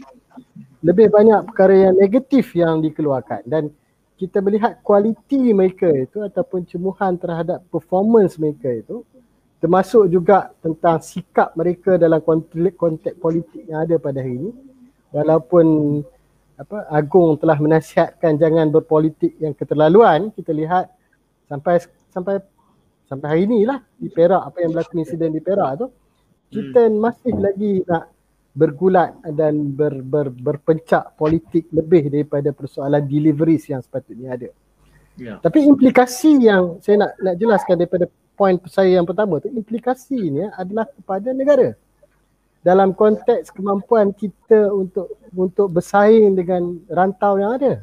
lebih 0.85 1.09
banyak 1.09 1.41
perkara 1.49 1.89
yang 1.89 1.95
negatif 1.97 2.53
yang 2.53 2.83
dikeluarkan 2.83 3.41
dan 3.47 3.73
kita 4.15 4.39
melihat 4.39 4.79
kualiti 4.79 5.51
mereka 5.51 5.91
itu 5.91 6.23
ataupun 6.23 6.63
cemuhan 6.67 7.19
terhadap 7.19 7.63
performance 7.67 8.39
mereka 8.39 8.71
itu 8.71 9.03
termasuk 9.59 10.11
juga 10.11 10.51
tentang 10.59 10.99
sikap 10.99 11.55
mereka 11.55 11.95
dalam 11.95 12.19
konteks, 12.21 12.75
konteks 12.75 13.15
politik 13.17 13.63
yang 13.65 13.87
ada 13.87 13.95
pada 13.97 14.19
hari 14.21 14.37
ini 14.37 14.51
walaupun 15.15 15.65
apa 16.55 16.87
Agung 16.87 17.35
telah 17.35 17.59
menasihatkan 17.59 18.39
jangan 18.39 18.71
berpolitik 18.71 19.35
yang 19.43 19.51
keterlaluan 19.51 20.31
kita 20.31 20.55
lihat 20.55 20.87
sampai 21.51 21.83
sampai 22.11 22.39
sampai 23.05 23.27
hari 23.27 23.41
inilah 23.43 23.83
di 23.99 24.07
Perak 24.07 24.43
apa 24.53 24.57
yang 24.63 24.71
berlaku 24.71 25.03
insiden 25.03 25.35
di 25.35 25.43
Perak 25.43 25.83
tu 25.83 25.87
kita 26.51 26.87
hmm. 26.87 26.95
masih 26.95 27.33
lagi 27.35 27.73
nak 27.83 28.15
bergulat 28.55 29.19
dan 29.35 29.75
ber, 29.75 29.99
ber, 29.99 30.31
berpencak 30.31 31.19
politik 31.19 31.67
lebih 31.75 32.07
daripada 32.07 32.55
persoalan 32.55 33.03
deliveries 33.03 33.67
yang 33.67 33.83
sepatutnya 33.83 34.31
ada. 34.31 34.49
Yeah. 35.19 35.43
Tapi 35.43 35.67
implikasi 35.67 36.39
yang 36.39 36.79
saya 36.79 37.03
nak 37.03 37.11
nak 37.19 37.35
jelaskan 37.35 37.75
daripada 37.83 38.07
poin 38.35 38.59
saya 38.67 38.99
yang 38.99 39.07
pertama 39.07 39.39
tu 39.39 39.47
implikasinya 39.49 40.51
adalah 40.59 40.85
kepada 40.91 41.31
negara. 41.31 41.73
Dalam 42.61 42.91
konteks 42.97 43.53
kemampuan 43.53 44.11
kita 44.11 44.69
untuk 44.73 45.15
untuk 45.31 45.71
bersaing 45.71 46.35
dengan 46.35 46.81
rantau 46.91 47.39
yang 47.39 47.55
ada. 47.55 47.73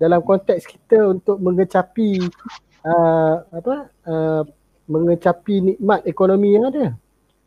Dalam 0.00 0.24
konteks 0.24 0.66
kita 0.66 1.12
untuk 1.12 1.36
mengecapi 1.38 2.24
uh, 2.82 3.36
apa 3.52 3.74
uh, 4.08 4.42
mengecapi 4.88 5.74
nikmat 5.74 6.00
ekonomi 6.08 6.56
yang 6.56 6.66
ada. 6.72 6.86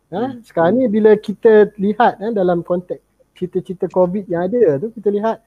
Ha? 0.08 0.40
sekarang 0.40 0.80
ni 0.80 0.88
bila 0.88 1.20
kita 1.20 1.68
lihat 1.76 2.24
uh, 2.24 2.32
dalam 2.32 2.64
konteks 2.64 3.04
cerita-cerita 3.36 3.92
covid 3.92 4.24
yang 4.32 4.48
ada 4.48 4.80
tu 4.80 4.88
kita 4.96 5.12
lihat 5.12 5.44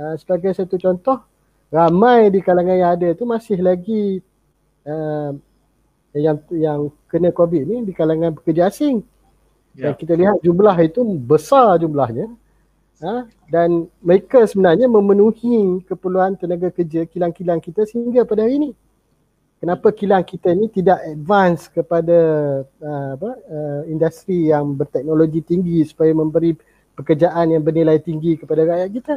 uh, 0.00 0.16
sebagai 0.16 0.56
satu 0.56 0.80
contoh 0.80 1.20
ramai 1.68 2.32
di 2.32 2.40
kalangan 2.40 2.76
yang 2.80 2.92
ada 2.96 3.12
tu 3.12 3.28
masih 3.28 3.60
lagi 3.60 4.24
uh, 4.88 5.36
yang 6.14 6.38
yang 6.50 6.90
kena 7.06 7.30
covid 7.30 7.62
ni 7.66 7.86
di 7.86 7.92
kalangan 7.94 8.34
pekerja 8.34 8.66
asing 8.66 9.02
dan 9.76 9.94
ya. 9.94 9.98
kita 9.98 10.12
lihat 10.18 10.36
jumlah 10.42 10.76
itu 10.82 11.00
besar 11.22 11.78
jumlahnya. 11.78 12.26
Ha? 13.00 13.24
Dan 13.48 13.88
mereka 14.02 14.44
sebenarnya 14.44 14.90
memenuhi 14.90 15.80
keperluan 15.88 16.36
tenaga 16.36 16.68
kerja 16.68 17.08
kilang-kilang 17.08 17.62
kita 17.62 17.86
sehingga 17.86 18.26
pada 18.26 18.44
hari 18.44 18.60
ini. 18.60 18.70
Kenapa 19.60 19.92
kilang 19.92 20.24
kita 20.24 20.56
ni 20.56 20.72
tidak 20.72 21.04
advance 21.04 21.68
kepada 21.68 22.18
uh, 22.64 23.08
apa, 23.12 23.30
uh, 23.44 23.82
industri 23.92 24.48
yang 24.48 24.72
berteknologi 24.72 25.44
tinggi 25.44 25.84
supaya 25.84 26.16
memberi 26.16 26.56
pekerjaan 26.96 27.52
yang 27.52 27.60
bernilai 27.60 28.00
tinggi 28.00 28.40
kepada 28.40 28.64
rakyat 28.64 28.90
kita? 28.92 29.14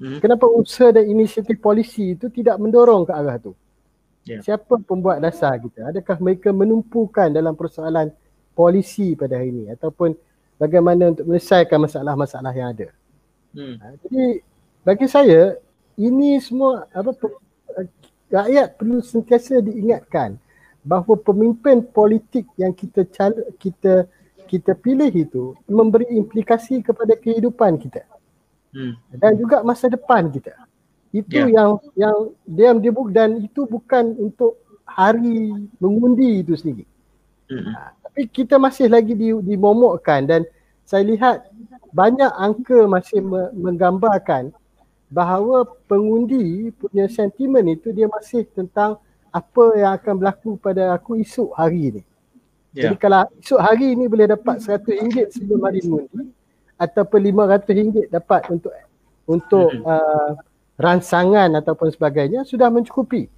Hmm. 0.00 0.20
Kenapa 0.20 0.48
usaha 0.48 0.92
dan 0.92 1.04
inisiatif 1.08 1.60
polisi 1.60 2.16
itu 2.16 2.28
tidak 2.32 2.56
mendorong 2.56 3.04
ke 3.04 3.12
arah 3.12 3.36
itu? 3.36 3.52
Yeah. 4.26 4.42
Siapa 4.42 4.82
pembuat 4.82 5.22
dasar 5.22 5.54
kita? 5.62 5.94
Adakah 5.94 6.18
mereka 6.18 6.50
menumpukan 6.50 7.30
dalam 7.30 7.54
persoalan 7.54 8.10
polisi 8.58 9.14
pada 9.14 9.38
hari 9.38 9.54
ini 9.54 9.64
ataupun 9.70 10.18
bagaimana 10.58 11.14
untuk 11.14 11.30
menyelesaikan 11.30 11.78
masalah-masalah 11.78 12.50
yang 12.50 12.74
ada. 12.74 12.88
Hmm. 13.54 13.78
Ha, 13.78 13.94
jadi 14.02 14.42
bagi 14.82 15.06
saya 15.06 15.54
ini 15.94 16.42
semua 16.42 16.90
apa 16.90 17.14
rakyat 18.26 18.74
perlu 18.74 18.98
sentiasa 18.98 19.62
diingatkan 19.62 20.34
bahawa 20.82 21.14
pemimpin 21.22 21.86
politik 21.86 22.50
yang 22.58 22.74
kita 22.74 23.06
cal- 23.06 23.46
kita 23.62 24.10
kita 24.50 24.74
pilih 24.74 25.10
itu 25.10 25.54
memberi 25.70 26.10
implikasi 26.18 26.82
kepada 26.82 27.14
kehidupan 27.14 27.78
kita. 27.78 28.02
Hmm. 28.74 28.98
Dan 29.14 29.38
juga 29.38 29.62
masa 29.62 29.86
depan 29.86 30.26
kita. 30.34 30.65
Itu 31.14 31.46
yeah. 31.46 31.50
yang 31.50 31.70
yang 31.94 32.16
dia 32.46 32.70
dia 32.78 32.92
dan 33.12 33.42
itu 33.42 33.64
bukan 33.66 34.14
untuk 34.18 34.58
hari 34.86 35.52
mengundi 35.82 36.46
itu 36.46 36.54
sendiri. 36.54 36.84
Hmm. 37.46 37.62
Ha, 37.74 37.94
tapi 38.02 38.26
kita 38.26 38.58
masih 38.58 38.90
lagi 38.90 39.14
di, 39.14 39.30
dimomokkan 39.30 40.26
dan 40.26 40.42
saya 40.86 41.06
lihat 41.06 41.46
banyak 41.90 42.30
angka 42.38 42.86
masih 42.86 43.22
me, 43.22 43.50
menggambarkan 43.54 44.54
bahawa 45.10 45.66
pengundi 45.86 46.74
punya 46.74 47.06
sentimen 47.06 47.66
itu 47.70 47.94
dia 47.94 48.10
masih 48.10 48.46
tentang 48.50 48.98
apa 49.30 49.64
yang 49.78 49.92
akan 49.94 50.14
berlaku 50.18 50.58
pada 50.58 50.94
aku 50.94 51.22
esok 51.22 51.54
hari 51.54 52.00
ni. 52.00 52.02
Yeah. 52.74 52.90
Jadi 52.90 52.96
kalau 52.98 53.22
esok 53.38 53.60
hari 53.62 53.94
ni 53.94 54.10
boleh 54.10 54.26
dapat 54.30 54.58
RM100 54.62 55.38
sebelum 55.38 55.60
hari 55.62 55.80
mengundi 55.86 56.34
ataupun 56.76 57.20
RM500 57.20 58.12
dapat 58.12 58.42
untuk 58.52 58.72
untuk 59.26 59.68
mm-hmm. 59.74 59.86
uh, 59.86 60.30
ransangan 60.76 61.48
ataupun 61.56 61.88
sebagainya 61.92 62.44
sudah 62.44 62.68
mencukupi. 62.68 63.28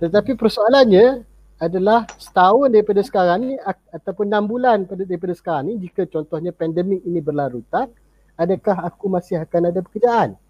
Tetapi 0.00 0.32
persoalannya 0.36 1.28
adalah 1.60 2.08
setahun 2.16 2.72
daripada 2.72 3.04
sekarang 3.04 3.52
ni 3.52 3.54
ataupun 3.92 4.32
enam 4.32 4.48
bulan 4.48 4.88
daripada 4.88 5.36
sekarang 5.36 5.68
ni 5.68 5.84
jika 5.84 6.08
contohnya 6.08 6.56
pandemik 6.56 7.04
ini 7.04 7.20
berlarutan 7.20 7.92
adakah 8.40 8.88
aku 8.88 9.12
masih 9.12 9.44
akan 9.44 9.68
ada 9.68 9.84
pekerjaan 9.84 10.40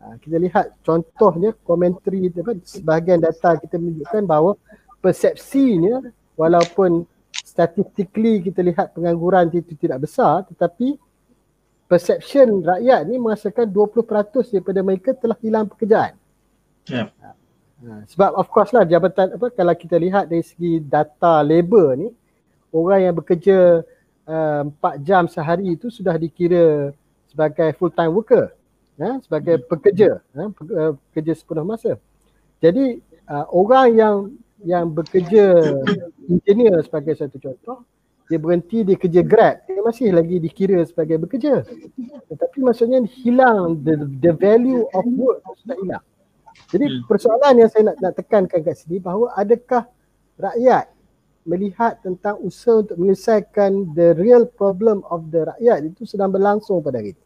ha, 0.00 0.16
kita 0.24 0.40
lihat 0.40 0.72
contohnya 0.80 1.52
komentari 1.68 2.32
sebahagian 2.64 3.20
data 3.20 3.60
kita 3.60 3.76
menunjukkan 3.76 4.24
bahawa 4.24 4.56
persepsinya 5.04 6.08
walaupun 6.32 7.04
statistically 7.36 8.40
kita 8.40 8.64
lihat 8.64 8.96
pengangguran 8.96 9.52
itu 9.52 9.76
tidak 9.76 10.08
besar 10.08 10.48
tetapi 10.48 10.96
perception 11.88 12.62
rakyat 12.62 13.00
ni 13.08 13.16
merasakan 13.16 13.66
20% 13.66 14.04
daripada 14.52 14.80
mereka 14.84 15.10
telah 15.16 15.36
hilang 15.40 15.66
pekerjaan 15.66 16.14
yeah. 16.86 17.08
Ha, 17.78 18.02
sebab 18.10 18.34
of 18.34 18.50
course 18.50 18.74
lah 18.74 18.82
jabatan 18.82 19.38
apa 19.38 19.54
kalau 19.54 19.70
kita 19.70 19.96
lihat 20.02 20.26
dari 20.26 20.42
segi 20.42 20.82
data 20.82 21.46
labor 21.46 21.94
ni 21.94 22.10
orang 22.74 23.00
yang 23.06 23.14
bekerja 23.14 23.86
uh, 24.26 24.62
4 24.66 25.06
jam 25.06 25.30
sehari 25.30 25.78
itu 25.78 25.86
sudah 25.86 26.18
dikira 26.18 26.90
sebagai 27.30 27.70
full 27.78 27.94
time 27.94 28.10
worker 28.10 28.50
ya 28.98 29.22
sebagai 29.22 29.62
hmm. 29.62 29.66
pekerja 29.70 30.10
ya, 30.18 30.44
pekerja 31.08 31.32
sepenuh 31.38 31.64
masa. 31.64 31.96
Jadi 32.58 32.98
uh, 33.30 33.46
orang 33.54 33.86
yang 33.94 34.16
yang 34.66 34.90
bekerja 34.90 35.70
engineer 36.26 36.82
sebagai 36.82 37.14
satu 37.14 37.38
contoh 37.38 37.86
dia 38.28 38.38
berhenti 38.38 38.84
di 38.84 38.94
kerja 38.94 39.24
grab 39.24 39.64
dia 39.64 39.80
masih 39.80 40.12
lagi 40.12 40.36
dikira 40.38 40.84
sebagai 40.84 41.16
bekerja 41.20 41.64
tetapi 42.28 42.58
maksudnya 42.60 43.02
hilang 43.24 43.80
the, 43.82 43.96
the 44.20 44.32
value 44.36 44.84
of 44.92 45.04
work 45.16 45.40
sudah 45.64 45.76
hilang 45.80 46.04
jadi 46.68 46.86
hmm. 46.86 47.06
persoalan 47.08 47.54
yang 47.64 47.70
saya 47.72 47.92
nak, 47.92 47.96
nak 48.02 48.12
tekankan 48.18 48.60
kat 48.60 48.76
sini 48.76 49.00
bahawa 49.00 49.32
adakah 49.38 49.88
rakyat 50.36 50.90
melihat 51.48 51.96
tentang 52.04 52.36
usaha 52.44 52.84
untuk 52.84 53.00
menyelesaikan 53.00 53.96
the 53.96 54.12
real 54.20 54.44
problem 54.44 55.00
of 55.08 55.32
the 55.32 55.48
rakyat 55.48 55.88
itu 55.88 56.04
sedang 56.04 56.28
berlangsung 56.28 56.84
pada 56.84 57.00
hari 57.00 57.16
ini. 57.16 57.24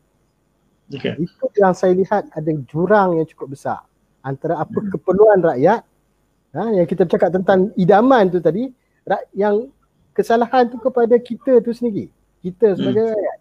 Okay. 0.94 1.14
Itu 1.18 1.50
yang 1.58 1.74
saya 1.74 1.96
lihat 1.96 2.30
ada 2.30 2.50
jurang 2.70 3.18
yang 3.18 3.26
cukup 3.26 3.58
besar 3.58 3.82
antara 4.22 4.62
apa 4.62 4.78
hmm. 4.78 4.88
keperluan 4.94 5.42
rakyat 5.42 5.82
ha, 6.54 6.62
yang 6.70 6.86
kita 6.86 7.02
cakap 7.10 7.34
tentang 7.34 7.74
idaman 7.74 8.30
tu 8.30 8.38
tadi 8.38 8.70
yang 9.34 9.66
kesalahan 10.12 10.68
tu 10.68 10.76
kepada 10.78 11.16
kita 11.18 11.60
tu 11.60 11.72
sendiri 11.72 12.08
kita 12.40 12.76
sebagai 12.76 13.12
hmm. 13.12 13.16
rakyat 13.16 13.38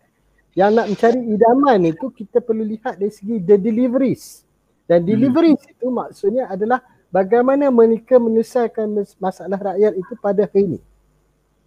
yang 0.52 0.72
nak 0.76 0.88
mencari 0.92 1.22
idaman 1.32 1.80
itu 1.88 2.06
kita 2.12 2.44
perlu 2.44 2.64
lihat 2.68 3.00
dari 3.00 3.12
segi 3.12 3.40
the 3.40 3.56
deliveries 3.56 4.44
dan 4.88 5.04
hmm. 5.04 5.08
deliveries 5.08 5.62
hmm. 5.62 5.72
itu 5.78 5.88
maksudnya 5.88 6.44
adalah 6.52 6.80
bagaimana 7.12 7.68
mereka 7.72 8.20
menyelesaikan 8.20 8.88
masalah 9.20 9.60
rakyat 9.60 9.94
itu 9.96 10.14
pada 10.20 10.48
hari 10.48 10.76
ini 10.76 10.80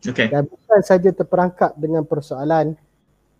okay. 0.05 0.29
dan 0.29 0.45
bukan 0.49 0.81
saja 0.85 1.11
terperangkap 1.13 1.73
dengan 1.77 2.05
persoalan 2.05 2.77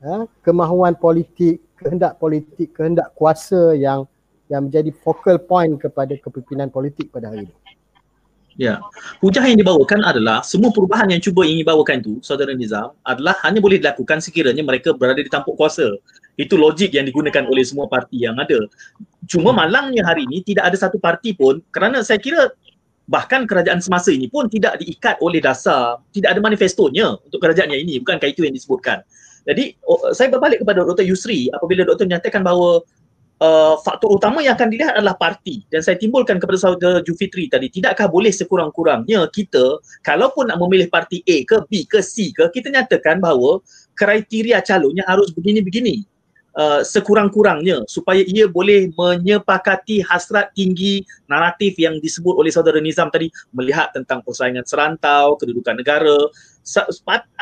ha, 0.05 0.29
kemahuan 0.45 0.97
politik 0.97 1.65
kehendak 1.85 2.17
politik, 2.17 2.73
kehendak 2.73 3.13
kuasa 3.13 3.77
yang 3.77 4.09
yang 4.49 4.69
menjadi 4.69 4.89
focal 5.05 5.37
point 5.41 5.77
kepada 5.77 6.17
kepimpinan 6.17 6.73
politik 6.73 7.13
pada 7.13 7.29
hari 7.29 7.49
ini. 7.49 7.55
Ya. 8.55 8.79
Hujah 9.19 9.43
yang 9.51 9.59
dibawakan 9.59 10.07
adalah 10.07 10.47
semua 10.47 10.71
perubahan 10.71 11.11
yang 11.11 11.19
cuba 11.19 11.43
ingin 11.43 11.67
bawakan 11.67 11.99
tu 12.07 12.23
saudara 12.23 12.55
Nizam 12.55 12.95
adalah 13.03 13.35
hanya 13.43 13.59
boleh 13.59 13.83
dilakukan 13.83 14.23
sekiranya 14.23 14.63
mereka 14.63 14.95
berada 14.95 15.19
di 15.19 15.27
tampuk 15.27 15.59
kuasa. 15.59 15.99
Itu 16.39 16.55
logik 16.55 16.95
yang 16.95 17.07
digunakan 17.07 17.47
oleh 17.51 17.67
semua 17.67 17.91
parti 17.91 18.23
yang 18.23 18.39
ada. 18.39 18.63
Cuma 19.27 19.51
malangnya 19.51 20.07
hari 20.07 20.23
ini 20.31 20.47
tidak 20.47 20.71
ada 20.71 20.77
satu 20.79 21.03
parti 21.03 21.35
pun 21.35 21.59
kerana 21.75 22.07
saya 22.07 22.23
kira 22.23 22.55
bahkan 23.11 23.45
kerajaan 23.45 23.83
semasa 23.83 24.15
ini 24.15 24.31
pun 24.31 24.47
tidak 24.47 24.79
diikat 24.79 25.19
oleh 25.19 25.43
dasar, 25.43 25.99
tidak 26.15 26.39
ada 26.39 26.41
manifestonya 26.41 27.19
untuk 27.27 27.43
kerajaan 27.43 27.75
yang 27.75 27.83
ini. 27.83 27.99
Bukankah 28.03 28.31
itu 28.31 28.47
yang 28.47 28.55
disebutkan? 28.55 29.03
Jadi 29.45 29.77
saya 30.17 30.33
berbalik 30.33 30.65
kepada 30.65 30.87
Dr. 30.89 31.05
Yusri 31.05 31.53
apabila 31.53 31.85
doktor 31.85 32.09
menyatakan 32.09 32.41
bahawa 32.41 32.81
uh, 33.45 33.75
faktor 33.85 34.17
utama 34.17 34.41
yang 34.41 34.57
akan 34.57 34.73
dilihat 34.73 34.97
adalah 34.97 35.17
parti. 35.17 35.63
Dan 35.69 35.85
saya 35.85 36.01
timbulkan 36.01 36.41
kepada 36.41 36.57
saudara 36.57 36.99
Jufitri 37.05 37.53
tadi 37.53 37.69
tidakkah 37.69 38.09
boleh 38.09 38.33
sekurang-kurangnya 38.33 39.29
kita 39.29 39.79
kalaupun 40.01 40.49
nak 40.49 40.59
memilih 40.65 40.89
parti 40.89 41.21
A 41.29 41.45
ke 41.45 41.61
B 41.69 41.85
ke 41.85 42.01
C 42.01 42.33
ke 42.33 42.49
kita 42.51 42.73
nyatakan 42.73 43.21
bahawa 43.21 43.61
kriteria 43.95 44.65
calonnya 44.65 45.05
harus 45.05 45.31
begini-begini. 45.37 46.09
Uh, 46.55 46.87
sekurang-kurangnya 46.87 47.83
supaya 47.91 48.23
ia 48.23 48.47
boleh 48.47 48.87
menyepakati 48.95 50.07
hasrat 50.07 50.55
tinggi 50.55 51.03
naratif 51.27 51.75
yang 51.83 51.99
disebut 51.99 52.31
oleh 52.31 52.55
saudara 52.55 52.79
Nizam 52.79 53.11
tadi 53.11 53.27
melihat 53.51 53.91
tentang 53.91 54.23
persaingan 54.23 54.63
serantau, 54.63 55.35
kedudukan 55.35 55.83
negara, 55.83 56.15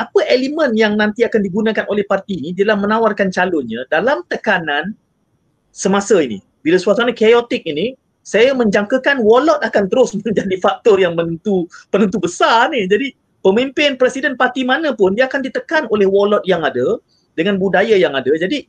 apa 0.00 0.20
elemen 0.32 0.72
yang 0.72 0.96
nanti 0.96 1.28
akan 1.28 1.44
digunakan 1.44 1.84
oleh 1.92 2.09
parti 2.09 2.40
ini 2.40 2.50
dalam 2.57 2.80
menawarkan 2.80 3.28
calonnya 3.28 3.84
dalam 3.92 4.24
tekanan 4.32 4.96
semasa 5.73 6.20
ini. 6.20 6.39
Bila 6.62 6.79
suasana 6.79 7.11
chaotic 7.11 7.66
ini, 7.66 7.97
saya 8.23 8.55
menjangkakan 8.55 9.18
Wallot 9.25 9.59
akan 9.64 9.91
terus 9.91 10.14
menjadi 10.20 10.57
faktor 10.62 11.01
yang 11.03 11.18
menentu 11.18 11.66
penentu 11.91 12.23
besar 12.23 12.70
ni. 12.70 12.87
Jadi 12.87 13.16
pemimpin 13.43 13.99
presiden 13.99 14.39
parti 14.39 14.62
mana 14.62 14.95
pun 14.95 15.16
dia 15.16 15.27
akan 15.27 15.43
ditekan 15.43 15.91
oleh 15.91 16.07
Wallot 16.07 16.47
yang 16.47 16.62
ada 16.62 17.03
dengan 17.35 17.59
budaya 17.59 17.99
yang 17.99 18.14
ada. 18.14 18.31
Jadi 18.31 18.68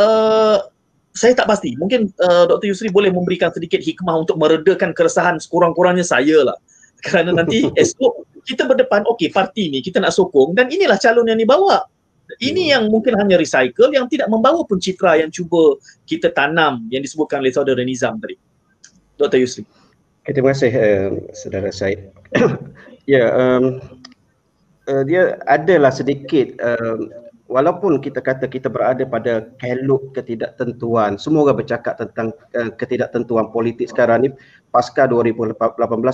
uh, 0.00 0.64
saya 1.12 1.36
tak 1.36 1.50
pasti. 1.50 1.76
Mungkin 1.76 2.08
uh, 2.22 2.48
Dr. 2.48 2.70
Yusri 2.72 2.88
boleh 2.88 3.12
memberikan 3.12 3.52
sedikit 3.52 3.82
hikmah 3.82 4.24
untuk 4.24 4.40
meredakan 4.40 4.96
keresahan 4.96 5.36
sekurang-kurangnya 5.36 6.06
saya 6.06 6.46
lah. 6.46 6.56
Kerana 7.04 7.36
nanti 7.36 7.68
esok 7.82 8.30
kita 8.48 8.64
berdepan 8.64 9.04
okey 9.04 9.28
parti 9.28 9.68
ni 9.68 9.84
kita 9.84 10.00
nak 10.00 10.16
sokong 10.16 10.56
dan 10.56 10.72
inilah 10.72 10.96
calon 10.96 11.28
yang 11.28 11.36
dibawa 11.36 11.84
ini 12.38 12.70
yang 12.70 12.86
mungkin 12.86 13.18
hanya 13.18 13.34
recycle 13.34 13.90
yang 13.90 14.06
tidak 14.06 14.30
membawa 14.30 14.62
pun 14.62 14.78
citra 14.78 15.18
yang 15.18 15.30
cuba 15.34 15.80
kita 16.06 16.30
tanam 16.30 16.86
yang 16.92 17.02
disebutkan 17.02 17.42
oleh 17.42 17.50
saudara 17.50 17.82
Nizam 17.82 18.20
tadi. 18.22 18.38
Dr. 19.18 19.42
Yusri. 19.42 19.66
Okay, 20.24 20.32
terima 20.36 20.52
kasih 20.52 20.72
uh, 20.72 21.10
saudara 21.32 21.68
Syed 21.72 22.12
ya 23.12 23.24
um, 23.32 23.80
uh, 24.88 25.02
dia 25.04 25.40
adalah 25.48 25.88
sedikit 25.88 26.54
uh, 26.60 27.08
walaupun 27.48 27.98
kita 27.98 28.22
kata 28.22 28.46
kita 28.46 28.70
berada 28.70 29.02
pada 29.08 29.48
keluk 29.58 30.12
ketidaktentuan 30.14 31.18
semua 31.18 31.50
orang 31.50 31.64
bercakap 31.64 31.98
tentang 31.98 32.36
uh, 32.54 32.70
ketidaktentuan 32.76 33.50
politik 33.50 33.90
sekarang 33.90 34.28
ni. 34.28 34.30
Pasca 34.70 35.10
2018 35.10 35.58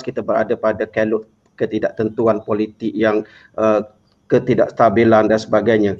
kita 0.00 0.24
berada 0.24 0.56
pada 0.56 0.88
keluk 0.88 1.28
ketidaktentuan 1.60 2.40
politik 2.40 2.92
yang 2.96 3.20
uh, 3.60 3.84
ketidakstabilan 4.26 5.30
dan 5.30 5.38
sebagainya. 5.38 5.92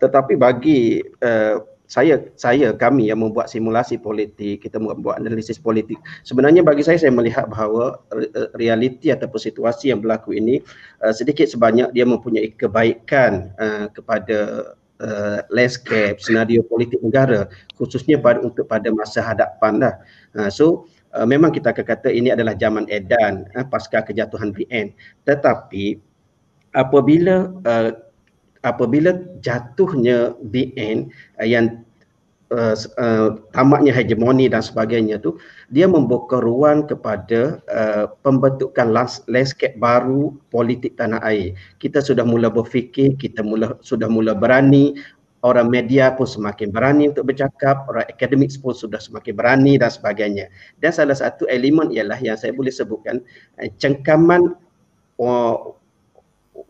Tetapi 0.00 0.36
bagi 0.36 1.02
uh, 1.24 1.64
saya 1.88 2.20
saya 2.36 2.76
kami 2.76 3.08
yang 3.08 3.24
membuat 3.24 3.48
simulasi 3.48 3.96
politik 3.96 4.60
kita 4.60 4.76
membuat 4.76 5.24
analisis 5.24 5.56
politik 5.56 5.96
sebenarnya 6.20 6.60
bagi 6.60 6.84
saya 6.84 7.00
saya 7.00 7.08
melihat 7.08 7.48
bahawa 7.48 7.96
uh, 8.12 8.48
realiti 8.60 9.08
ataupun 9.08 9.40
situasi 9.40 9.88
yang 9.88 10.04
berlaku 10.04 10.36
ini 10.36 10.60
uh, 11.00 11.16
sedikit 11.16 11.48
sebanyak 11.48 11.88
dia 11.96 12.04
mempunyai 12.04 12.52
kebaikan 12.52 13.56
uh, 13.56 13.88
kepada 13.88 14.38
uh, 15.00 15.40
landscape 15.48 16.20
senario 16.20 16.60
politik 16.68 17.00
negara 17.00 17.48
khususnya 17.80 18.20
pada 18.20 18.44
untuk 18.44 18.68
pada 18.68 18.92
masa 18.92 19.24
hadapan 19.24 19.88
dah 19.88 19.94
uh, 20.36 20.52
so 20.52 20.84
uh, 21.16 21.24
memang 21.24 21.56
kita 21.56 21.72
akan 21.72 21.88
kata 21.88 22.12
ini 22.12 22.28
adalah 22.28 22.52
zaman 22.52 22.84
edan 22.92 23.48
uh, 23.56 23.64
pasca 23.64 24.04
kejatuhan 24.04 24.52
BN 24.52 24.92
tetapi 25.24 26.04
apabila 26.74 27.52
uh, 27.64 27.90
apabila 28.66 29.16
jatuhnya 29.44 30.34
BN 30.50 31.08
uh, 31.38 31.46
yang 31.46 31.84
uh, 32.50 32.74
uh, 32.98 33.38
tamatnya 33.54 33.94
hegemoni 33.94 34.50
dan 34.50 34.60
sebagainya 34.60 35.20
tu 35.20 35.38
dia 35.70 35.86
membuka 35.86 36.40
ruang 36.42 36.84
kepada 36.88 37.62
uh, 37.70 38.10
pembentukan 38.24 38.90
landscape 39.28 39.76
baru 39.78 40.34
politik 40.50 40.98
tanah 40.98 41.22
air 41.24 41.54
kita 41.78 42.02
sudah 42.02 42.26
mula 42.26 42.50
berfikir 42.50 43.14
kita 43.16 43.40
mula 43.40 43.78
sudah 43.80 44.10
mula 44.10 44.34
berani 44.34 44.98
orang 45.46 45.70
media 45.70 46.10
pun 46.14 46.26
semakin 46.26 46.74
berani 46.74 47.10
untuk 47.14 47.30
bercakap, 47.30 47.86
orang 47.86 48.06
akademik 48.10 48.50
pun 48.58 48.74
sudah 48.74 48.98
semakin 48.98 49.34
berani 49.38 49.78
dan 49.78 49.90
sebagainya. 49.90 50.50
Dan 50.82 50.90
salah 50.90 51.14
satu 51.14 51.46
elemen 51.46 51.94
ialah 51.94 52.18
yang 52.18 52.34
saya 52.34 52.50
boleh 52.50 52.74
sebutkan 52.74 53.22
eh, 53.62 53.70
cengkaman 53.78 54.58
uh, 55.22 55.56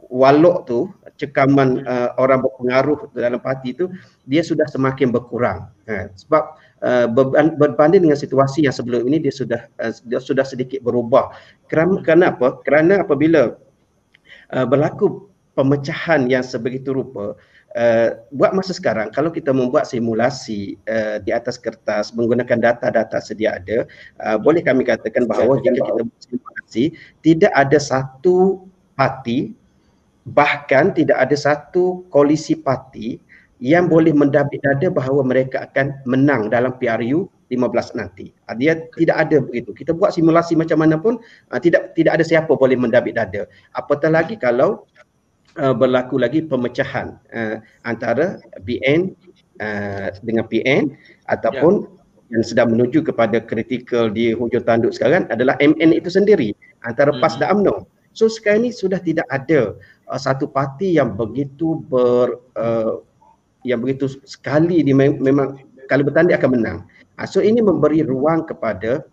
waluk 0.09 0.65
tu, 0.69 0.89
cengkaman 1.21 1.85
uh, 1.85 2.17
orang 2.17 2.41
berpengaruh 2.41 3.13
dalam 3.13 3.41
parti 3.43 3.77
tu 3.77 3.93
dia 4.25 4.41
sudah 4.41 4.65
semakin 4.69 5.13
berkurang. 5.13 5.69
Uh, 5.85 6.09
sebab 6.17 6.57
uh, 6.85 7.07
berbanding 7.57 8.09
dengan 8.09 8.19
situasi 8.19 8.65
yang 8.65 8.75
sebelum 8.75 9.05
ini 9.09 9.21
dia 9.21 9.35
sudah 9.35 9.69
uh, 9.81 9.93
dia 10.09 10.21
sudah 10.21 10.45
sedikit 10.45 10.81
berubah. 10.81 11.33
Kerana 11.69 12.01
kenapa? 12.01 12.61
Kerana 12.65 13.05
apabila 13.05 13.57
uh, 14.55 14.67
berlaku 14.67 15.29
pemecahan 15.53 16.31
yang 16.31 16.43
sebegitu 16.43 16.95
rupa 16.95 17.37
Uh, 17.77 18.25
buat 18.33 18.57
masa 18.57 18.73
sekarang 18.73 19.13
kalau 19.13 19.29
kita 19.29 19.53
membuat 19.53 19.85
simulasi 19.85 20.81
uh, 20.89 21.21
di 21.21 21.37
atas 21.37 21.61
kertas 21.61 22.17
menggunakan 22.17 22.57
data-data 22.57 23.21
sedia 23.21 23.61
ada 23.61 23.85
uh, 24.25 24.41
boleh 24.41 24.65
kami 24.65 24.89
katakan 24.89 25.29
bahawa 25.29 25.61
jika 25.61 25.85
kita 25.85 26.01
buat 26.01 26.23
simulasi 26.25 26.97
tidak 27.21 27.53
ada 27.53 27.77
satu 27.77 28.65
parti 28.97 29.53
bahkan 30.35 30.93
tidak 30.93 31.19
ada 31.19 31.37
satu 31.37 32.05
koalisi 32.13 32.59
parti 32.59 33.17
yang 33.59 33.91
boleh 33.91 34.15
mendabit 34.15 34.63
dada 34.63 34.87
bahawa 34.89 35.27
mereka 35.27 35.67
akan 35.67 35.91
menang 36.07 36.47
dalam 36.47 36.79
PRU 36.79 37.27
15 37.51 37.99
nanti. 37.99 38.31
Dia 38.61 38.79
tidak 38.95 39.17
ada 39.17 39.37
begitu. 39.43 39.73
Kita 39.75 39.97
buat 39.97 40.15
simulasi 40.15 40.55
macam 40.55 40.79
mana 40.79 41.01
pun 41.01 41.19
tidak 41.59 41.97
tidak 41.99 42.21
ada 42.21 42.25
siapa 42.25 42.53
boleh 42.55 42.77
mendabit 42.79 43.19
dada. 43.19 43.49
Apatah 43.75 44.13
lagi 44.13 44.39
kalau 44.39 44.87
uh, 45.59 45.75
berlaku 45.75 46.21
lagi 46.21 46.45
pemecahan 46.45 47.19
uh, 47.35 47.57
antara 47.89 48.39
BN 48.63 49.17
uh, 49.59 50.13
dengan 50.23 50.45
PN 50.47 50.95
ataupun 51.27 51.89
yeah. 51.89 52.37
yang 52.39 52.45
sedang 52.45 52.69
menuju 52.77 53.03
kepada 53.03 53.41
kritikal 53.41 54.13
di 54.13 54.37
hujung 54.37 54.63
tanduk 54.63 54.93
sekarang 54.93 55.25
adalah 55.33 55.57
MN 55.59 55.97
itu 55.97 56.13
sendiri 56.13 56.53
antara 56.85 57.11
PAS 57.19 57.37
hmm. 57.37 57.41
dan 57.43 57.49
UMNO. 57.59 57.77
So 58.13 58.27
sekarang 58.27 58.67
ini 58.67 58.71
sudah 58.75 59.01
tidak 59.01 59.25
ada 59.31 59.79
uh, 60.09 60.21
satu 60.21 60.49
parti 60.49 60.97
yang 60.97 61.15
begitu 61.15 61.85
ber 61.87 62.41
uh, 62.57 63.05
yang 63.63 63.85
begitu 63.85 64.09
sekali 64.25 64.81
di 64.81 64.97
memang 64.97 65.61
kalau 65.89 66.05
bertanding 66.05 66.37
akan 66.37 66.51
menang. 66.57 66.79
Uh, 67.21 67.29
so 67.29 67.39
ini 67.45 67.61
memberi 67.61 68.03
ruang 68.03 68.49
kepada 68.49 69.05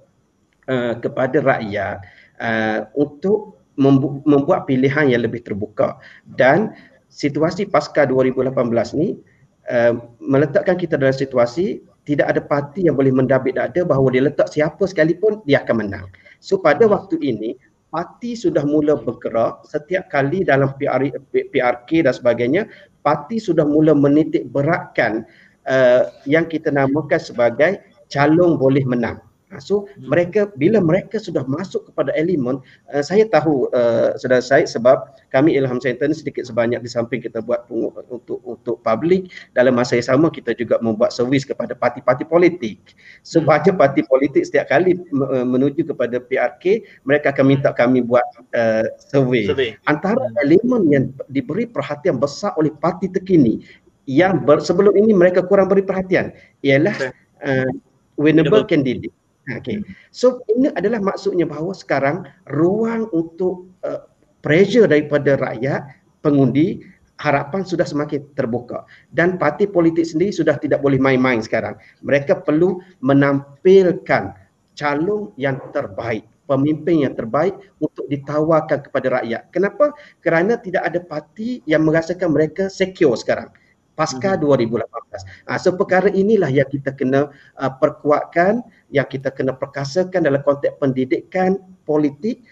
uh, 0.72 0.94
kepada 1.00 1.44
rakyat 1.44 2.02
uh, 2.40 2.88
untuk 2.96 3.60
membuat 3.76 4.72
pilihan 4.72 5.12
yang 5.12 5.28
lebih 5.28 5.44
terbuka 5.44 6.00
dan 6.40 6.72
situasi 7.12 7.68
pasca 7.68 8.08
2018 8.08 8.56
ni 8.96 9.20
uh, 9.68 10.00
meletakkan 10.24 10.80
kita 10.80 10.96
dalam 10.96 11.12
situasi 11.12 11.84
tidak 12.06 12.32
ada 12.32 12.42
parti 12.42 12.86
yang 12.86 12.96
boleh 12.96 13.12
mendabit 13.12 13.58
dada 13.58 13.82
bahawa 13.84 14.14
dia 14.14 14.24
letak 14.24 14.48
siapa 14.48 14.86
sekalipun 14.86 15.42
dia 15.44 15.66
akan 15.66 15.76
menang. 15.84 16.06
So 16.40 16.62
pada 16.62 16.86
waktu 16.86 17.18
ini 17.20 17.58
parti 17.96 18.36
sudah 18.36 18.68
mula 18.68 19.00
bergerak 19.00 19.64
setiap 19.64 20.12
kali 20.12 20.44
dalam 20.44 20.76
PR, 20.76 21.00
PRK 21.32 22.04
dan 22.04 22.12
sebagainya 22.12 22.68
parti 23.08 23.40
sudah 23.40 23.64
mula 23.64 23.96
menitik 23.96 24.52
beratkan 24.52 25.24
uh, 25.64 26.12
yang 26.28 26.44
kita 26.44 26.76
namakan 26.76 27.24
sebagai 27.24 27.80
calon 28.12 28.60
boleh 28.60 28.84
menang. 28.84 29.24
Ha, 29.54 29.62
so 29.62 29.86
hmm. 29.86 30.10
mereka 30.10 30.50
bila 30.58 30.82
mereka 30.82 31.22
sudah 31.22 31.46
masuk 31.46 31.94
kepada 31.94 32.10
elemen 32.18 32.58
uh, 32.90 33.04
saya 33.06 33.30
tahu 33.30 33.70
uh, 33.78 34.18
saudara 34.18 34.42
saya 34.42 34.66
sebab 34.66 35.06
kami 35.30 35.54
Ilham 35.54 35.78
Center 35.78 36.10
ni 36.10 36.18
sedikit 36.18 36.50
sebanyak 36.50 36.82
di 36.82 36.90
samping 36.90 37.22
kita 37.22 37.46
buat 37.46 37.70
untuk 38.10 38.42
untuk 38.42 38.82
publik 38.82 39.30
dalam 39.54 39.78
masa 39.78 40.02
yang 40.02 40.10
sama 40.10 40.34
kita 40.34 40.58
juga 40.58 40.82
membuat 40.82 41.14
servis 41.14 41.46
kepada 41.46 41.78
parti-parti 41.78 42.26
politik. 42.26 42.98
Sebab 43.22 43.70
hmm. 43.70 43.78
parti 43.78 44.02
politik 44.10 44.50
setiap 44.50 44.66
kali 44.66 44.98
uh, 44.98 45.46
menuju 45.46 45.94
kepada 45.94 46.18
PRK 46.18 46.82
mereka 47.06 47.30
akan 47.30 47.46
minta 47.46 47.70
kami 47.70 48.02
buat 48.02 48.26
uh, 48.58 48.90
survey. 48.98 49.46
survey. 49.46 49.78
Antara 49.86 50.26
hmm. 50.26 50.42
elemen 50.42 50.82
yang 50.90 51.04
diberi 51.30 51.70
perhatian 51.70 52.18
besar 52.18 52.58
oleh 52.58 52.74
parti 52.74 53.14
terkini 53.14 53.62
yang 54.10 54.42
ber, 54.42 54.62
sebelum 54.62 54.98
ini 54.98 55.14
mereka 55.14 55.46
kurang 55.46 55.70
beri 55.70 55.86
perhatian 55.86 56.34
ialah 56.66 57.14
uh, 57.46 57.70
winnable 58.18 58.66
candidate. 58.66 59.14
Okay. 59.46 59.86
So 60.10 60.42
ini 60.50 60.74
adalah 60.74 60.98
maksudnya 60.98 61.46
bahawa 61.46 61.78
sekarang 61.78 62.26
ruang 62.50 63.06
untuk 63.14 63.70
uh, 63.86 64.10
pressure 64.42 64.90
daripada 64.90 65.38
rakyat 65.38 65.86
pengundi 66.26 66.82
harapan 67.22 67.62
sudah 67.62 67.86
semakin 67.86 68.26
terbuka 68.36 68.84
dan 69.14 69.40
parti 69.40 69.70
politik 69.70 70.04
sendiri 70.04 70.34
sudah 70.34 70.58
tidak 70.58 70.82
boleh 70.82 70.98
main-main 70.98 71.46
sekarang. 71.46 71.78
Mereka 72.02 72.42
perlu 72.42 72.82
menampilkan 73.06 74.34
calon 74.74 75.32
yang 75.38 75.62
terbaik, 75.70 76.26
pemimpin 76.50 77.06
yang 77.06 77.14
terbaik 77.14 77.54
untuk 77.78 78.10
ditawarkan 78.10 78.90
kepada 78.90 79.22
rakyat. 79.22 79.54
Kenapa? 79.54 79.94
Kerana 80.26 80.58
tidak 80.58 80.90
ada 80.90 81.00
parti 81.00 81.62
yang 81.70 81.86
merasakan 81.86 82.34
mereka 82.34 82.68
secure 82.68 83.14
sekarang 83.14 83.54
pasca 83.96 84.36
hmm. 84.36 84.44
2018. 84.44 85.50
Ha, 85.50 85.58
so 85.58 85.74
perkara 85.74 86.12
inilah 86.12 86.52
yang 86.52 86.68
kita 86.68 86.92
kena 86.94 87.32
uh, 87.58 87.72
perkuatkan, 87.80 88.62
yang 88.92 89.08
kita 89.08 89.32
kena 89.32 89.56
perkasakan 89.56 90.28
dalam 90.28 90.44
konteks 90.44 90.76
pendidikan 90.78 91.58
politik 91.88 92.44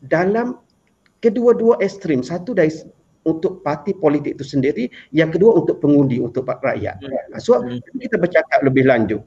dalam 0.00 0.62
kedua-dua 1.18 1.82
ekstrim. 1.82 2.22
Satu 2.22 2.54
dari 2.54 2.70
untuk 3.22 3.62
parti 3.62 3.94
politik 3.94 4.34
itu 4.38 4.46
sendiri, 4.46 4.90
yang 5.14 5.30
kedua 5.30 5.62
untuk 5.62 5.78
pengundi, 5.78 6.18
untuk 6.18 6.46
rakyat. 6.46 6.98
Hmm. 7.02 7.34
Ha, 7.34 7.42
so 7.42 7.58
hmm. 7.58 7.82
kita 7.98 8.16
bercakap 8.18 8.62
lebih 8.62 8.86
lanjut. 8.86 9.22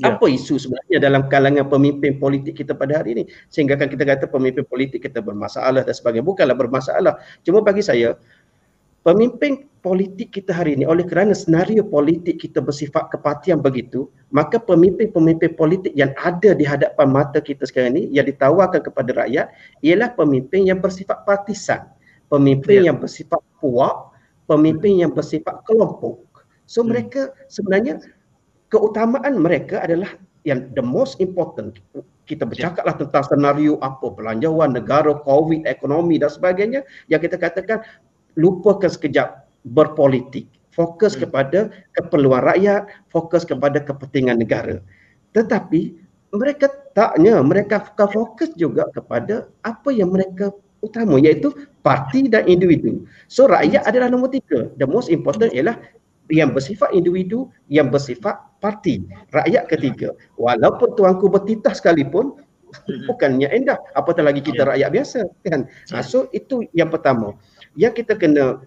Ya. 0.00 0.16
Apa 0.16 0.24
isu 0.24 0.56
sebenarnya 0.56 1.04
dalam 1.04 1.28
kalangan 1.28 1.68
pemimpin 1.68 2.16
politik 2.16 2.64
kita 2.64 2.72
pada 2.72 3.04
hari 3.04 3.12
ini? 3.12 3.24
Sehingga 3.52 3.76
kan 3.76 3.92
kita 3.92 4.08
kata 4.08 4.24
pemimpin 4.24 4.64
politik 4.64 5.04
kita 5.04 5.20
bermasalah 5.20 5.84
dan 5.84 5.92
sebagainya. 5.92 6.24
Bukanlah 6.24 6.56
bermasalah. 6.56 7.20
Cuma 7.44 7.60
bagi 7.60 7.84
saya, 7.84 8.16
pemimpin 9.02 9.66
politik 9.82 10.30
kita 10.30 10.54
hari 10.54 10.78
ini 10.78 10.86
oleh 10.86 11.02
kerana 11.02 11.34
senario 11.34 11.82
politik 11.82 12.38
kita 12.38 12.62
bersifat 12.62 13.10
kepatian 13.10 13.58
begitu 13.58 14.06
maka 14.30 14.62
pemimpin-pemimpin 14.62 15.58
politik 15.58 15.90
yang 15.98 16.14
ada 16.22 16.54
di 16.54 16.62
hadapan 16.62 17.10
mata 17.10 17.42
kita 17.42 17.66
sekarang 17.66 17.98
ini 17.98 18.02
yang 18.14 18.30
ditawarkan 18.30 18.78
kepada 18.78 19.10
rakyat 19.26 19.50
ialah 19.82 20.14
pemimpin 20.14 20.70
yang 20.70 20.78
bersifat 20.78 21.26
partisan 21.26 21.90
pemimpin 22.30 22.86
ya. 22.86 22.94
yang 22.94 22.98
bersifat 23.02 23.42
puak 23.58 24.14
pemimpin 24.46 25.02
yang 25.02 25.10
bersifat 25.10 25.66
kelompok 25.66 26.22
so 26.70 26.80
hmm. 26.80 26.94
mereka 26.94 27.34
sebenarnya 27.50 27.98
keutamaan 28.70 29.34
mereka 29.42 29.82
adalah 29.82 30.14
yang 30.46 30.70
the 30.78 30.82
most 30.82 31.18
important 31.18 31.74
kita 32.30 32.46
bercakaplah 32.46 32.94
tentang 32.94 33.26
senario 33.26 33.82
apa 33.82 34.14
belanjawan 34.14 34.78
negara 34.78 35.18
covid 35.26 35.66
ekonomi 35.66 36.22
dan 36.22 36.30
sebagainya 36.30 36.86
yang 37.10 37.18
kita 37.18 37.34
katakan 37.34 37.82
lupakan 38.36 38.88
sekejap 38.88 39.48
berpolitik. 39.66 40.48
Fokus 40.72 41.12
hmm. 41.14 41.28
kepada 41.28 41.58
keperluan 41.92 42.40
rakyat 42.40 42.88
fokus 43.12 43.44
kepada 43.44 43.76
kepentingan 43.84 44.40
negara. 44.40 44.80
Tetapi 45.36 46.00
mereka 46.32 46.72
taknya 46.96 47.44
mereka 47.44 47.84
fokus 48.08 48.56
juga 48.56 48.88
kepada 48.96 49.52
apa 49.60 49.92
yang 49.92 50.08
mereka 50.16 50.48
utama 50.80 51.20
iaitu 51.20 51.52
parti 51.84 52.26
dan 52.26 52.48
individu. 52.48 53.04
So 53.28 53.46
rakyat 53.46 53.84
adalah 53.84 54.08
nombor 54.08 54.32
tiga. 54.32 54.72
The 54.80 54.88
most 54.88 55.12
important 55.12 55.52
ialah 55.52 55.76
yang 56.32 56.56
bersifat 56.56 56.96
individu 56.96 57.52
yang 57.68 57.92
bersifat 57.92 58.40
parti. 58.58 59.04
Rakyat 59.30 59.68
ketiga. 59.68 60.16
Walaupun 60.40 60.96
tuanku 60.96 61.28
bertitah 61.28 61.76
sekalipun 61.76 62.40
hmm. 62.88 63.06
bukannya 63.12 63.52
endah 63.52 63.76
apatah 63.92 64.24
lagi 64.24 64.40
kita 64.40 64.64
ya. 64.64 64.68
rakyat 64.72 64.88
biasa 64.90 65.20
kan? 65.46 65.60
Ha, 65.92 66.00
so 66.00 66.32
itu 66.32 66.66
yang 66.72 66.88
pertama 66.88 67.36
yang 67.78 67.92
kita 67.92 68.16
kena 68.18 68.60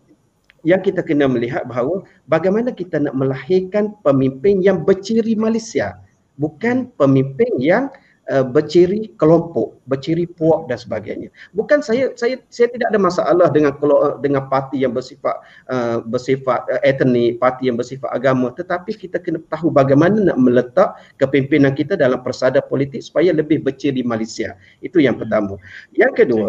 yang 0.66 0.82
kita 0.82 1.06
kena 1.06 1.30
melihat 1.30 1.62
bahawa 1.70 2.02
bagaimana 2.26 2.74
kita 2.74 2.98
nak 2.98 3.14
melahirkan 3.14 3.94
pemimpin 4.02 4.66
yang 4.66 4.82
berciri 4.82 5.38
Malaysia 5.38 6.02
bukan 6.42 6.90
pemimpin 6.98 7.54
yang 7.62 7.94
uh, 8.32 8.46
berciri 8.46 9.14
kelompok, 9.18 9.78
berciri 9.86 10.26
puak 10.26 10.68
dan 10.70 10.78
sebagainya. 10.78 11.30
Bukan 11.54 11.82
saya 11.86 12.12
saya 12.18 12.42
saya 12.50 12.68
tidak 12.72 12.92
ada 12.92 13.00
masalah 13.00 13.48
dengan 13.54 13.74
dengan 14.22 14.50
parti 14.50 14.82
yang 14.82 14.94
bersifat 14.94 15.36
uh, 15.70 16.02
bersifat 16.06 16.66
uh, 16.70 16.82
etnik, 16.82 17.38
parti 17.38 17.70
yang 17.70 17.78
bersifat 17.78 18.10
agama, 18.12 18.52
tetapi 18.54 18.94
kita 18.96 19.22
kena 19.22 19.42
tahu 19.50 19.70
bagaimana 19.72 20.34
nak 20.34 20.38
meletak 20.40 20.98
kepimpinan 21.22 21.74
kita 21.74 21.96
dalam 21.96 22.22
persada 22.22 22.60
politik 22.62 23.06
supaya 23.06 23.32
lebih 23.32 23.62
berciri 23.62 24.02
Malaysia. 24.02 24.58
Itu 24.82 25.02
yang 25.02 25.18
pertama. 25.22 25.58
Yang 25.94 26.26
kedua, 26.26 26.48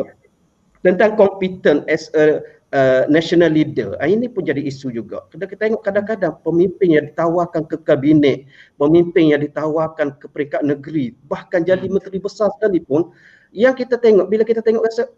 tentang 0.87 1.19
competent 1.19 1.83
as 1.91 2.07
a 2.15 2.39
uh, 2.71 3.03
national 3.11 3.51
leader. 3.51 3.99
Uh, 3.99 4.07
ini 4.07 4.31
pun 4.31 4.47
jadi 4.47 4.63
isu 4.63 4.95
juga. 4.95 5.27
Kita, 5.35 5.51
kita 5.51 5.63
tengok 5.67 5.83
kadang-kadang 5.83 6.35
pemimpin 6.47 6.95
yang 6.95 7.05
ditawarkan 7.11 7.67
ke 7.67 7.77
kabinet, 7.83 8.47
pemimpin 8.79 9.35
yang 9.35 9.43
ditawarkan 9.43 10.15
ke 10.23 10.27
peringkat 10.31 10.63
negeri, 10.63 11.13
bahkan 11.27 11.67
jadi 11.67 11.83
hmm. 11.83 11.99
menteri 11.99 12.19
besar 12.23 12.55
sekalipun, 12.57 13.11
yang 13.51 13.75
kita 13.75 13.99
tengok, 13.99 14.31
bila 14.31 14.43
kita 14.47 14.63
tengok 14.63 14.87
rasa, 14.87 15.11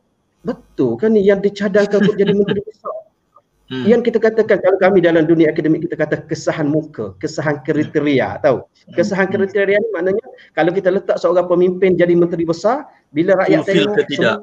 betul 0.47 0.95
kan 0.97 1.13
ni 1.13 1.27
yang 1.27 1.43
dicadangkan 1.43 1.99
untuk 2.01 2.17
jadi 2.17 2.33
menteri 2.33 2.63
besar. 2.65 2.95
Hmm. 3.69 3.85
Yang 3.85 4.09
kita 4.09 4.33
katakan 4.33 4.65
kalau 4.65 4.79
kami 4.81 5.05
dalam 5.05 5.29
dunia 5.29 5.53
akademik 5.53 5.85
kita 5.85 5.93
kata 5.93 6.25
kesahan 6.25 6.65
muka, 6.65 7.13
kesahan 7.21 7.61
kriteria, 7.61 8.41
tahu? 8.41 8.65
Kesahan 8.97 9.29
hmm. 9.29 9.35
kriteria 9.37 9.77
ni 9.77 9.89
maknanya 9.93 10.25
kalau 10.57 10.73
kita 10.73 10.89
letak 10.89 11.21
seorang 11.21 11.45
pemimpin 11.45 11.93
jadi 11.93 12.17
menteri 12.17 12.49
besar, 12.49 12.89
bila 13.13 13.37
rakyat 13.45 13.69
tengok 13.69 14.09
semua 14.09 14.41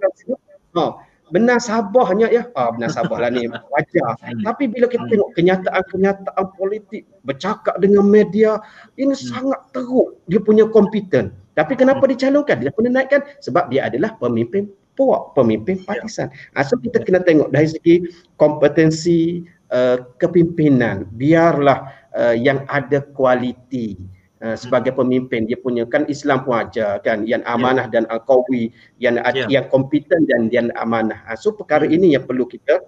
oh, 0.75 0.91
benar 1.33 1.57
sabahnya 1.57 2.29
ya 2.29 2.45
ah 2.53 2.69
benar 2.69 2.93
sabahlah 2.93 3.33
ni 3.33 3.49
wajar 3.73 4.13
hmm. 4.21 4.45
tapi 4.45 4.69
bila 4.69 4.85
kita 4.85 5.05
tengok 5.09 5.33
kenyataan-kenyataan 5.33 6.45
politik 6.53 7.09
bercakap 7.25 7.73
dengan 7.81 8.05
media 8.05 8.61
ini 9.01 9.17
hmm. 9.17 9.25
sangat 9.33 9.59
teruk 9.73 10.21
dia 10.29 10.37
punya 10.37 10.69
kompeten 10.69 11.33
tapi 11.57 11.73
kenapa 11.73 12.05
hmm. 12.05 12.11
dicalonkan 12.13 12.57
dia 12.61 12.69
pun 12.69 12.85
naikkan 12.85 13.25
sebab 13.41 13.73
dia 13.73 13.89
adalah 13.89 14.13
pemimpin 14.21 14.69
puak 14.93 15.33
pemimpin 15.33 15.81
ya. 15.81 15.85
partisan 15.89 16.27
ya. 16.29 16.61
so 16.61 16.77
kita 16.77 17.01
kena 17.01 17.25
tengok 17.25 17.49
dari 17.49 17.67
segi 17.67 17.95
kompetensi 18.37 19.43
uh, 19.73 19.97
kepimpinan 20.21 21.09
biarlah 21.17 21.89
uh, 22.13 22.35
yang 22.37 22.63
ada 22.69 23.01
kualiti 23.17 23.97
Uh, 24.43 24.51
sebagai 24.59 24.91
pemimpin 24.91 25.47
dia 25.47 25.55
punya 25.55 25.87
kan 25.87 26.03
Islam 26.11 26.43
pun 26.43 26.59
ajar 26.59 26.99
kan 27.07 27.23
yang 27.23 27.39
ya. 27.39 27.55
amanah 27.55 27.87
yeah. 27.87 27.93
dan 27.95 28.03
al-qawi 28.11 28.67
yang 28.99 29.15
yeah. 29.31 29.47
yang 29.47 29.65
kompeten 29.71 30.27
dan 30.27 30.51
yang 30.51 30.67
amanah. 30.75 31.23
Uh, 31.23 31.39
so 31.39 31.55
perkara 31.55 31.87
ini 31.87 32.19
yang 32.19 32.27
perlu 32.27 32.43
kita 32.43 32.83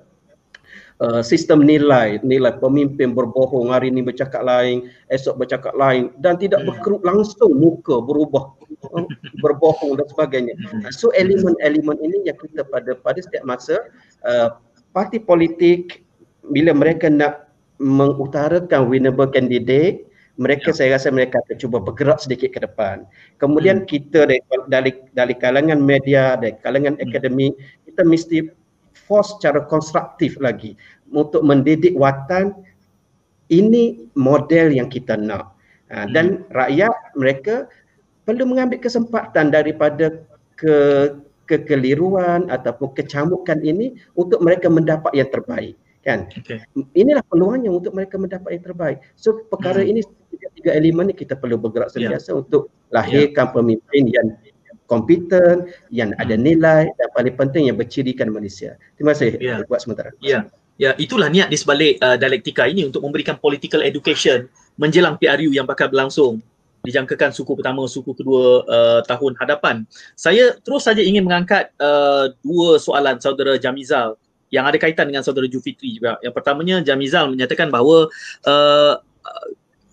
uh, 0.99 1.23
sistem 1.23 1.63
nilai 1.63 2.19
nilai 2.19 2.51
pemimpin 2.59 3.15
berbohong 3.15 3.71
hari 3.71 3.87
ini 3.87 4.03
bercakap 4.03 4.43
lain 4.43 4.91
esok 5.07 5.39
bercakap 5.39 5.71
lain 5.79 6.11
dan 6.19 6.35
tidak 6.35 6.61
yeah. 6.61 6.67
berkerut 6.67 7.01
langsung 7.07 7.55
muka 7.55 7.95
berubah 8.03 8.51
uh, 8.91 9.07
berbohong 9.43 10.03
dan 10.03 10.07
sebagainya. 10.11 10.53
So 10.91 11.15
elemen-elemen 11.15 11.95
ini 12.03 12.27
yang 12.27 12.35
kita 12.43 12.67
pada 12.67 12.91
pada 12.99 13.23
setiap 13.23 13.47
masa 13.47 13.87
uh, 14.27 14.59
parti 14.91 15.23
politik 15.23 16.03
bila 16.51 16.75
mereka 16.75 17.07
nak 17.07 17.47
mengutarakan 17.77 18.89
winnable 18.89 19.29
candidate 19.29 20.06
mereka 20.37 20.69
ya. 20.71 20.77
saya 20.77 20.89
rasa 20.95 21.09
mereka 21.09 21.41
akan 21.41 21.57
cuba 21.57 21.77
bergerak 21.81 22.21
sedikit 22.21 22.53
ke 22.53 22.59
depan. 22.61 23.03
Kemudian 23.41 23.83
hmm. 23.83 23.87
kita 23.89 24.29
dari, 24.29 24.41
dari 24.69 24.91
dari 25.11 25.35
kalangan 25.35 25.81
media, 25.81 26.37
dari 26.37 26.53
kalangan 26.61 26.95
hmm. 26.97 27.03
akademik, 27.09 27.53
kita 27.89 28.01
mesti 28.05 28.37
force 28.93 29.37
secara 29.37 29.65
konstruktif 29.65 30.37
lagi 30.37 30.77
untuk 31.09 31.41
mendidik 31.41 31.97
watan 31.97 32.53
ini 33.49 34.07
model 34.13 34.73
yang 34.73 34.87
kita 34.87 35.17
nak. 35.17 35.57
Ha, 35.89 36.05
hmm. 36.05 36.09
dan 36.13 36.25
rakyat 36.53 36.93
mereka 37.17 37.55
perlu 38.27 38.43
mengambil 38.45 38.77
kesempatan 38.83 39.49
daripada 39.49 40.21
ke 40.59 40.75
kekeliruan 41.47 42.51
ataupun 42.51 42.91
kecamukan 42.91 43.55
ini 43.63 43.95
untuk 44.19 44.43
mereka 44.43 44.67
mendapat 44.67 45.15
yang 45.15 45.31
terbaik 45.31 45.79
kan 46.07 46.31
okay. 46.31 46.63
inilah 46.95 47.19
peluangnya 47.27 47.67
untuk 47.67 47.91
mereka 47.91 48.15
mendapat 48.15 48.55
yang 48.55 48.63
terbaik 48.63 48.97
so 49.19 49.43
perkara 49.51 49.83
hmm. 49.83 49.91
ini 49.91 50.01
tiga 50.55 50.71
elemen 50.71 51.11
ni 51.11 51.15
kita 51.17 51.35
perlu 51.35 51.59
bergerak 51.59 51.91
ya. 51.91 52.07
sentiasa 52.07 52.31
yeah. 52.31 52.39
untuk 52.39 52.63
lahirkan 52.89 53.45
yeah. 53.51 53.55
pemimpin 53.55 54.03
yang 54.07 54.27
kompeten, 54.87 55.67
yang 55.91 56.15
ada 56.15 56.33
hmm. 56.33 56.43
nilai 56.47 56.83
dan 56.95 57.07
paling 57.11 57.35
penting 57.35 57.67
yang 57.67 57.75
bercirikan 57.75 58.31
Malaysia. 58.31 58.79
Terima 58.95 59.11
kasih 59.11 59.35
yeah. 59.37 59.61
buat 59.67 59.83
sementara. 59.83 60.15
Ya. 60.23 60.31
Yeah. 60.31 60.43
Ya, 60.77 60.93
itulah 61.01 61.25
niat 61.25 61.49
di 61.49 61.57
sebalik 61.57 61.97
uh, 62.05 62.21
dialektika 62.21 62.69
ini 62.69 62.85
untuk 62.85 63.01
memberikan 63.01 63.41
political 63.41 63.81
education 63.81 64.45
menjelang 64.77 65.17
PRU 65.17 65.49
yang 65.49 65.65
bakal 65.65 65.89
berlangsung 65.89 66.37
dijangkakan 66.85 67.33
suku 67.33 67.57
pertama, 67.57 67.89
suku 67.89 68.13
kedua 68.13 68.61
uh, 68.69 69.01
tahun 69.09 69.33
hadapan. 69.41 69.89
Saya 70.13 70.53
terus 70.61 70.85
saja 70.85 71.01
ingin 71.01 71.25
mengangkat 71.25 71.73
uh, 71.81 72.29
dua 72.45 72.77
soalan 72.77 73.17
saudara 73.17 73.57
Jamizal 73.57 74.21
yang 74.53 74.63
ada 74.67 74.77
kaitan 74.79 75.11
dengan 75.11 75.23
saudara 75.23 75.47
Jufitri 75.49 75.99
juga. 75.99 76.15
Yang 76.23 76.33
pertamanya 76.35 76.75
Jamizal 76.83 77.27
menyatakan 77.31 77.67
bahawa 77.67 78.07
uh, 78.47 78.93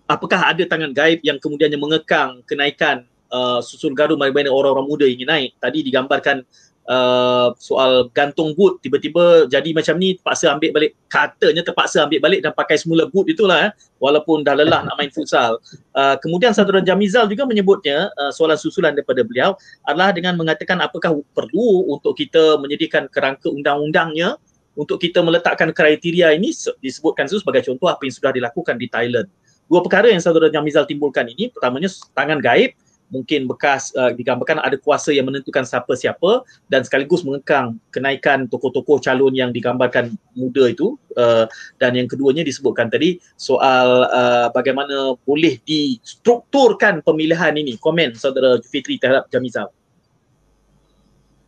apakah 0.06 0.40
ada 0.52 0.62
tangan 0.68 0.92
gaib 0.92 1.24
yang 1.24 1.40
kemudiannya 1.40 1.80
mengekang 1.80 2.44
kenaikan 2.44 3.08
uh, 3.32 3.58
susun 3.64 3.96
garu 3.96 4.14
mana 4.14 4.50
orang-orang 4.50 4.86
muda 4.86 5.06
ingin 5.08 5.28
naik. 5.28 5.50
Tadi 5.58 5.82
digambarkan 5.82 6.46
uh, 6.88 7.52
soal 7.56 8.08
gantung 8.12 8.52
boot 8.52 8.80
tiba-tiba 8.84 9.48
jadi 9.48 9.72
macam 9.72 9.96
ni 9.96 10.16
terpaksa 10.16 10.52
ambil 10.52 10.70
balik 10.72 10.92
katanya 11.08 11.62
terpaksa 11.64 12.04
ambil 12.04 12.20
balik 12.20 12.40
dan 12.44 12.52
pakai 12.52 12.76
semula 12.76 13.08
boot 13.08 13.28
itulah 13.28 13.68
eh, 13.68 13.72
walaupun 14.00 14.44
dah 14.44 14.56
lelah 14.56 14.84
nak 14.84 14.96
main 15.00 15.10
futsal 15.12 15.60
uh, 15.96 16.16
kemudian 16.20 16.52
saudara 16.52 16.84
Jamizal 16.84 17.28
juga 17.28 17.48
menyebutnya 17.48 18.12
uh, 18.20 18.32
soalan 18.32 18.58
susulan 18.60 18.92
daripada 18.92 19.24
beliau 19.24 19.56
adalah 19.88 20.12
dengan 20.12 20.36
mengatakan 20.36 20.80
apakah 20.84 21.16
perlu 21.32 21.88
untuk 21.88 22.16
kita 22.16 22.60
menyediakan 22.60 23.08
kerangka 23.08 23.48
undang-undangnya 23.48 24.36
untuk 24.74 24.98
kita 24.98 25.22
meletakkan 25.22 25.70
kriteria 25.70 26.34
ini 26.34 26.50
disebutkan 26.82 27.30
itu 27.30 27.42
sebagai 27.42 27.62
contoh 27.66 27.88
apa 27.90 28.02
yang 28.06 28.14
sudah 28.14 28.32
dilakukan 28.34 28.74
di 28.78 28.86
Thailand. 28.90 29.28
Dua 29.64 29.80
perkara 29.80 30.12
yang 30.12 30.20
saudara 30.20 30.52
Jamizal 30.52 30.84
timbulkan 30.84 31.24
ini 31.30 31.48
pertamanya 31.48 31.88
tangan 32.12 32.38
gaib 32.42 32.76
mungkin 33.12 33.46
bekas 33.46 33.92
uh, 33.94 34.10
digambarkan 34.10 34.58
ada 34.58 34.74
kuasa 34.80 35.12
yang 35.12 35.28
menentukan 35.28 35.62
siapa-siapa 35.62 36.42
dan 36.66 36.82
sekaligus 36.82 37.22
mengekang 37.22 37.76
kenaikan 37.92 38.48
tokoh-tokoh 38.48 38.98
calon 38.98 39.30
yang 39.36 39.52
digambarkan 39.52 40.16
muda 40.34 40.72
itu 40.72 40.96
uh, 41.14 41.46
dan 41.78 41.94
yang 41.94 42.08
keduanya 42.08 42.42
disebutkan 42.42 42.88
tadi 42.88 43.20
soal 43.38 44.08
uh, 44.08 44.48
bagaimana 44.50 45.14
boleh 45.22 45.60
distrukturkan 45.62 47.04
pemilihan 47.04 47.54
ini. 47.54 47.76
Komen 47.78 48.16
saudara 48.16 48.58
Fitri 48.64 48.98
terhadap 48.98 49.28
Jamizal 49.30 49.70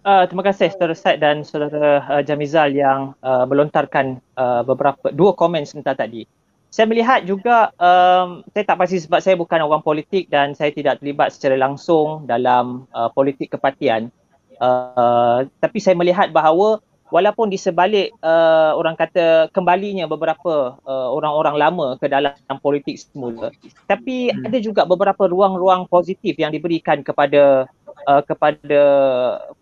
Uh, 0.07 0.23
terima 0.31 0.47
kasih 0.47 0.71
saudara 0.71 0.95
Said 0.95 1.19
dan 1.19 1.43
saudara 1.43 1.99
uh, 2.07 2.23
Jamizal 2.23 2.71
yang 2.71 3.19
uh, 3.27 3.43
melontarkan 3.43 4.23
uh, 4.39 4.63
beberapa 4.63 5.11
dua 5.11 5.35
komen 5.35 5.67
sebentar 5.67 5.99
tadi. 5.99 6.31
Saya 6.71 6.87
melihat 6.87 7.27
juga 7.27 7.75
um, 7.75 8.47
saya 8.55 8.63
tak 8.71 8.79
pasti 8.79 9.03
sebab 9.03 9.19
saya 9.19 9.35
bukan 9.35 9.67
orang 9.67 9.83
politik 9.83 10.31
dan 10.31 10.55
saya 10.55 10.71
tidak 10.71 11.03
terlibat 11.03 11.35
secara 11.35 11.59
langsung 11.59 12.23
dalam 12.23 12.87
uh, 12.95 13.11
politik 13.11 13.59
kepatian 13.59 14.15
uh, 14.61 15.45
tapi 15.61 15.79
saya 15.81 15.97
melihat 15.97 16.33
bahawa 16.33 16.81
walaupun 17.11 17.51
di 17.51 17.59
sebalik 17.59 18.11
uh, 18.23 18.75
orang 18.75 18.99
kata 18.99 19.49
kembalinya 19.55 20.11
beberapa 20.11 20.75
uh, 20.83 21.09
orang-orang 21.15 21.57
lama 21.57 21.87
ke 21.99 22.11
dalam 22.11 22.35
politik 22.59 22.99
semula 22.99 23.55
tapi 23.87 24.31
hmm. 24.31 24.47
ada 24.47 24.59
juga 24.59 24.83
beberapa 24.83 25.31
ruang-ruang 25.31 25.87
positif 25.87 26.35
yang 26.35 26.51
diberikan 26.51 27.07
kepada 27.07 27.71
uh, 28.11 28.23
kepada 28.27 28.83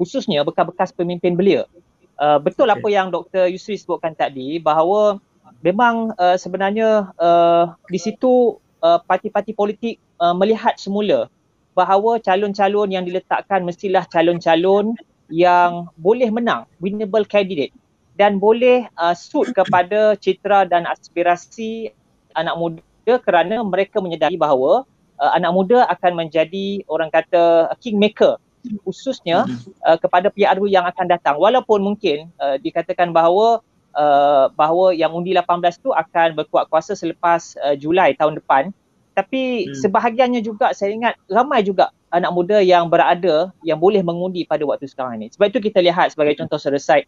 khususnya 0.01 0.41
bekas-bekas 0.43 0.97
pemimpin 0.97 1.37
belia 1.37 1.69
uh, 2.17 2.41
betul 2.41 2.69
apa 2.73 2.89
yang 2.89 3.13
Dr. 3.13 3.53
Yusri 3.53 3.77
sebutkan 3.77 4.17
tadi 4.17 4.57
bahawa 4.57 5.21
memang 5.61 6.17
uh, 6.17 6.37
sebenarnya 6.41 7.13
uh, 7.21 7.77
di 7.93 8.01
situ 8.01 8.57
uh, 8.81 9.01
parti-parti 9.05 9.53
politik 9.53 9.97
uh, 10.21 10.33
melihat 10.33 10.77
semula 10.81 11.29
bahawa 11.75 12.23
calon-calon 12.23 12.89
yang 12.89 13.05
diletakkan 13.05 13.67
mestilah 13.67 14.07
calon-calon 14.07 14.95
yang 15.33 15.89
boleh 15.99 16.29
menang, 16.29 16.68
winnable 16.81 17.25
candidate. 17.25 17.72
Dan 18.14 18.39
boleh 18.39 18.87
uh, 18.95 19.16
suit 19.16 19.51
kepada 19.51 20.14
citra 20.14 20.70
dan 20.70 20.87
aspirasi 20.87 21.91
anak 22.39 22.55
muda 22.55 23.14
kerana 23.27 23.59
mereka 23.66 23.99
menyedari 23.99 24.39
bahawa 24.39 24.87
uh, 25.18 25.33
anak 25.35 25.51
muda 25.51 25.83
akan 25.91 26.22
menjadi 26.22 26.87
orang 26.87 27.11
kata 27.11 27.75
kingmaker 27.83 28.39
khususnya 28.87 29.45
uh, 29.85 29.99
kepada 29.99 30.31
PRU 30.31 30.70
yang 30.70 30.87
akan 30.89 31.07
datang. 31.11 31.37
Walaupun 31.37 31.83
mungkin 31.85 32.31
uh, 32.39 32.57
dikatakan 32.57 33.11
bahawa 33.11 33.61
uh, 33.93 34.47
bahawa 34.55 34.95
yang 34.97 35.12
undi 35.12 35.37
18 35.37 35.85
tu 35.85 35.93
akan 35.93 36.39
berkuat 36.39 36.70
kuasa 36.70 36.97
selepas 36.97 37.59
uh, 37.61 37.77
Julai 37.77 38.16
tahun 38.16 38.41
depan 38.41 38.72
tapi 39.15 39.71
hmm. 39.71 39.79
sebahagiannya 39.79 40.43
juga 40.43 40.75
saya 40.75 40.91
ingat 40.91 41.15
ramai 41.31 41.62
juga 41.62 41.95
anak 42.11 42.31
muda 42.35 42.59
yang 42.59 42.91
berada 42.91 43.55
yang 43.62 43.79
boleh 43.79 44.03
mengundi 44.03 44.43
pada 44.47 44.67
waktu 44.67 44.91
sekarang 44.91 45.23
ini 45.23 45.31
sebab 45.31 45.55
itu 45.55 45.59
kita 45.71 45.79
lihat 45.81 46.12
sebagai 46.12 46.35
contoh 46.39 46.59
Said 46.59 47.07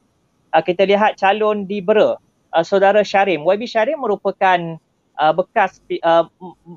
uh, 0.55 0.63
kita 0.63 0.87
lihat 0.87 1.19
calon 1.19 1.67
di 1.67 1.83
Bera 1.83 2.15
uh, 2.55 2.65
saudara 2.65 3.03
Syarim 3.03 3.43
YB 3.43 3.67
Syarim 3.67 3.99
merupakan 3.99 4.79
uh, 5.19 5.33
bekas 5.35 5.83
uh, 6.07 6.31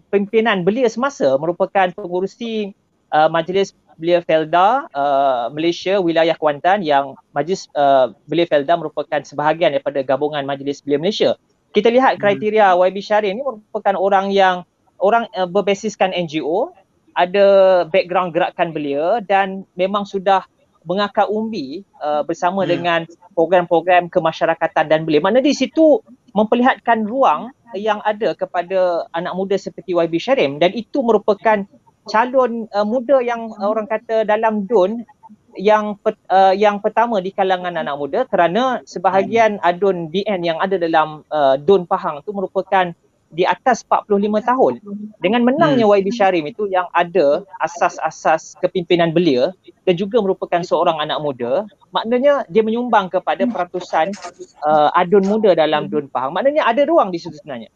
pimpinan 0.10 0.66
belia 0.66 0.90
semasa 0.90 1.38
merupakan 1.38 1.94
pengurusi 1.94 2.74
uh, 3.14 3.30
majlis 3.30 3.78
Belia 4.00 4.24
Felda 4.24 4.88
uh, 4.96 5.52
Malaysia 5.52 6.00
wilayah 6.00 6.32
Kuantan 6.40 6.88
yang 6.88 7.20
Majlis 7.36 7.68
uh, 7.76 8.16
Belia 8.32 8.48
Felda 8.48 8.80
merupakan 8.80 9.20
sebahagian 9.20 9.76
daripada 9.76 10.00
gabungan 10.08 10.48
Majlis 10.48 10.80
Belia 10.88 11.04
Malaysia. 11.04 11.36
Kita 11.76 11.92
lihat 11.92 12.16
hmm. 12.18 12.22
kriteria 12.24 12.80
YB 12.80 12.98
Syarif 13.04 13.36
ini 13.36 13.44
merupakan 13.44 14.00
orang 14.00 14.32
yang 14.32 14.64
orang 15.00 15.28
uh, 15.36 15.48
berbasiskan 15.48 16.12
NGO, 16.16 16.72
ada 17.18 17.46
background 17.90 18.32
gerakan 18.32 18.72
belia 18.72 19.20
dan 19.26 19.68
memang 19.76 20.08
sudah 20.08 20.46
mengakar 20.88 21.28
umbi 21.28 21.84
uh, 22.00 22.24
bersama 22.24 22.64
hmm. 22.64 22.70
dengan 22.70 23.00
program-program 23.36 24.08
kemasyarakatan 24.08 24.88
dan 24.88 25.04
belia. 25.04 25.20
Mana 25.20 25.44
di 25.44 25.52
situ 25.52 26.00
memperlihatkan 26.32 27.04
ruang 27.04 27.52
yang 27.76 28.02
ada 28.08 28.34
kepada 28.34 29.06
anak 29.14 29.34
muda 29.36 29.56
seperti 29.60 29.94
YB 29.94 30.18
Syarim 30.18 30.58
dan 30.58 30.74
itu 30.74 31.04
merupakan 31.04 31.68
calon 32.10 32.66
uh, 32.74 32.88
muda 32.88 33.22
yang 33.22 33.54
uh, 33.60 33.70
orang 33.70 33.86
kata 33.86 34.26
dalam 34.26 34.66
DUN 34.66 35.06
yang 35.60 35.98
per, 36.00 36.16
uh, 36.32 36.56
yang 36.56 36.80
pertama 36.80 37.20
di 37.20 37.36
kalangan 37.36 37.76
anak 37.76 37.96
muda 38.00 38.20
kerana 38.26 38.82
sebahagian 38.88 39.60
adun 39.62 40.10
DN 40.10 40.42
yang 40.42 40.58
ada 40.58 40.80
dalam 40.80 41.28
uh, 41.30 41.60
DUN 41.60 41.86
Pahang 41.86 42.24
itu 42.24 42.32
merupakan 42.34 42.96
di 43.30 43.46
atas 43.46 43.86
45 43.86 44.42
tahun. 44.42 44.74
Dengan 45.22 45.42
menangnya 45.46 45.86
hmm. 45.86 45.96
YB 46.02 46.08
Syarim 46.10 46.46
itu 46.50 46.66
yang 46.66 46.90
ada 46.98 47.46
asas-asas 47.62 48.58
kepimpinan 48.58 49.14
belia 49.14 49.54
dan 49.86 49.94
juga 49.96 50.18
merupakan 50.22 50.62
seorang 50.66 50.98
anak 50.98 51.22
muda, 51.22 51.70
maknanya 51.94 52.46
dia 52.50 52.66
menyumbang 52.66 53.14
kepada 53.14 53.46
peratusan 53.46 54.14
uh, 54.66 54.90
adun 54.98 55.26
muda 55.30 55.54
dalam 55.54 55.88
DUN 55.88 56.10
Pahang. 56.10 56.34
Maknanya 56.34 56.66
ada 56.66 56.82
ruang 56.90 57.14
di 57.14 57.22
situ 57.22 57.38
sebenarnya. 57.38 57.70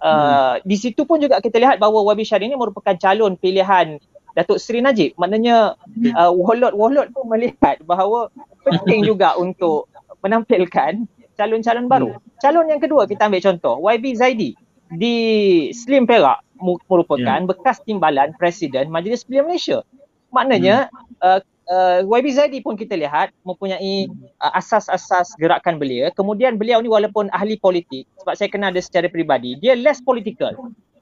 Uh, 0.00 0.60
hmm. 0.60 0.68
Di 0.68 0.76
situ 0.76 1.04
pun 1.04 1.20
juga 1.20 1.40
kita 1.40 1.56
lihat 1.60 1.76
bahawa 1.80 2.04
Wabi 2.12 2.24
Syari 2.24 2.48
ini 2.48 2.56
merupakan 2.56 2.96
calon 2.96 3.36
pilihan 3.40 4.00
Datuk 4.36 4.60
Seri 4.60 4.84
Najib. 4.84 5.16
Maknanya 5.16 5.80
uh, 6.16 6.32
warlord-warlord 6.32 7.12
pun 7.16 7.24
melihat 7.28 7.80
bahawa 7.88 8.28
penting 8.64 9.04
juga 9.04 9.36
untuk 9.44 9.88
menampilkan 10.20 11.08
calon-calon 11.40 11.88
baru. 11.88 12.10
Hmm. 12.12 12.20
Calon 12.36 12.68
yang 12.68 12.80
kedua 12.80 13.08
kita 13.08 13.32
ambil 13.32 13.40
contoh 13.40 13.80
YB 13.80 14.16
Zaidi 14.16 14.52
di 14.94 15.16
Slim 15.70 16.04
Perak 16.04 16.42
merupakan 16.90 17.40
yeah. 17.40 17.46
bekas 17.46 17.80
timbalan 17.86 18.34
Presiden 18.36 18.90
Majlis 18.92 19.24
Belia 19.24 19.46
Malaysia. 19.46 19.78
Maknanya 20.30 20.90
hmm. 20.90 21.24
uh, 21.24 21.40
uh, 21.70 21.98
YB 22.06 22.26
Zaidi 22.34 22.58
pun 22.60 22.74
kita 22.74 22.98
lihat 22.98 23.30
mempunyai 23.46 24.10
uh, 24.42 24.52
asas-asas 24.58 25.34
gerakan 25.38 25.78
belia. 25.78 26.10
Kemudian 26.14 26.58
beliau 26.58 26.82
ni 26.82 26.90
walaupun 26.90 27.30
ahli 27.30 27.56
politik, 27.56 28.06
sebab 28.20 28.34
saya 28.34 28.50
kenal 28.50 28.70
dia 28.74 28.84
secara 28.84 29.06
peribadi, 29.06 29.56
dia 29.58 29.78
less 29.78 30.02
political. 30.02 30.52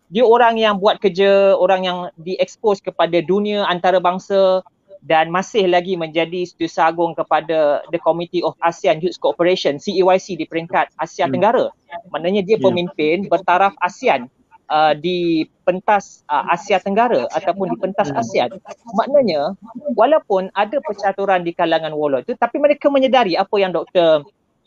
Dia 0.09 0.25
orang 0.25 0.57
yang 0.57 0.81
buat 0.81 1.05
kerja, 1.05 1.53
orang 1.61 1.85
yang 1.85 1.99
diekspos 2.25 2.81
kepada 2.81 3.21
dunia 3.21 3.69
antarabangsa 3.69 4.65
dan 5.03 5.31
masih 5.31 5.71
lagi 5.71 5.95
menjadi 5.95 6.47
setiausaha 6.47 6.91
agung 6.91 7.13
kepada 7.15 7.85
the 7.95 8.01
Committee 8.03 8.43
of 8.43 8.59
ASEAN 8.63 8.99
Youth 8.99 9.19
Cooperation, 9.23 9.79
CEYC 9.79 10.39
di 10.39 10.47
peringkat 10.47 10.95
Asia 10.99 11.27
hmm. 11.27 11.33
Tenggara. 11.39 11.67
Maknanya 12.11 12.43
dia 12.43 12.59
ya. 12.59 12.65
pemimpin 12.65 13.31
bertaraf 13.31 13.79
ASEAN 13.79 14.27
uh, 14.69 14.93
di 14.95 15.49
pentas 15.65 16.23
uh, 16.29 16.45
Asia 16.53 16.79
Tenggara 16.79 17.27
ataupun 17.33 17.73
di 17.75 17.77
pentas 17.81 18.13
ASEAN 18.13 18.57
maknanya 18.95 19.57
walaupun 19.97 20.53
ada 20.55 20.79
percaturan 20.85 21.43
di 21.43 21.53
kalangan 21.57 21.93
warlord 21.97 22.29
itu 22.29 22.37
tapi 22.37 22.61
mereka 22.61 22.93
menyedari 22.93 23.35
apa 23.35 23.57
yang 23.59 23.73
Dr. 23.73 24.25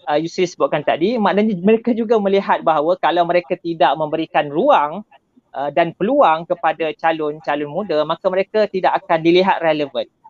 Uh, 0.09 0.17
Yusri 0.17 0.49
sebutkan 0.49 0.82
tadi 0.82 1.15
maknanya 1.21 1.53
mereka 1.61 1.93
juga 1.93 2.17
melihat 2.17 2.65
bahawa 2.65 2.97
kalau 2.97 3.25
mereka 3.25 3.53
tidak 3.57 3.93
memberikan 3.93 4.49
ruang 4.49 5.05
uh, 5.53 5.69
dan 5.69 5.93
peluang 5.93 6.49
kepada 6.49 6.89
calon-calon 6.97 7.69
muda 7.69 8.01
maka 8.01 8.25
mereka 8.27 8.65
tidak 8.65 8.97
akan 9.05 9.21
dilihat 9.21 9.61
relevan 9.61 10.09
yeah. 10.09 10.20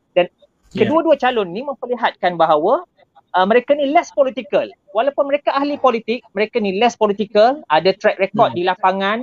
Kedua-dua 0.71 1.15
calon 1.19 1.51
ni 1.51 1.61
memperlihatkan 1.61 2.39
bahawa 2.39 2.87
uh, 3.35 3.45
mereka 3.47 3.75
ni 3.75 3.91
less 3.91 4.11
political 4.11 4.67
walaupun 4.95 5.27
mereka 5.27 5.51
ahli 5.55 5.75
politik 5.79 6.23
mereka 6.31 6.59
ni 6.59 6.79
less 6.79 6.95
political 6.95 7.63
ada 7.67 7.91
track 7.95 8.19
record 8.19 8.55
hmm. 8.55 8.57
di 8.59 8.63
lapangan 8.67 9.17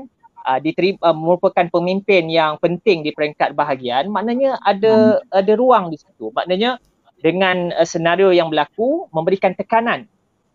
uh, 0.44 0.58
diterima, 0.60 1.00
uh, 1.04 1.16
merupakan 1.16 1.66
pemimpin 1.68 2.28
yang 2.28 2.60
penting 2.60 3.04
di 3.04 3.12
peringkat 3.12 3.56
bahagian 3.56 4.12
maknanya 4.12 4.60
ada 4.64 5.20
hmm. 5.20 5.38
ada 5.38 5.52
ruang 5.56 5.92
di 5.92 5.96
situ 6.00 6.32
maknanya 6.32 6.76
dengan 7.20 7.72
uh, 7.74 7.86
senario 7.88 8.30
yang 8.30 8.52
berlaku 8.52 9.08
memberikan 9.12 9.56
tekanan 9.56 10.06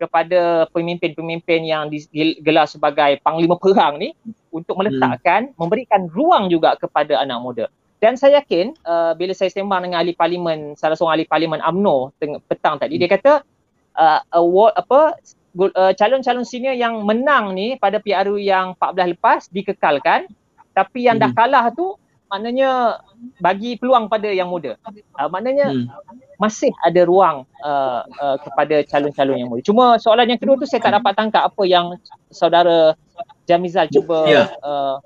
kepada 0.02 0.68
pemimpin-pemimpin 0.76 1.64
yang 1.64 1.88
digelar 1.88 2.68
sebagai 2.68 3.24
panglima 3.24 3.56
perang 3.56 3.96
ni 3.96 4.12
untuk 4.52 4.76
meletakkan 4.76 5.54
hmm. 5.54 5.56
memberikan 5.56 6.12
ruang 6.12 6.52
juga 6.52 6.76
kepada 6.76 7.24
anak 7.24 7.40
muda. 7.40 7.66
Dan 8.04 8.20
saya 8.20 8.44
yakin 8.44 8.76
uh, 8.84 9.16
bila 9.16 9.32
saya 9.32 9.48
sembang 9.48 9.88
dengan 9.88 10.04
ahli 10.04 10.12
parlimen 10.12 10.76
salah 10.76 11.00
seorang 11.00 11.24
ahli 11.24 11.26
parlimen 11.32 11.64
AMNO 11.64 12.12
petang 12.52 12.76
tadi 12.76 13.00
dia 13.00 13.08
kata 13.08 13.48
uh, 13.96 14.20
award 14.36 14.76
apa 14.76 15.16
uh, 15.56 15.96
calon-calon 15.96 16.44
senior 16.44 16.76
yang 16.76 17.00
menang 17.08 17.56
ni 17.56 17.80
pada 17.80 18.04
PRU 18.04 18.36
yang 18.36 18.76
14 18.76 19.16
lepas 19.16 19.48
dikekalkan 19.56 20.28
tapi 20.76 21.08
yang 21.08 21.16
dah 21.16 21.32
hmm. 21.32 21.40
kalah 21.40 21.72
tu 21.72 21.96
maknanya 22.28 22.98
bagi 23.38 23.78
peluang 23.78 24.10
pada 24.10 24.26
yang 24.26 24.50
muda. 24.50 24.74
Uh, 25.16 25.30
maknanya 25.30 25.70
hmm. 25.70 25.86
masih 26.42 26.74
ada 26.82 27.06
ruang 27.06 27.46
uh, 27.62 28.02
uh, 28.20 28.38
kepada 28.42 28.82
calon-calon 28.90 29.38
yang 29.38 29.50
muda. 29.54 29.62
Cuma 29.62 29.96
soalan 30.02 30.34
yang 30.34 30.42
kedua 30.42 30.58
tu 30.58 30.66
saya 30.66 30.82
tak 30.82 30.98
dapat 30.98 31.14
tangkap 31.14 31.46
apa 31.46 31.64
yang 31.64 31.94
saudara 32.34 32.98
Jamizal 33.46 33.86
cuba 33.94 34.26
yeah. 34.26 34.50
uh, 34.66 34.98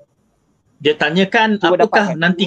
dia 0.78 0.94
tanyakan 0.94 1.58
cuba 1.58 1.74
apakah 1.74 2.14
dapatkan. 2.14 2.22
nanti 2.22 2.46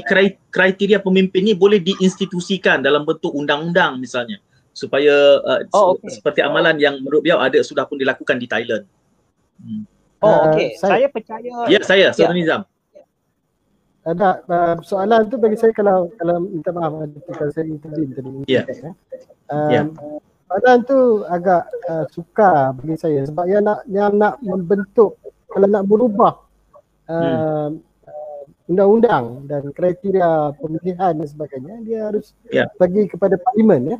kriteria 0.51 1.03
pemimpin 1.03 1.51
ni 1.51 1.53
boleh 1.55 1.83
diinstitusikan 1.83 2.79
dalam 2.79 3.03
bentuk 3.03 3.35
undang-undang 3.35 3.99
misalnya 3.99 4.39
supaya 4.71 5.43
uh, 5.43 5.59
oh, 5.75 5.99
okay. 5.99 6.15
seperti 6.15 6.39
amalan 6.39 6.79
yang 6.79 6.95
menurut 7.03 7.19
beliau 7.27 7.43
ada 7.43 7.59
sudah 7.59 7.83
pun 7.83 7.99
dilakukan 7.99 8.39
di 8.39 8.47
Thailand. 8.47 8.87
Hmm. 9.59 9.83
Oh 10.23 10.47
okey, 10.47 10.79
uh, 10.79 10.79
saya, 10.79 10.91
saya 10.95 11.07
percaya 11.11 11.51
Ya, 11.67 11.79
saya 11.83 12.07
Saudara 12.15 12.31
ya. 12.31 12.39
Nizam 12.39 12.61
ada 14.01 14.41
uh, 14.49 14.75
soalan 14.81 15.29
tu 15.29 15.37
bagi 15.37 15.57
saya 15.61 15.69
kalau 15.77 16.09
kalau 16.17 16.41
minta 16.41 16.73
maaf 16.73 17.05
kalau 17.37 17.51
saya 17.53 17.69
interview 17.69 18.09
tadi. 18.09 18.29
Ya. 18.49 18.65
Yeah. 18.65 18.97
Um, 19.45 19.69
yeah. 19.69 19.85
Soalan 20.49 20.77
tu 20.89 20.99
agak 21.29 21.63
uh, 21.85 22.05
sukar 22.09 22.73
bagi 22.81 22.97
saya 22.97 23.21
sebab 23.29 23.45
yang 23.45 23.61
nak 23.61 23.85
yang 23.87 24.17
nak 24.17 24.41
membentuk 24.41 25.21
kalau 25.45 25.67
nak 25.69 25.85
berubah 25.85 26.33
uh, 27.07 27.69
hmm. 27.69 27.69
Undang-undang 28.71 29.45
dan 29.45 29.67
kriteria 29.75 30.55
pemilihan 30.55 31.13
dan 31.19 31.27
sebagainya 31.27 31.75
dia 31.83 31.99
harus 32.07 32.31
yeah. 32.47 32.71
bagi 32.79 33.05
kepada 33.11 33.35
parlimen 33.35 33.95
ya. 33.95 33.97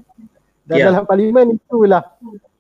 Dan 0.66 0.76
yeah. 0.80 0.88
dalam 0.88 1.04
parlimen 1.04 1.60
itulah 1.60 2.04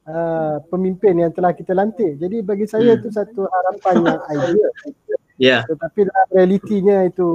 uh, 0.05 0.59
pemimpin 0.67 1.23
yang 1.23 1.31
telah 1.31 1.55
kita 1.55 1.71
lantik. 1.71 2.19
Jadi 2.19 2.43
bagi 2.43 2.67
saya 2.67 2.93
hmm. 2.93 2.99
itu 2.99 3.07
satu 3.15 3.47
harapan 3.47 3.95
yang 4.03 4.21
ideal. 4.27 4.71
Yeah. 5.41 5.61
Tetapi 5.65 6.05
dalam 6.05 6.27
realitinya 6.29 6.97
itu 7.07 7.27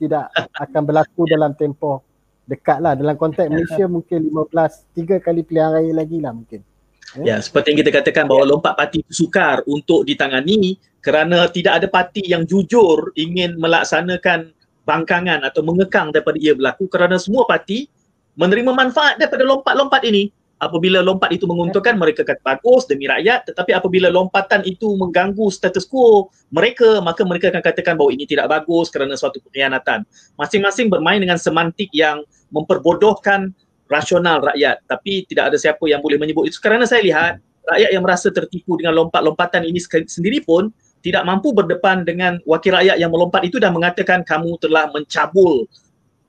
tidak 0.00 0.32
akan 0.56 0.82
berlaku 0.88 1.28
dalam 1.28 1.52
tempoh 1.52 2.00
dekat 2.48 2.80
lah. 2.80 2.96
Dalam 2.96 3.18
konteks 3.18 3.50
Malaysia 3.50 3.84
mungkin 3.90 4.30
15, 4.30 4.96
tiga 4.96 5.16
kali 5.20 5.44
pilihan 5.44 5.70
raya 5.74 5.92
lagi 5.92 6.18
lah 6.22 6.32
mungkin. 6.32 6.64
Ya, 7.20 7.36
yeah, 7.36 7.38
seperti 7.44 7.76
yang 7.76 7.78
kita 7.84 7.92
katakan 8.00 8.24
bahawa 8.24 8.56
lompat 8.56 8.72
parti 8.72 9.04
itu 9.04 9.12
sukar 9.12 9.60
untuk 9.68 10.08
ditangani 10.08 10.80
kerana 11.04 11.44
tidak 11.52 11.82
ada 11.82 11.88
parti 11.90 12.24
yang 12.24 12.48
jujur 12.48 13.12
ingin 13.20 13.60
melaksanakan 13.60 14.56
bangkangan 14.88 15.44
atau 15.44 15.60
mengekang 15.60 16.08
daripada 16.08 16.40
ia 16.40 16.56
berlaku 16.56 16.88
kerana 16.88 17.20
semua 17.20 17.44
parti 17.44 17.84
menerima 18.40 18.72
manfaat 18.72 19.20
daripada 19.20 19.44
lompat-lompat 19.44 20.02
ini. 20.08 20.32
Apabila 20.62 21.02
lompat 21.02 21.34
itu 21.34 21.42
menguntungkan 21.42 21.98
mereka 21.98 22.22
kata 22.22 22.38
bagus 22.38 22.86
demi 22.86 23.10
rakyat. 23.10 23.50
Tetapi 23.50 23.74
apabila 23.74 24.06
lompatan 24.14 24.62
itu 24.62 24.94
mengganggu 24.94 25.50
status 25.50 25.82
quo 25.90 26.30
mereka 26.54 27.02
maka 27.02 27.26
mereka 27.26 27.50
akan 27.50 27.66
katakan 27.66 27.98
bahawa 27.98 28.14
ini 28.14 28.30
tidak 28.30 28.46
bagus 28.46 28.86
kerana 28.88 29.18
suatu 29.18 29.42
pengkhianatan. 29.42 30.06
Masing-masing 30.38 30.86
bermain 30.86 31.18
dengan 31.18 31.34
semantik 31.34 31.90
yang 31.90 32.22
memperbodohkan 32.54 33.50
rasional 33.92 34.40
rakyat 34.40 34.80
tapi 34.88 35.28
tidak 35.28 35.52
ada 35.52 35.56
siapa 35.60 35.84
yang 35.84 36.00
boleh 36.00 36.16
menyebut 36.16 36.48
itu 36.48 36.56
kerana 36.58 36.88
saya 36.88 37.04
lihat 37.04 37.32
rakyat 37.68 37.90
yang 37.92 38.02
merasa 38.02 38.32
tertipu 38.32 38.80
dengan 38.80 38.96
lompat-lompatan 39.04 39.68
ini 39.68 39.78
sendiri 40.08 40.42
pun 40.42 40.72
tidak 41.02 41.26
mampu 41.26 41.50
berdepan 41.50 42.06
dengan 42.06 42.38
wakil 42.46 42.78
rakyat 42.78 42.96
yang 42.96 43.10
melompat 43.10 43.42
itu 43.42 43.58
dan 43.58 43.74
mengatakan 43.74 44.22
kamu 44.22 44.54
telah 44.62 44.86
mencabul 44.94 45.66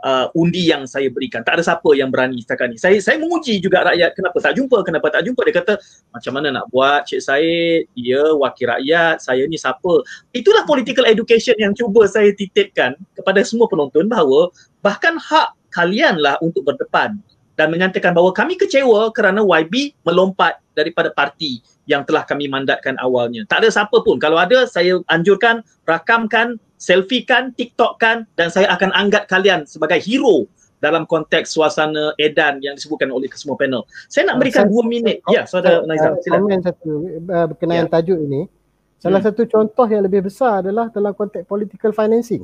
uh, 0.03 0.28
undi 0.34 0.70
yang 0.70 0.84
saya 0.89 1.07
berikan. 1.14 1.41
Tak 1.41 1.61
ada 1.61 1.64
siapa 1.64 1.89
yang 1.95 2.09
berani 2.09 2.41
setakat 2.43 2.74
ni. 2.74 2.78
Saya 2.78 2.99
saya 2.99 3.18
menguji 3.18 3.61
juga 3.64 3.88
rakyat 3.88 4.18
kenapa 4.18 4.38
tak 4.41 4.53
jumpa, 4.59 4.78
kenapa 4.82 5.07
tak 5.09 5.24
jumpa. 5.30 5.41
Dia 5.47 5.55
kata 5.64 5.74
macam 6.11 6.32
mana 6.36 6.47
nak 6.49 6.66
buat 6.70 7.07
Cik 7.07 7.22
Said, 7.22 7.82
dia 7.95 8.22
wakil 8.36 8.68
rakyat, 8.70 9.16
saya 9.24 9.43
ni 9.47 9.55
siapa. 9.55 9.93
Itulah 10.36 10.68
political 10.68 11.07
education 11.07 11.55
yang 11.57 11.74
cuba 11.74 12.05
saya 12.05 12.34
titipkan 12.36 12.97
kepada 13.16 13.45
semua 13.47 13.66
penonton 13.72 14.05
bahawa 14.09 14.51
bahkan 14.84 15.16
hak 15.18 15.55
kalianlah 15.74 16.38
untuk 16.43 16.66
berdepan 16.66 17.18
dan 17.54 17.70
menyatakan 17.70 18.18
bahawa 18.18 18.34
kami 18.34 18.58
kecewa 18.58 19.14
kerana 19.14 19.45
YB 19.45 19.93
melompat 20.01 20.58
daripada 20.74 21.14
parti 21.14 21.62
yang 21.86 22.01
telah 22.08 22.26
kami 22.26 22.49
mandatkan 22.49 22.97
awalnya. 22.97 23.45
Tak 23.45 23.62
ada 23.64 23.70
siapa 23.70 24.01
pun. 24.01 24.18
Kalau 24.18 24.39
ada, 24.39 24.66
saya 24.66 25.04
anjurkan 25.12 25.62
rakamkan 25.86 26.58
selfie 26.82 27.24
kan, 27.24 27.54
TikTok 27.54 28.01
kan 28.01 28.26
dan 28.39 28.49
saya 28.49 28.72
akan 28.74 28.89
anggap 28.95 29.30
kalian 29.30 29.68
sebagai 29.70 30.01
hero 30.01 30.49
dalam 30.84 31.08
konteks 31.08 31.56
suasana 31.56 32.12
edan 32.20 32.60
yang 32.60 32.76
disebutkan 32.76 33.08
oleh 33.08 33.32
kesemua 33.32 33.56
panel. 33.56 33.88
Saya 34.12 34.28
nak 34.28 34.43
berikan 34.43 34.68
dua 34.68 34.84
minit. 34.84 35.24
Ya, 35.32 35.47
saudara 35.47 35.80
Naizam, 35.88 36.20
silakan. 36.20 36.43
Komen 36.43 36.60
satu 36.60 36.91
uh, 37.08 37.45
berkenaan 37.56 37.88
ya. 37.88 37.91
tajuk 37.91 38.20
ini. 38.20 38.51
Salah 38.99 39.24
hmm. 39.24 39.28
satu 39.32 39.41
contoh 39.47 39.88
yang 39.88 40.04
lebih 40.04 40.28
besar 40.28 40.60
adalah 40.60 40.91
dalam 40.91 41.16
konteks 41.16 41.47
political 41.47 41.95
financing. 41.95 42.43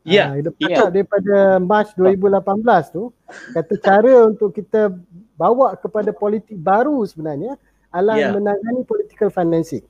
Ya. 0.00 0.32
Uh, 0.32 0.40
ya. 0.64 0.88
daripada 0.88 1.60
Mac 1.60 1.92
2018 1.92 2.88
tu 2.88 3.12
kata 3.52 3.74
cara 3.76 4.32
untuk 4.32 4.48
kita 4.56 4.96
bawa 5.36 5.76
kepada 5.76 6.08
politik 6.12 6.56
baru 6.56 7.04
sebenarnya 7.04 7.60
adalah 7.92 8.16
ya. 8.16 8.32
menangani 8.32 8.80
political 8.88 9.28
financing. 9.28 9.84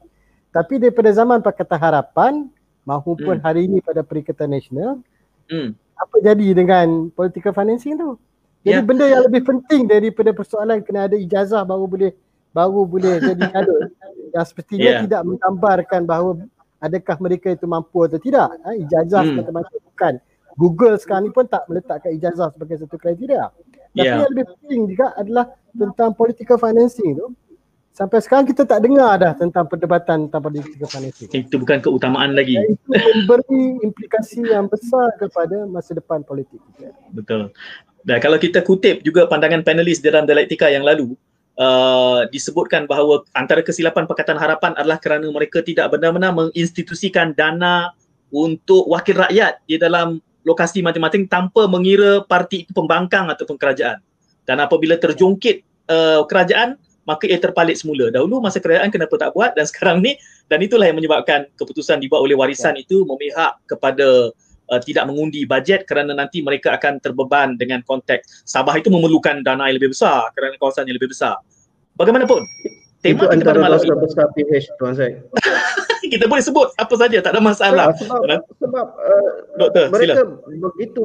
Tapi 0.50 0.82
daripada 0.82 1.14
zaman 1.14 1.38
Pakatan 1.38 1.78
Harapan 1.78 2.50
maupun 2.84 3.38
hmm. 3.38 3.44
hari 3.44 3.70
ini 3.70 3.78
pada 3.78 4.02
Perikatan 4.02 4.50
Nasional 4.50 4.98
hmm. 5.50 5.70
apa 5.94 6.16
jadi 6.22 6.46
dengan 6.56 7.12
political 7.12 7.52
financing 7.52 7.94
tu 7.98 8.16
jadi 8.64 8.80
yeah. 8.80 8.86
benda 8.86 9.06
yang 9.08 9.22
lebih 9.24 9.42
penting 9.44 9.88
daripada 9.88 10.30
persoalan 10.32 10.80
kena 10.84 11.08
ada 11.08 11.16
ijazah 11.16 11.64
baru 11.64 11.84
boleh 11.86 12.12
baru 12.50 12.82
boleh 12.86 13.20
jadi 13.20 13.44
ada 13.60 13.74
yang 14.32 14.46
sepertinya 14.46 14.90
yeah. 14.98 15.02
tidak 15.04 15.22
menggambarkan 15.26 16.00
bahawa 16.08 16.30
adakah 16.80 17.16
mereka 17.20 17.52
itu 17.52 17.68
mampu 17.68 18.02
atau 18.08 18.18
tidak 18.18 18.56
ha, 18.64 18.74
ijazah 18.74 19.22
hmm. 19.22 19.30
semata-mata 19.36 19.76
bukan 19.92 20.14
Google 20.58 20.96
sekarang 20.98 21.28
ni 21.28 21.32
pun 21.32 21.46
tak 21.46 21.64
meletakkan 21.70 22.10
ijazah 22.16 22.50
sebagai 22.52 22.80
satu 22.82 22.96
kriteria 22.96 23.52
tapi 23.90 24.06
yeah. 24.06 24.18
yang 24.18 24.30
lebih 24.32 24.44
penting 24.56 24.80
juga 24.96 25.06
adalah 25.14 25.44
tentang 25.74 26.10
political 26.16 26.58
financing 26.58 27.14
tu 27.14 27.30
Sampai 27.90 28.22
sekarang 28.22 28.46
kita 28.46 28.62
tak 28.64 28.86
dengar 28.86 29.18
dah 29.18 29.34
tentang 29.34 29.66
perdebatan 29.66 30.30
tentang 30.30 30.40
political 30.40 30.88
financing. 30.88 31.26
Itu 31.26 31.58
bukan 31.58 31.82
keutamaan 31.82 32.38
lagi. 32.38 32.54
Dan 32.54 32.78
itu 32.78 32.86
memberi 32.96 33.64
implikasi 33.82 34.46
yang 34.46 34.70
besar 34.70 35.10
kepada 35.18 35.66
masa 35.66 35.98
depan 35.98 36.22
politik 36.22 36.62
kita. 36.70 36.94
Betul. 37.10 37.50
Dan 38.00 38.16
kalau 38.22 38.40
kita 38.40 38.64
kutip 38.64 39.04
juga 39.04 39.28
pandangan 39.28 39.60
panelis 39.60 40.00
dalam 40.00 40.24
dialektika 40.24 40.72
yang 40.72 40.86
lalu, 40.86 41.18
uh, 41.60 42.24
disebutkan 42.32 42.88
bahawa 42.88 43.22
antara 43.36 43.60
kesilapan 43.60 44.08
Pakatan 44.08 44.40
Harapan 44.40 44.72
adalah 44.80 44.96
kerana 44.96 45.28
mereka 45.28 45.60
tidak 45.60 45.92
benar-benar 45.92 46.32
menginstitusikan 46.32 47.36
dana 47.36 47.92
untuk 48.32 48.88
wakil 48.88 49.20
rakyat 49.20 49.60
di 49.68 49.76
dalam 49.76 50.18
lokasi 50.48 50.80
masing-masing 50.80 51.28
tanpa 51.28 51.68
mengira 51.68 52.24
parti 52.24 52.64
itu 52.64 52.72
pembangkang 52.72 53.28
ataupun 53.28 53.60
kerajaan. 53.60 54.00
Dan 54.48 54.56
apabila 54.64 54.96
terjungkit 54.96 55.62
uh, 55.92 56.24
kerajaan, 56.24 56.80
maka 57.04 57.28
ia 57.28 57.36
terpalit 57.36 57.76
semula. 57.76 58.08
Dahulu 58.08 58.40
masa 58.40 58.62
kerajaan 58.62 58.88
kenapa 58.88 59.20
tak 59.20 59.36
buat 59.36 59.52
dan 59.52 59.66
sekarang 59.70 60.00
ni 60.00 60.16
dan 60.48 60.64
itulah 60.64 60.88
yang 60.88 60.96
menyebabkan 60.96 61.46
keputusan 61.60 62.00
dibuat 62.00 62.24
oleh 62.24 62.34
warisan 62.34 62.78
ya. 62.78 62.82
itu 62.86 63.04
memihak 63.04 63.60
kepada 63.68 64.32
uh, 64.70 64.80
tidak 64.80 65.04
mengundi 65.10 65.44
bajet 65.44 65.84
kerana 65.84 66.14
nanti 66.16 66.40
mereka 66.40 66.78
akan 66.78 67.02
terbeban 67.02 67.58
dengan 67.58 67.82
konteks 67.82 68.46
Sabah 68.46 68.78
itu 68.78 68.88
memerlukan 68.88 69.42
dana 69.42 69.68
yang 69.68 69.76
lebih 69.82 69.92
besar 69.92 70.30
kerana 70.32 70.54
kawasan 70.56 70.86
yang 70.88 70.96
lebih 70.96 71.12
besar. 71.12 71.36
Bagaimanapun 72.00 72.48
tema 73.04 73.28
itu 73.28 73.44
kita 73.44 73.52
pada 73.52 73.60
malam 73.60 73.80
ini 73.80 73.96
besar 74.00 74.26
PH 74.36 74.66
tuan 74.76 74.92
saya. 74.96 75.20
kita 76.12 76.24
boleh 76.28 76.44
sebut 76.44 76.68
apa 76.76 76.94
saja 76.96 77.20
tak 77.20 77.32
ada 77.36 77.42
masalah. 77.44 77.92
Ya, 77.92 78.00
sebab 78.00 78.40
sebab 78.60 78.86
uh, 78.96 79.32
Doktor, 79.56 79.84
mereka 79.92 80.20
sila. 80.24 80.68
begitu 80.68 81.02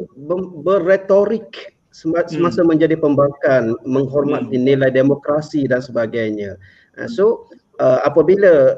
berretorik 0.64 1.76
semasa 1.92 2.64
hmm. 2.64 2.68
menjadi 2.68 2.96
pembangkang 3.00 3.76
menghormati 3.88 4.56
hmm. 4.60 4.66
nilai 4.68 4.92
demokrasi 4.92 5.68
dan 5.68 5.80
sebagainya. 5.80 6.60
Uh, 7.00 7.08
so 7.08 7.48
uh, 7.80 8.04
apabila 8.04 8.76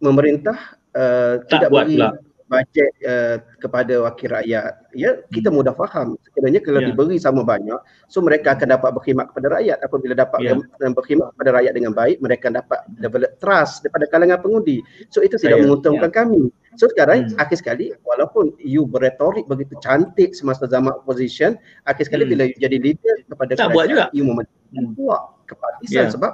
memerintah 0.00 0.56
uh, 0.96 1.40
tidak 1.48 1.68
beri 1.72 1.96
pula 2.00 2.16
bajet 2.54 2.90
uh, 3.02 3.36
kepada 3.58 4.06
wakil 4.06 4.30
rakyat 4.30 4.72
ya 4.94 5.18
kita 5.34 5.50
hmm. 5.50 5.56
mudah 5.58 5.74
faham 5.74 6.14
sekiranya 6.22 6.62
kalau 6.62 6.78
yeah. 6.78 6.88
diberi 6.94 7.16
sama 7.18 7.42
banyak 7.42 7.76
so 8.06 8.22
mereka 8.22 8.54
akan 8.54 8.78
dapat 8.78 8.94
berkhidmat 8.94 9.26
kepada 9.34 9.48
rakyat 9.58 9.78
apabila 9.82 10.14
dapat 10.14 10.38
yeah. 10.46 10.56
berkhidmat 10.94 11.28
kepada 11.34 11.50
rakyat 11.58 11.72
dengan 11.74 11.92
baik 11.92 12.16
mereka 12.22 12.46
dapat 12.54 12.80
develop 13.02 13.32
trust 13.42 13.82
daripada 13.82 14.06
kalangan 14.06 14.38
pengundi 14.38 14.78
so 15.10 15.18
itu 15.20 15.34
tidak 15.34 15.66
menguntungkan 15.66 16.10
yeah. 16.14 16.18
kami 16.22 16.42
so 16.78 16.86
sekarang 16.94 17.26
hmm. 17.26 17.42
akhir 17.42 17.58
sekali 17.58 17.90
walaupun 18.06 18.54
you 18.62 18.86
berretorik 18.86 19.44
begitu 19.50 19.74
cantik 19.82 20.32
semasa 20.38 20.70
zaman 20.70 20.94
opposition 20.94 21.58
akhir 21.90 22.06
sekali 22.06 22.24
hmm. 22.24 22.32
bila 22.32 22.42
you 22.46 22.58
jadi 22.62 22.76
leader 22.78 23.16
kepada 23.26 23.52
tak 23.58 23.68
kerajaan, 23.68 23.74
buat 23.74 23.86
juga 23.90 24.04
you 24.14 24.22
memenangkan 24.22 24.84
hmm. 24.86 24.94
buat 24.94 25.22
kepartisan 25.50 26.06
yeah. 26.06 26.12
sebab 26.14 26.32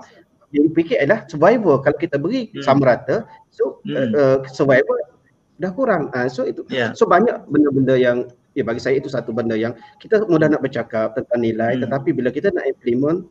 dia 0.50 0.66
fikir 0.74 0.96
adalah 0.98 1.22
survivor 1.30 1.78
kalau 1.80 1.98
kita 1.98 2.18
beri 2.18 2.50
Hmm. 2.50 2.62
sama 2.66 2.82
rata 2.90 3.22
so 3.54 3.78
Hmm. 3.86 3.96
uh, 3.96 4.08
uh, 4.18 4.36
survivor 4.50 4.98
dah 5.60 5.70
kurang 5.70 6.08
uh, 6.10 6.26
so 6.26 6.48
itu 6.48 6.64
Ya. 6.72 6.96
so 6.96 7.04
banyak 7.04 7.36
benda-benda 7.46 7.94
yang 7.94 8.18
ya 8.56 8.64
bagi 8.66 8.80
saya 8.80 8.98
itu 8.98 9.06
satu 9.06 9.30
benda 9.30 9.54
yang 9.54 9.76
kita 10.00 10.24
mudah 10.26 10.50
nak 10.50 10.64
bercakap 10.64 11.14
tentang 11.14 11.38
nilai 11.38 11.76
Hmm. 11.78 11.86
tetapi 11.86 12.10
bila 12.10 12.32
kita 12.32 12.50
nak 12.50 12.66
implement 12.66 13.28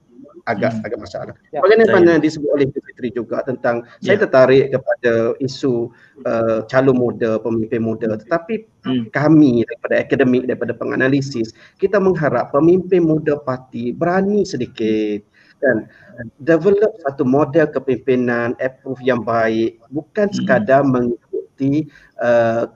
agak 0.47 0.71
Hmm. 0.71 0.85
agak 0.87 0.99
masalah. 1.03 1.33
Ya. 1.51 1.59
Bagaimana 1.59 2.15
Saya- 2.15 2.23
disebut 2.23 2.49
oleh 2.55 2.65
Fitri 2.71 3.11
juga 3.11 3.43
tentang 3.43 3.83
saya 3.99 4.15
Ya. 4.15 4.23
tertarik 4.23 4.71
kepada 4.71 5.35
isu 5.43 5.91
uh, 6.23 6.63
calon 6.71 6.95
muda, 6.95 7.35
pemimpin 7.43 7.83
muda 7.83 8.15
tetapi 8.15 8.63
Hmm. 8.87 9.11
kami 9.11 9.67
daripada 9.67 9.95
akademik 9.99 10.47
daripada 10.47 10.71
penganalisis 10.71 11.51
kita 11.75 11.99
mengharap 11.99 12.55
pemimpin 12.55 13.03
muda 13.03 13.35
parti 13.35 13.91
berani 13.91 14.47
sedikit 14.47 15.19
dan 15.59 15.91
develop 16.39 16.95
satu 17.03 17.27
model 17.27 17.67
kepimpinan 17.67 18.55
approve 18.63 19.03
yang 19.03 19.19
baik 19.19 19.75
bukan 19.91 20.31
Hmm. 20.31 20.37
sekadar 20.39 20.87
mengikuti 20.87 21.91
uh, 22.21 22.67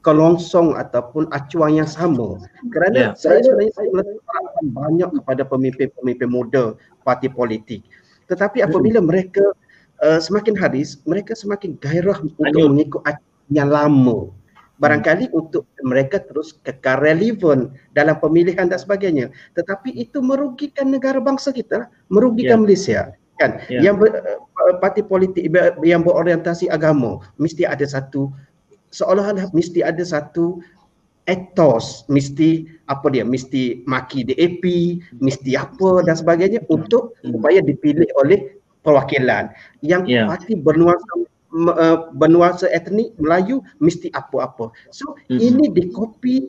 kelongsong 0.00 0.72
ataupun 0.72 1.28
acuan 1.36 1.76
yang 1.76 1.90
sama 1.90 2.40
kerana 2.72 2.96
Ya. 2.96 3.08
saya 3.12 3.44
sebenarnya 3.44 3.72
saya 3.76 3.88
meletakkan 3.92 4.24
harapan 4.32 4.66
banyak 4.72 5.10
kepada 5.20 5.42
pemimpin-pemimpin 5.44 6.28
muda 6.32 6.64
parti 7.04 7.28
politik 7.28 7.84
tetapi 8.26 8.64
apabila 8.64 9.04
mereka 9.04 9.44
uh, 10.00 10.16
semakin 10.16 10.56
hari 10.56 10.80
mereka 11.04 11.36
semakin 11.36 11.76
gairah 11.78 12.16
untuk 12.24 12.40
Hanyut. 12.40 12.72
mengikut 12.72 13.02
acuan 13.04 13.52
yang 13.52 13.68
lama 13.68 14.32
barangkali 14.76 15.32
untuk 15.32 15.64
mereka 15.84 16.20
terus 16.20 16.56
kekal 16.60 17.00
relevan 17.00 17.72
dalam 17.92 18.16
pemilihan 18.16 18.68
dan 18.68 18.80
sebagainya 18.80 19.28
tetapi 19.56 19.92
itu 19.92 20.24
merugikan 20.24 20.88
negara 20.88 21.20
bangsa 21.20 21.52
kita 21.52 21.88
merugikan 22.08 22.60
Ya. 22.60 22.62
Malaysia 22.64 23.00
kan 23.36 23.60
Ya. 23.68 23.92
yang 23.92 24.00
ber, 24.00 24.08
uh, 24.24 24.76
parti 24.80 25.04
politik 25.04 25.52
yang 25.84 26.00
berorientasi 26.00 26.72
agama 26.72 27.20
mesti 27.36 27.68
ada 27.68 27.84
satu 27.84 28.32
seolah-olah 28.90 29.50
mesti 29.52 29.82
ada 29.82 30.02
satu 30.02 30.60
etos 31.26 32.06
mesti 32.06 32.70
apa 32.86 33.10
dia 33.10 33.26
mesti 33.26 33.82
maki 33.84 34.22
DAP 34.22 34.62
mesti 35.18 35.58
apa 35.58 36.06
dan 36.06 36.14
sebagainya 36.14 36.62
untuk 36.70 37.18
supaya 37.26 37.58
dipilih 37.58 38.06
oleh 38.22 38.54
perwakilan 38.86 39.50
yang 39.82 40.06
Ya. 40.06 40.30
parti 40.30 40.54
bernuansa 40.54 41.26
uh, 41.66 42.06
bernuansa 42.14 42.70
etnik 42.70 43.10
Melayu 43.18 43.58
mesti 43.82 44.06
apa-apa 44.14 44.70
so 44.94 45.18
Hmm. 45.26 45.42
ini 45.42 45.66
dikopi 45.66 46.46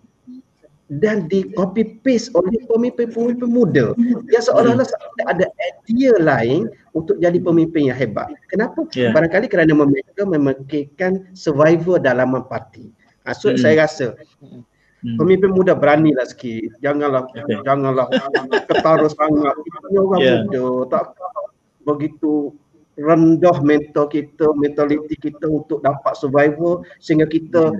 dan 0.87 1.27
di 1.27 1.43
copy 1.51 1.99
paste 1.99 2.31
oleh 2.31 2.63
pemimpin-pemimpin 2.71 3.49
muda 3.51 3.91
yang 4.31 4.43
seolah-olah 4.43 4.87
tidak 4.87 5.27
ada 5.27 5.45
idea 5.67 6.15
lain 6.15 6.71
untuk 6.95 7.19
jadi 7.19 7.35
pemimpin 7.43 7.91
yang 7.91 7.97
hebat. 7.99 8.31
Kenapa? 8.47 8.87
Ya. 8.95 9.11
Barangkali 9.11 9.51
kerana 9.51 9.75
mereka 9.75 10.23
memikirkan 10.23 11.27
survivor 11.35 11.99
dalaman 11.99 12.47
parti. 12.47 12.87
Ha, 13.27 13.35
so 13.35 13.51
Hmm. 13.51 13.59
saya 13.59 13.83
rasa 13.83 14.15
Hmm. 15.03 15.19
pemimpin 15.19 15.51
muda 15.51 15.75
beranilah 15.75 16.23
sikit. 16.23 16.79
Janganlah 16.79 17.27
Okey. 17.35 17.61
janganlah 17.67 18.07
ketara 18.65 19.07
sangat. 19.11 19.55
Kita 19.59 19.85
ni 19.91 19.97
orang 19.99 20.21
Ya. 20.23 20.33
muda 20.47 20.65
tak 20.87 21.03
begitu 21.83 22.55
rendah 22.97 23.61
mental 23.61 24.09
kita, 24.09 24.55
mentaliti 24.57 25.13
kita 25.19 25.45
untuk 25.45 25.83
dapat 25.85 26.17
survivor 26.17 26.81
sehingga 26.97 27.29
kita 27.29 27.75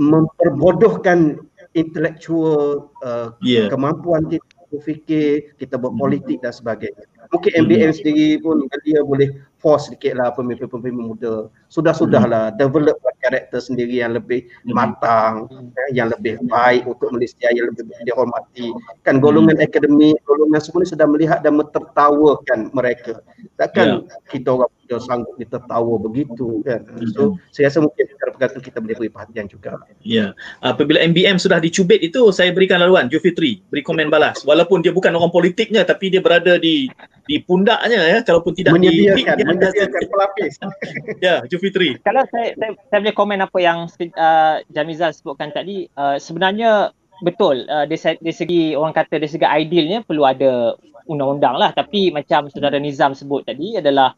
memperbodohkan 0.00 1.44
intellectual 1.76 2.90
uh, 3.04 3.36
Ya. 3.44 3.68
kemampuan 3.68 4.26
kita 4.32 4.48
berfikir, 4.72 5.52
kita 5.60 5.76
berpolitik 5.76 6.40
dan 6.40 6.50
sebagainya. 6.50 7.04
Mungkin 7.32 7.50
Hmm. 7.56 7.62
MBM 7.66 7.90
sendiri 7.94 8.38
pun 8.42 8.66
dia 8.84 9.00
boleh 9.02 9.28
force 9.58 9.90
sedikit 9.90 10.14
lah 10.20 10.30
pemimpin-pemimpin 10.36 10.94
muda. 10.94 11.50
Sudah-sudahlah 11.72 12.54
develop 12.54 13.00
karakter 13.26 13.58
sendiri 13.58 13.98
yang 13.98 14.14
lebih 14.14 14.46
Hmm. 14.62 14.74
matang, 14.76 15.34
eh, 15.50 15.90
yang 15.98 16.14
lebih 16.14 16.38
baik 16.46 16.86
untuk 16.86 17.10
Malaysia, 17.10 17.50
yang 17.50 17.74
lebih 17.74 17.90
dihormati. 18.06 18.70
Kan 19.02 19.18
golongan 19.18 19.58
akademik, 19.58 20.22
golongan 20.22 20.62
semua 20.62 20.86
ni 20.86 20.88
sudah 20.88 21.06
melihat 21.10 21.42
dan 21.42 21.58
mentertawakan 21.58 22.70
mereka. 22.70 23.18
Takkan 23.58 24.06
kita 24.30 24.54
orang 24.54 24.70
muda 24.86 24.96
sanggup 25.02 25.34
ditertawa 25.34 25.98
begitu 25.98 26.62
kan. 26.62 26.86
So 27.10 27.34
saya 27.50 27.66
rasa 27.66 27.82
mungkin 27.82 28.06
perkara-perkara 28.14 28.50
tu 28.54 28.62
kita 28.62 28.78
boleh 28.78 28.94
beri 28.94 29.10
perhatian 29.10 29.50
juga. 29.50 29.82
Ya. 30.06 30.30
Apabila 30.62 31.02
MBM 31.02 31.42
sudah 31.42 31.58
dicubit 31.58 31.98
itu 32.06 32.22
saya 32.30 32.54
berikan 32.54 32.78
laluan 32.78 33.10
Jufitri 33.10 33.66
beri 33.66 33.82
komen 33.82 34.06
balas 34.06 34.46
walaupun 34.46 34.86
dia 34.86 34.94
bukan 34.94 35.10
orang 35.18 35.34
politiknya 35.34 35.82
tapi 35.82 36.14
dia 36.14 36.22
berada 36.22 36.54
di 36.62 36.86
di 37.26 37.42
pundaknya 37.42 38.00
ya 38.06 38.18
kalaupun 38.22 38.54
tidak 38.54 38.78
menyediakan, 38.78 39.34
di 39.38 39.44
menyediakan 39.44 40.02
pelapis. 40.06 40.52
ya 41.26 41.42
Jufitri. 41.50 41.98
Kalau 42.06 42.22
saya, 42.30 42.54
saya, 42.54 42.72
saya 42.88 42.98
boleh 43.02 43.16
komen 43.18 43.38
apa 43.42 43.58
yang 43.58 43.90
uh, 43.90 44.62
Jamizal 44.70 45.10
sebutkan 45.10 45.50
tadi, 45.50 45.90
uh, 45.98 46.16
sebenarnya 46.22 46.94
betul 47.20 47.66
uh, 47.66 47.84
dari, 47.88 47.98
se- 47.98 48.20
dari 48.22 48.34
segi 48.34 48.62
orang 48.78 48.94
kata 48.94 49.18
dari 49.18 49.30
segi 49.30 49.42
idealnya 49.42 50.04
perlu 50.04 50.22
ada 50.22 50.76
undang-undang 51.08 51.56
lah 51.56 51.72
tapi 51.72 52.12
macam 52.12 52.50
saudara 52.52 52.76
Nizam 52.76 53.16
sebut 53.16 53.46
tadi 53.46 53.78
adalah 53.78 54.12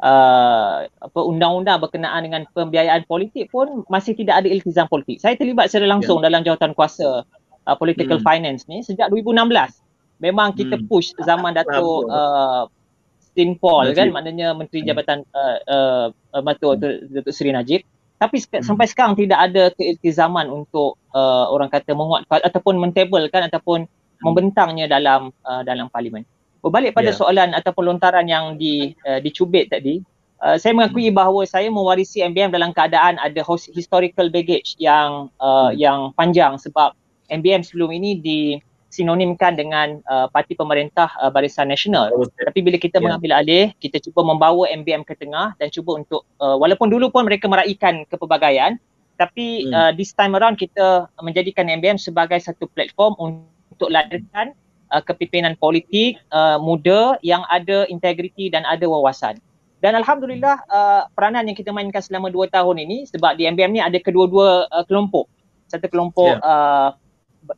uh, 0.00 0.86
apa 0.86 1.20
undang-undang 1.20 1.82
berkenaan 1.82 2.22
dengan 2.24 2.42
pembiayaan 2.52 3.04
politik 3.08 3.50
pun 3.50 3.82
masih 3.88 4.16
tidak 4.16 4.44
ada 4.44 4.48
iltizam 4.50 4.88
politik. 4.88 5.20
Saya 5.20 5.34
terlibat 5.34 5.68
secara 5.70 5.88
langsung 5.88 6.20
dalam 6.20 6.44
jawatan 6.44 6.72
kuasa 6.76 7.24
uh, 7.66 7.76
political 7.78 8.20
Hmm. 8.20 8.26
finance 8.26 8.68
ni 8.68 8.84
sejak 8.84 9.08
2016. 9.12 9.83
Memang 10.24 10.56
kita 10.56 10.80
Hmm. 10.80 10.88
push 10.88 11.12
zaman 11.20 11.52
Datuk 11.52 12.08
uh, 12.08 12.64
Tin 13.36 13.60
Paul 13.60 13.92
Najib. 13.92 13.98
kan 14.00 14.08
maknanya 14.08 14.48
Menteri 14.56 14.80
Hmm. 14.80 14.88
Jabatan 14.88 15.18
uh, 15.36 15.58
uh, 15.68 16.06
uh, 16.32 16.40
Datuk 16.40 16.80
Datuk 17.12 17.34
Seri 17.36 17.52
Najib 17.52 17.84
tapi 18.16 18.40
Hmm. 18.40 18.64
sampai 18.64 18.86
sekarang 18.88 19.18
tidak 19.20 19.36
ada 19.36 19.68
keiltizaman 19.76 20.48
untuk 20.48 20.96
uh, 21.12 21.44
orang 21.52 21.68
kata 21.68 21.92
menguatkan 21.92 22.40
ataupun 22.40 22.80
mentabelkan 22.80 23.52
ataupun 23.52 23.84
membentangnya 24.24 24.88
dalam 24.88 25.28
uh, 25.44 25.60
dalam 25.60 25.92
parlimen. 25.92 26.24
Berbalik 26.64 26.96
pada 26.96 27.12
Ya. 27.12 27.18
soalan 27.20 27.52
ataupun 27.52 27.84
lontaran 27.84 28.24
yang 28.24 28.56
di 28.56 28.96
uh, 29.04 29.20
dicubit 29.20 29.68
tadi, 29.68 30.00
uh, 30.40 30.56
saya 30.56 30.72
mengakui 30.72 31.12
bahawa 31.12 31.44
saya 31.44 31.68
mewarisi 31.68 32.24
MBM 32.24 32.48
dalam 32.48 32.72
keadaan 32.72 33.20
ada 33.20 33.40
historical 33.76 34.32
baggage 34.32 34.72
yang 34.80 35.28
uh, 35.36 35.68
Hmm. 35.68 35.76
yang 35.76 35.98
panjang 36.16 36.56
sebab 36.56 36.96
MBM 37.28 37.60
sebelum 37.60 37.92
ini 37.92 38.16
disinonimkan 38.94 39.58
dengan 39.58 39.98
uh, 40.06 40.30
parti 40.30 40.54
pemerintah 40.54 41.10
uh, 41.18 41.26
Barisan 41.34 41.66
Nasional. 41.66 42.14
Tapi 42.38 42.62
bila 42.62 42.78
kita 42.78 43.02
Ya. 43.02 43.10
mengambil 43.10 43.42
alih, 43.42 43.74
kita 43.82 43.98
cuba 43.98 44.22
membawa 44.22 44.70
MBM 44.70 45.02
ke 45.02 45.18
tengah 45.18 45.58
dan 45.58 45.66
cuba 45.74 45.98
untuk 45.98 46.22
uh, 46.38 46.54
walaupun 46.54 46.86
dulu 46.86 47.10
pun 47.10 47.26
mereka 47.26 47.50
meraihkan 47.50 48.06
kepelbagaian, 48.06 48.78
tapi 49.18 49.66
Hmm. 49.66 49.74
uh, 49.74 49.90
this 49.98 50.14
time 50.14 50.38
around 50.38 50.54
kita 50.54 51.10
menjadikan 51.18 51.66
MBM 51.66 51.98
sebagai 51.98 52.38
satu 52.38 52.70
platform 52.70 53.18
untuk 53.18 53.90
lahirkan 53.90 54.54
uh, 54.94 55.02
kepimpinan 55.02 55.58
politik 55.58 56.22
uh, 56.30 56.62
muda 56.62 57.18
yang 57.26 57.42
ada 57.50 57.90
integriti 57.90 58.46
dan 58.46 58.62
ada 58.62 58.86
wawasan. 58.86 59.42
Dan 59.82 59.98
alhamdulillah 59.98 60.64
uh, 60.70 61.02
peranan 61.12 61.44
yang 61.50 61.58
kita 61.58 61.74
mainkan 61.74 62.00
selama 62.00 62.30
dua 62.30 62.46
tahun 62.48 62.78
ini 62.88 63.10
sebab 63.10 63.36
di 63.36 63.44
MBM 63.50 63.74
ni 63.74 63.82
ada 63.82 63.98
kedua-dua 63.98 64.70
uh, 64.70 64.84
kelompok. 64.86 65.26
Satu 65.68 65.90
kelompok 65.90 66.38
Ya. 66.38 66.40
uh, 66.40 66.88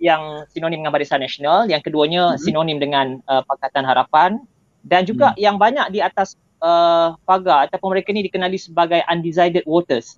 yang 0.02 0.44
sinonim 0.50 0.82
dengan 0.82 0.92
Barisan 0.92 1.22
Nasional, 1.22 1.70
yang 1.70 1.80
keduanya 1.80 2.34
Mhm. 2.34 2.40
sinonim 2.42 2.78
dengan 2.82 3.06
uh, 3.30 3.42
Pakatan 3.46 3.86
Harapan 3.86 4.30
dan 4.82 5.06
juga 5.06 5.32
Hmm. 5.34 5.38
yang 5.38 5.56
banyak 5.56 5.86
di 5.94 6.00
atas 6.02 6.34
uh, 6.58 7.14
pagar 7.28 7.68
ataupun 7.68 7.92
mereka 7.94 8.10
ni 8.10 8.24
dikenali 8.26 8.56
sebagai 8.56 9.04
undecided 9.06 9.62
voters. 9.68 10.16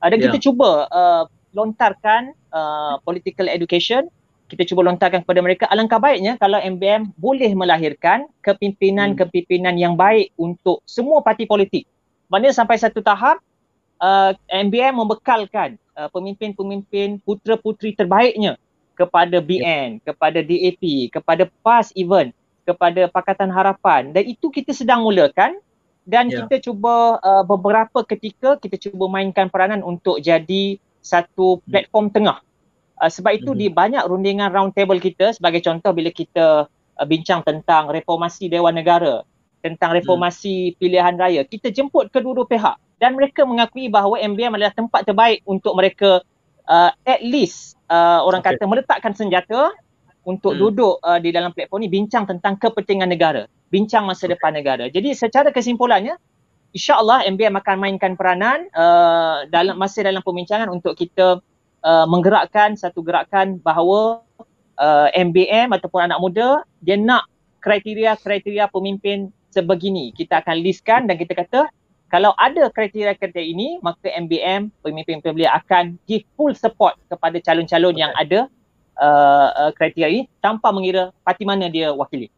Uh, 0.00 0.08
dan 0.08 0.22
Ya. 0.22 0.24
kita 0.30 0.50
cuba 0.50 0.86
uh, 0.88 1.24
lontarkan 1.52 2.32
uh, 2.54 2.96
political 3.02 3.50
education, 3.50 4.06
kita 4.46 4.66
cuba 4.66 4.86
lontarkan 4.86 5.22
kepada 5.26 5.40
mereka 5.42 5.64
alangkah 5.68 5.98
baiknya 5.98 6.38
kalau 6.38 6.58
MBM 6.62 7.10
boleh 7.18 7.52
melahirkan 7.54 8.26
kepimpinan-kepimpinan 8.40 9.76
yang 9.78 9.94
baik 9.94 10.32
untuk 10.34 10.82
semua 10.88 11.22
parti 11.22 11.46
politik. 11.46 11.84
Maknanya 12.30 12.54
sampai 12.54 12.78
satu 12.78 13.02
tahap 13.02 13.42
uh, 13.98 14.32
MBM 14.48 14.94
membekalkan 14.94 15.76
uh, 15.94 16.08
pemimpin-pemimpin 16.10 17.20
putera-puteri 17.22 17.94
terbaiknya 17.94 18.56
kepada 19.00 19.40
BN, 19.40 20.04
kepada 20.04 20.44
DAP, 20.44 21.08
kepada 21.08 21.48
PAS 21.64 21.88
even, 21.96 22.36
kepada 22.68 23.08
Pakatan 23.08 23.48
Harapan 23.48 24.12
dan 24.12 24.28
itu 24.28 24.52
kita 24.52 24.76
sedang 24.76 25.00
mulakan 25.00 25.56
dan 26.04 26.28
Ya. 26.28 26.44
kita 26.44 26.70
cuba 26.70 27.16
uh, 27.18 27.44
beberapa 27.48 28.04
ketika 28.04 28.60
kita 28.60 28.76
cuba 28.90 29.08
mainkan 29.08 29.48
peranan 29.48 29.80
untuk 29.80 30.20
jadi 30.20 30.76
satu 31.00 31.64
platform 31.64 32.12
tengah. 32.12 32.44
Uh, 33.00 33.08
sebab 33.08 33.40
itu 33.40 33.56
Mhm. 33.56 33.58
di 33.58 33.66
banyak 33.72 34.02
rundingan 34.04 34.52
round 34.52 34.76
table 34.76 35.00
kita 35.00 35.32
sebagai 35.32 35.64
contoh 35.64 35.96
bila 35.96 36.12
kita 36.12 36.68
uh, 36.68 37.06
bincang 37.08 37.40
tentang 37.40 37.88
reformasi 37.88 38.52
Dewan 38.52 38.76
Negara, 38.76 39.24
tentang 39.64 39.96
reformasi 39.96 40.76
pilihan 40.76 41.16
raya, 41.16 41.44
kita 41.48 41.72
jemput 41.72 42.12
kedua-dua 42.12 42.44
pihak 42.44 42.76
dan 43.00 43.16
mereka 43.16 43.48
mengakui 43.48 43.88
bahawa 43.88 44.20
MBM 44.20 44.52
adalah 44.60 44.76
tempat 44.76 45.08
terbaik 45.08 45.40
untuk 45.48 45.72
mereka 45.72 46.20
uh, 46.68 46.92
at 47.08 47.24
least 47.24 47.79
uh, 47.90 48.22
orang 48.24 48.40
Okay. 48.40 48.56
kata 48.56 48.64
meletakkan 48.70 49.12
senjata 49.12 49.74
untuk 50.24 50.54
Hmm. 50.54 50.60
duduk 50.62 50.94
uh, 51.02 51.18
di 51.18 51.34
dalam 51.34 51.50
platform 51.50 51.82
ni 51.84 51.90
bincang 51.90 52.24
tentang 52.24 52.56
kepentingan 52.56 53.10
negara. 53.10 53.44
bincang 53.70 54.02
masa 54.02 54.26
depan 54.26 54.50
negara. 54.50 54.90
Jadi 54.90 55.14
secara 55.14 55.54
kesimpulannya 55.54 56.18
insya-Allah 56.74 57.22
MBM 57.30 57.54
akan 57.54 57.76
mainkan 57.78 58.18
peranan 58.18 58.66
uh, 58.74 59.46
dalam 59.46 59.78
masa 59.78 60.02
dalam 60.02 60.26
pembincangan 60.26 60.66
untuk 60.66 60.98
kita 60.98 61.38
uh, 61.86 62.06
menggerakkan 62.10 62.74
satu 62.74 62.98
gerakan 63.06 63.62
bahawa 63.62 64.26
uh, 64.74 65.08
MBM 65.14 65.70
ataupun 65.70 66.02
anak 66.02 66.18
muda 66.18 66.66
dia 66.82 66.98
nak 66.98 67.30
kriteria-kriteria 67.62 68.66
pemimpin 68.74 69.30
sebegini. 69.54 70.10
Kita 70.18 70.42
akan 70.42 70.56
listkan 70.66 71.06
dan 71.06 71.14
kita 71.14 71.38
kata 71.38 71.70
kalau 72.10 72.34
ada 72.36 72.66
kriteria-kriteria 72.74 73.46
ini 73.46 73.78
maka 73.80 74.10
MBM 74.10 74.74
pemimpin-pemimpin 74.82 75.46
akan 75.46 75.96
give 76.10 76.26
full 76.34 76.52
support 76.58 76.98
kepada 77.06 77.38
calon-calon 77.38 77.94
yang 77.94 78.12
ada 78.18 78.50
uh, 78.98 79.48
uh, 79.54 79.70
kriteria 79.72 80.08
ini 80.10 80.22
tanpa 80.42 80.74
mengira 80.74 81.14
parti 81.22 81.46
mana 81.46 81.70
dia 81.70 81.94
wakili. 81.94 82.28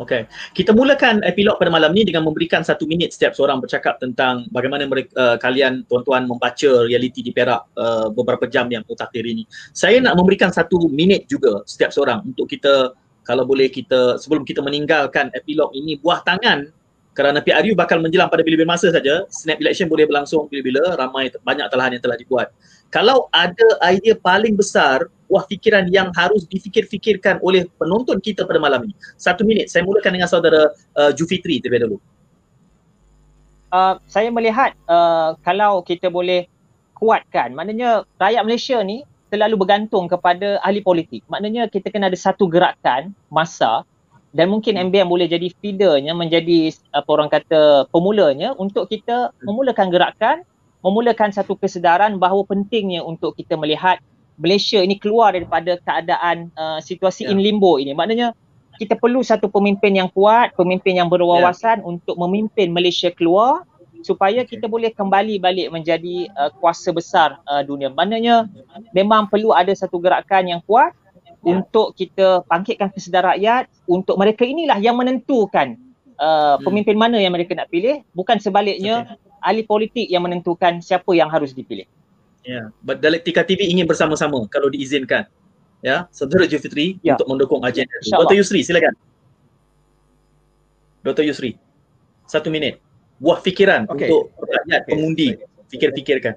Okay. 0.00 0.24
Kita 0.56 0.72
mulakan 0.72 1.20
epilog 1.28 1.60
pada 1.60 1.68
malam 1.68 1.92
ni 1.92 2.08
dengan 2.08 2.24
memberikan 2.24 2.64
satu 2.64 2.88
minit 2.88 3.12
setiap 3.12 3.36
seorang 3.36 3.60
bercakap 3.60 4.00
tentang 4.00 4.48
bagaimana 4.48 4.88
mereka, 4.88 5.12
uh, 5.12 5.36
kalian 5.36 5.84
tuan-tuan 5.92 6.24
membaca 6.24 6.88
realiti 6.88 7.20
di 7.20 7.36
Perak 7.36 7.68
uh, 7.76 8.08
beberapa 8.08 8.48
jam 8.48 8.72
yang 8.72 8.80
mutakhir 8.88 9.20
ini. 9.28 9.44
Saya 9.76 10.00
nak 10.00 10.16
memberikan 10.16 10.48
satu 10.48 10.88
minit 10.88 11.28
juga 11.28 11.60
setiap 11.68 11.92
seorang 11.92 12.24
untuk 12.24 12.48
kita 12.48 12.96
kalau 13.28 13.44
boleh 13.44 13.68
kita 13.68 14.16
sebelum 14.16 14.48
kita 14.48 14.64
meninggalkan 14.64 15.28
epilog 15.36 15.68
ini 15.76 16.00
buah 16.00 16.24
tangan 16.24 16.72
kerana 17.14 17.42
PRU 17.42 17.74
bakal 17.74 17.98
menjelang 17.98 18.30
pada 18.30 18.46
bila-bila 18.46 18.78
masa 18.78 18.94
saja 18.94 19.26
snap 19.28 19.58
election 19.58 19.90
boleh 19.90 20.06
berlangsung 20.06 20.46
bila-bila 20.46 20.94
ramai 20.94 21.28
banyak 21.42 21.66
telahan 21.68 21.98
yang 21.98 22.02
telah 22.02 22.16
dibuat. 22.16 22.48
Kalau 22.90 23.30
ada 23.30 23.66
idea 23.86 24.18
paling 24.18 24.58
besar 24.58 25.06
buah 25.30 25.46
fikiran 25.46 25.86
yang 25.94 26.10
harus 26.18 26.42
difikir-fikirkan 26.50 27.38
oleh 27.42 27.66
penonton 27.78 28.18
kita 28.18 28.42
pada 28.42 28.58
malam 28.58 28.90
ini. 28.90 28.94
Satu 29.14 29.46
minit 29.46 29.70
saya 29.70 29.86
mulakan 29.86 30.18
dengan 30.18 30.26
saudara 30.26 30.74
uh, 30.98 31.14
Jufitri 31.14 31.62
terlebih 31.62 31.86
dahulu. 31.86 31.98
Uh, 33.70 33.94
saya 34.10 34.26
melihat 34.34 34.74
uh, 34.90 35.38
kalau 35.46 35.86
kita 35.86 36.10
boleh 36.10 36.50
kuatkan 36.98 37.54
maknanya 37.54 38.02
rakyat 38.18 38.42
Malaysia 38.42 38.82
ni 38.82 39.06
terlalu 39.30 39.62
bergantung 39.62 40.10
kepada 40.10 40.58
ahli 40.66 40.82
politik. 40.82 41.22
Maknanya 41.30 41.70
kita 41.70 41.94
kena 41.94 42.10
ada 42.10 42.18
satu 42.18 42.50
gerakan 42.50 43.14
masa 43.30 43.86
dan 44.30 44.46
mungkin 44.46 44.78
MBM 44.78 45.10
boleh 45.10 45.26
jadi 45.26 45.50
feedernya 45.58 46.14
menjadi 46.14 46.70
apa 46.94 47.08
orang 47.10 47.30
kata 47.30 47.90
pemulanya 47.90 48.54
untuk 48.54 48.86
kita 48.86 49.34
hmm. 49.34 49.46
memulakan 49.46 49.88
gerakan 49.90 50.36
memulakan 50.80 51.34
satu 51.34 51.58
kesedaran 51.58 52.16
bahawa 52.16 52.46
pentingnya 52.46 53.02
untuk 53.04 53.36
kita 53.36 53.58
melihat 53.58 53.98
Malaysia 54.40 54.80
ini 54.80 54.96
keluar 54.96 55.36
daripada 55.36 55.76
keadaan 55.82 56.48
uh, 56.56 56.80
situasi 56.80 57.26
yeah. 57.26 57.34
in 57.34 57.42
limbo 57.42 57.76
ini 57.76 57.92
maknanya 57.92 58.32
kita 58.80 58.96
perlu 58.96 59.20
satu 59.20 59.52
pemimpin 59.52 59.92
yang 59.98 60.08
kuat 60.08 60.56
pemimpin 60.56 60.96
yang 60.96 61.10
berwawasan 61.10 61.82
yeah. 61.82 61.90
untuk 61.90 62.16
memimpin 62.16 62.72
Malaysia 62.72 63.12
keluar 63.12 63.66
supaya 64.00 64.48
kita 64.48 64.64
boleh 64.64 64.88
kembali 64.96 65.36
balik 65.36 65.68
menjadi 65.68 66.32
uh, 66.32 66.48
kuasa 66.56 66.88
besar 66.94 67.36
uh, 67.44 67.60
dunia 67.60 67.92
maknanya 67.92 68.48
memang 68.96 69.28
perlu 69.28 69.52
ada 69.52 69.74
satu 69.74 70.00
gerakan 70.00 70.56
yang 70.56 70.62
kuat. 70.64 70.96
Untuk 71.40 71.96
kita 71.96 72.44
bangkitkan 72.44 72.92
kesedaran 72.92 73.36
rakyat 73.36 73.72
untuk 73.88 74.20
mereka 74.20 74.44
inilah 74.44 74.76
yang 74.76 74.96
menentukan 74.96 75.80
uh, 76.20 76.56
hmm. 76.56 76.64
pemimpin 76.64 76.96
mana 77.00 77.16
yang 77.16 77.32
mereka 77.32 77.56
nak 77.56 77.72
pilih 77.72 78.04
bukan 78.12 78.36
sebaliknya 78.36 79.08
okay. 79.08 79.48
ahli 79.48 79.62
politik 79.64 80.06
yang 80.06 80.20
menentukan 80.20 80.84
siapa 80.84 81.08
yang 81.16 81.32
harus 81.32 81.56
dipilih. 81.56 81.88
Ya, 82.44 82.72
yeah. 82.72 82.96
Dialektika 82.96 83.44
TV 83.44 83.68
ingin 83.68 83.84
bersama-sama 83.84 84.44
kalau 84.48 84.72
diizinkan. 84.72 85.28
Ya, 85.80 86.04
saudara 86.12 86.44
Jufitri 86.44 87.00
yeah. 87.00 87.16
untuk 87.16 87.28
mendukung 87.28 87.64
agenda 87.64 87.92
itu. 88.04 88.12
Dr. 88.12 88.36
Yusri 88.36 88.60
silakan. 88.60 88.92
Dr. 91.00 91.24
Yusri. 91.24 91.56
Satu 92.28 92.52
minit. 92.52 92.84
Buah 93.16 93.40
fikiran 93.40 93.88
okay. 93.88 94.08
untuk 94.08 94.28
rakyat 94.44 94.80
okay. 94.84 94.88
pengundi. 94.92 95.28
Fikir-fikirkan. 95.72 96.36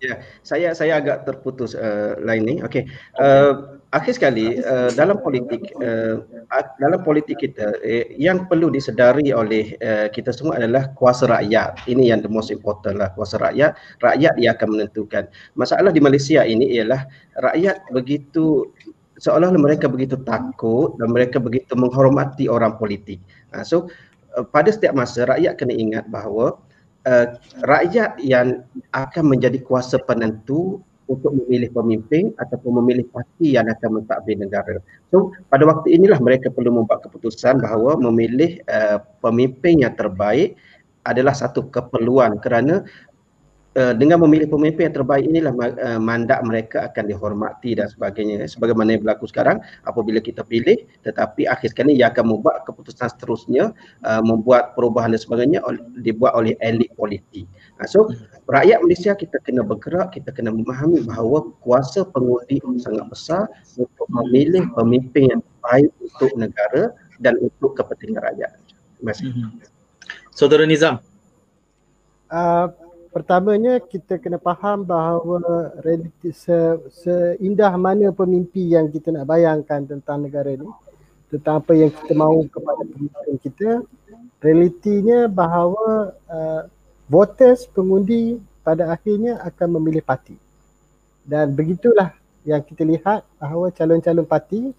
Ya, 0.00 0.24
saya 0.40 0.72
saya 0.72 0.96
agak 0.96 1.28
terputus 1.28 1.76
uh, 1.76 2.16
lain 2.24 2.48
ni. 2.48 2.56
Okey. 2.64 2.88
Uh, 3.20 3.76
akhir 3.92 4.16
sekali 4.16 4.56
uh, 4.64 4.88
dalam 4.96 5.20
politik 5.20 5.76
uh, 5.76 6.24
dalam 6.80 7.04
politik 7.04 7.44
kita 7.44 7.76
eh, 7.84 8.08
yang 8.16 8.48
perlu 8.48 8.72
disedari 8.72 9.28
oleh 9.36 9.76
uh, 9.84 10.08
kita 10.08 10.32
semua 10.32 10.56
adalah 10.56 10.88
kuasa 10.96 11.28
rakyat. 11.28 11.84
Ini 11.84 12.16
yang 12.16 12.24
the 12.24 12.32
most 12.32 12.48
important 12.48 12.96
lah 12.96 13.12
kuasa 13.12 13.36
rakyat. 13.44 13.76
Rakyat 14.00 14.40
dia 14.40 14.56
akan 14.56 14.68
menentukan. 14.72 15.28
Masalah 15.52 15.92
di 15.92 16.00
Malaysia 16.00 16.48
ini 16.48 16.80
ialah 16.80 17.04
rakyat 17.44 17.92
begitu 17.92 18.72
seolah-olah 19.20 19.60
mereka 19.60 19.84
begitu 19.84 20.16
takut 20.24 20.96
dan 20.96 21.12
mereka 21.12 21.36
begitu 21.36 21.76
menghormati 21.76 22.48
orang 22.48 22.80
politik. 22.80 23.20
Uh, 23.52 23.60
so 23.60 23.92
uh, 24.32 24.48
pada 24.48 24.72
setiap 24.72 24.96
masa 24.96 25.28
rakyat 25.28 25.60
kena 25.60 25.76
ingat 25.76 26.08
bahawa 26.08 26.56
uh, 27.06 27.36
rakyat 27.64 28.20
yang 28.20 28.64
akan 28.92 29.24
menjadi 29.36 29.60
kuasa 29.62 30.00
penentu 30.02 30.82
untuk 31.10 31.34
memilih 31.34 31.74
pemimpin 31.74 32.30
ataupun 32.38 32.78
memilih 32.78 33.02
parti 33.10 33.58
yang 33.58 33.66
akan 33.66 34.00
mentadbir 34.00 34.38
negara. 34.38 34.78
So 35.10 35.34
pada 35.50 35.66
waktu 35.66 35.98
inilah 35.98 36.22
mereka 36.22 36.54
perlu 36.54 36.70
membuat 36.70 37.02
keputusan 37.02 37.58
bahawa 37.58 37.98
memilih 37.98 38.62
uh, 38.70 39.02
pemimpin 39.18 39.82
yang 39.82 39.98
terbaik 39.98 40.54
adalah 41.02 41.34
satu 41.34 41.66
keperluan 41.72 42.38
kerana 42.38 42.86
Eh, 43.70 43.94
dengan 43.94 44.18
memilih 44.26 44.50
pemimpin 44.50 44.90
yang 44.90 44.98
terbaik 44.98 45.30
inilah 45.30 45.54
uh, 45.54 46.02
mandat 46.02 46.42
mereka 46.42 46.90
akan 46.90 47.06
dihormati 47.06 47.78
dan 47.78 47.86
sebagainya 47.86 48.42
sebagaimana 48.50 48.98
yang 48.98 49.06
berlaku 49.06 49.30
sekarang 49.30 49.62
apabila 49.86 50.18
kita 50.18 50.42
pilih 50.42 50.74
tetapi 51.06 51.46
akhir 51.46 51.70
sekali 51.70 51.94
ia 51.94 52.10
akan 52.10 52.34
membuat 52.34 52.66
keputusan 52.66 53.14
seterusnya 53.14 53.70
uh, 54.02 54.22
membuat 54.26 54.74
perubahan 54.74 55.14
dan 55.14 55.22
sebagainya 55.22 55.62
dibuat 56.02 56.34
oleh 56.34 56.58
elit 56.58 56.90
politik. 56.98 57.46
Uh, 57.78 57.86
so 57.86 58.10
rakyat 58.50 58.82
Malaysia 58.82 59.14
kita 59.14 59.38
kena 59.46 59.62
bergerak 59.62 60.18
kita 60.18 60.34
kena 60.34 60.50
memahami 60.50 61.06
bahawa 61.06 61.54
kuasa 61.62 62.02
pengundi 62.10 62.58
sangat 62.82 63.06
besar 63.06 63.46
untuk 63.78 64.06
memilih 64.10 64.66
pemimpin 64.74 65.30
yang 65.30 65.40
terbaik 65.46 65.94
untuk 66.02 66.30
negara 66.34 66.90
dan 67.22 67.38
untuk 67.38 67.78
kepentingan 67.78 68.18
rakyat. 68.34 68.50
Terima 68.98 69.14
kasih. 69.14 69.30
Mm-hmm. 69.30 69.62
Saudara 70.34 70.66
Nizam. 70.66 70.98
Uh, 72.30 72.70
pertamanya 73.10 73.82
kita 73.82 74.22
kena 74.22 74.38
faham 74.38 74.86
bahawa 74.86 75.74
realiti 75.82 76.30
se, 76.30 76.78
seindah 77.02 77.74
mana 77.74 78.14
pemimpi 78.14 78.70
yang 78.70 78.86
kita 78.86 79.10
nak 79.10 79.26
bayangkan 79.26 79.82
tentang 79.82 80.22
negara 80.22 80.54
ini 80.54 80.70
tentang 81.30 81.62
apa 81.62 81.72
yang 81.78 81.90
kita 81.94 82.12
mahu 82.14 82.46
kepada 82.50 82.82
pemimpin 82.86 83.34
kita 83.38 83.70
realitinya 84.42 85.30
bahawa 85.30 86.14
uh, 86.26 86.62
voters 87.06 87.66
pengundi 87.70 88.38
pada 88.62 88.90
akhirnya 88.90 89.38
akan 89.42 89.78
memilih 89.78 90.02
parti. 90.02 90.34
Dan 91.26 91.54
begitulah 91.54 92.14
yang 92.46 92.62
kita 92.64 92.82
lihat 92.82 93.26
bahawa 93.36 93.70
calon-calon 93.70 94.26
parti 94.26 94.72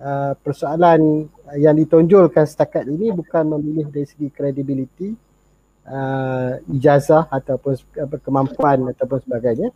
uh, 0.00 0.32
persoalan 0.40 1.28
yang 1.58 1.74
ditonjolkan 1.76 2.46
setakat 2.48 2.88
ini 2.88 3.12
bukan 3.12 3.46
memilih 3.58 3.86
dari 3.92 4.08
segi 4.08 4.32
kredibiliti 4.32 5.25
uh, 5.86 6.58
ijazah 6.70 7.30
ataupun 7.30 7.78
apa, 7.96 8.16
kemampuan 8.20 8.90
ataupun 8.90 9.18
sebagainya 9.22 9.70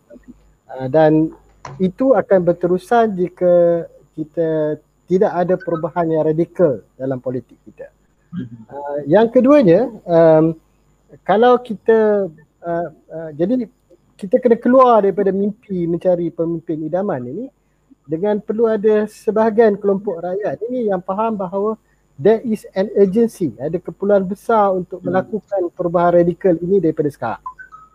uh, 0.70 0.86
dan 0.90 1.30
itu 1.78 2.16
akan 2.16 2.38
berterusan 2.42 3.14
jika 3.14 3.86
kita 4.16 4.80
tidak 5.10 5.32
ada 5.34 5.54
perubahan 5.58 6.06
yang 6.06 6.22
radikal 6.22 6.82
dalam 6.94 7.18
politik 7.18 7.58
kita. 7.66 7.90
Uh, 8.70 8.98
yang 9.10 9.26
keduanya 9.26 9.90
um, 10.06 10.54
kalau 11.26 11.58
kita 11.58 12.30
uh, 12.62 12.88
uh, 13.10 13.30
jadi 13.34 13.66
kita 14.14 14.38
kena 14.38 14.54
keluar 14.54 15.02
daripada 15.02 15.34
mimpi 15.34 15.88
mencari 15.88 16.30
pemimpin 16.30 16.86
idaman 16.86 17.26
ini 17.26 17.46
dengan 18.06 18.38
perlu 18.38 18.70
ada 18.70 19.10
sebahagian 19.10 19.74
kelompok 19.82 20.22
rakyat 20.22 20.62
ini 20.70 20.94
yang 20.94 21.02
faham 21.02 21.34
bahawa 21.34 21.74
there 22.20 22.44
is 22.44 22.68
an 22.76 22.92
urgency, 22.92 23.56
ada 23.56 23.80
keperluan 23.80 24.28
besar 24.28 24.76
untuk 24.76 25.00
hmm. 25.00 25.08
melakukan 25.08 25.60
perubahan 25.72 26.20
radikal 26.20 26.52
ini 26.60 26.76
daripada 26.76 27.08
sekarang. 27.08 27.44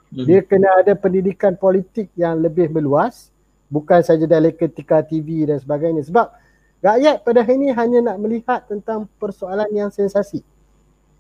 Hmm. 0.09 0.25
Dia 0.25 0.41
kena 0.41 0.81
ada 0.81 0.97
pendidikan 0.97 1.53
politik 1.53 2.09
yang 2.17 2.41
lebih 2.41 2.73
meluas, 2.73 3.29
bukan 3.69 4.01
saja 4.01 4.25
dari 4.25 4.49
ketika 4.49 5.05
TV 5.05 5.45
dan 5.45 5.61
sebagainya. 5.61 6.01
Sebab 6.09 6.33
rakyat 6.81 7.21
pada 7.21 7.45
hari 7.45 7.61
ini 7.61 7.69
hanya 7.77 7.99
nak 8.01 8.17
melihat 8.17 8.65
tentang 8.65 9.05
persoalan 9.21 9.69
yang 9.69 9.93
sensasi. 9.93 10.41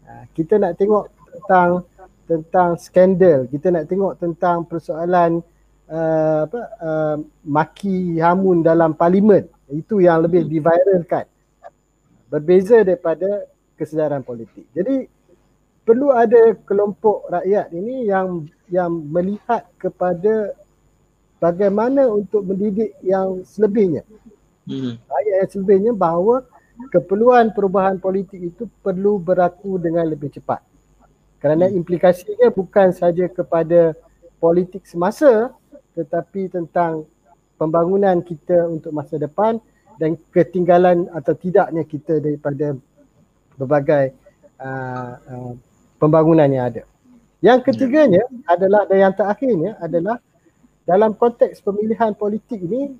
Ha, 0.09 0.25
kita 0.33 0.57
nak 0.57 0.73
tengok 0.73 1.05
tentang 1.29 1.69
tentang 2.25 2.69
skandal, 2.81 3.45
kita 3.45 3.69
nak 3.69 3.85
tengok 3.85 4.17
tentang 4.17 4.65
persoalan 4.65 5.45
uh, 5.85 6.49
apa 6.49 6.61
uh, 6.81 7.15
maki 7.45 8.17
hamun 8.17 8.65
dalam 8.65 8.97
parlimen. 8.97 9.45
Itu 9.69 10.01
yang 10.01 10.25
lebih 10.25 10.45
hmm. 10.45 10.49
diviralkan 10.49 11.25
berbeza 12.35 12.83
daripada 12.83 13.47
kesedaran 13.79 14.19
politik. 14.19 14.67
Jadi 14.75 15.07
perlu 15.87 16.11
ada 16.11 16.51
kelompok 16.67 17.31
rakyat 17.31 17.71
ini 17.71 18.11
yang 18.11 18.43
yang 18.67 18.91
melihat 18.91 19.63
kepada 19.79 20.51
bagaimana 21.39 22.11
untuk 22.11 22.43
mendidik 22.43 22.91
yang 22.99 23.39
selebihnya. 23.47 24.03
Hmm. 24.67 24.99
Rakyat 25.07 25.35
yang 25.47 25.51
selebihnya 25.55 25.91
bahawa 25.95 26.43
keperluan 26.91 27.55
perubahan 27.55 27.95
politik 28.03 28.51
itu 28.51 28.67
perlu 28.83 29.15
berlaku 29.15 29.79
dengan 29.79 30.03
lebih 30.11 30.35
cepat. 30.35 30.59
Kerana 31.39 31.71
implikasinya 31.71 32.51
bukan 32.51 32.91
saja 32.91 33.31
kepada 33.31 33.95
politik 34.43 34.83
semasa 34.83 35.55
tetapi 35.95 36.51
tentang 36.51 37.07
pembangunan 37.55 38.19
kita 38.19 38.67
untuk 38.67 38.91
masa 38.91 39.15
depan 39.15 39.63
dan 39.99 40.19
ketinggalan 40.31 41.07
atau 41.11 41.33
tidaknya 41.35 41.83
kita 41.87 42.19
daripada 42.19 42.75
berbagai 43.55 44.11
uh, 44.59 45.13
uh, 45.15 45.51
pembangunan 45.99 46.47
yang 46.51 46.65
ada. 46.71 46.83
Yang 47.43 47.71
ketiganya 47.71 48.23
adalah 48.49 48.87
dan 48.89 48.97
yang 49.09 49.13
terakhirnya 49.13 49.71
adalah 49.79 50.17
dalam 50.85 51.13
konteks 51.13 51.61
pemilihan 51.61 52.13
politik 52.13 52.61
ini 52.61 52.93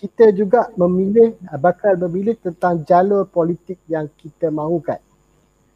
kita 0.00 0.32
juga 0.32 0.72
memilih 0.80 1.36
bakal 1.60 1.92
memilih 2.08 2.32
tentang 2.40 2.80
jalur 2.88 3.28
politik 3.28 3.76
yang 3.84 4.08
kita 4.16 4.48
mahukan. 4.48 4.96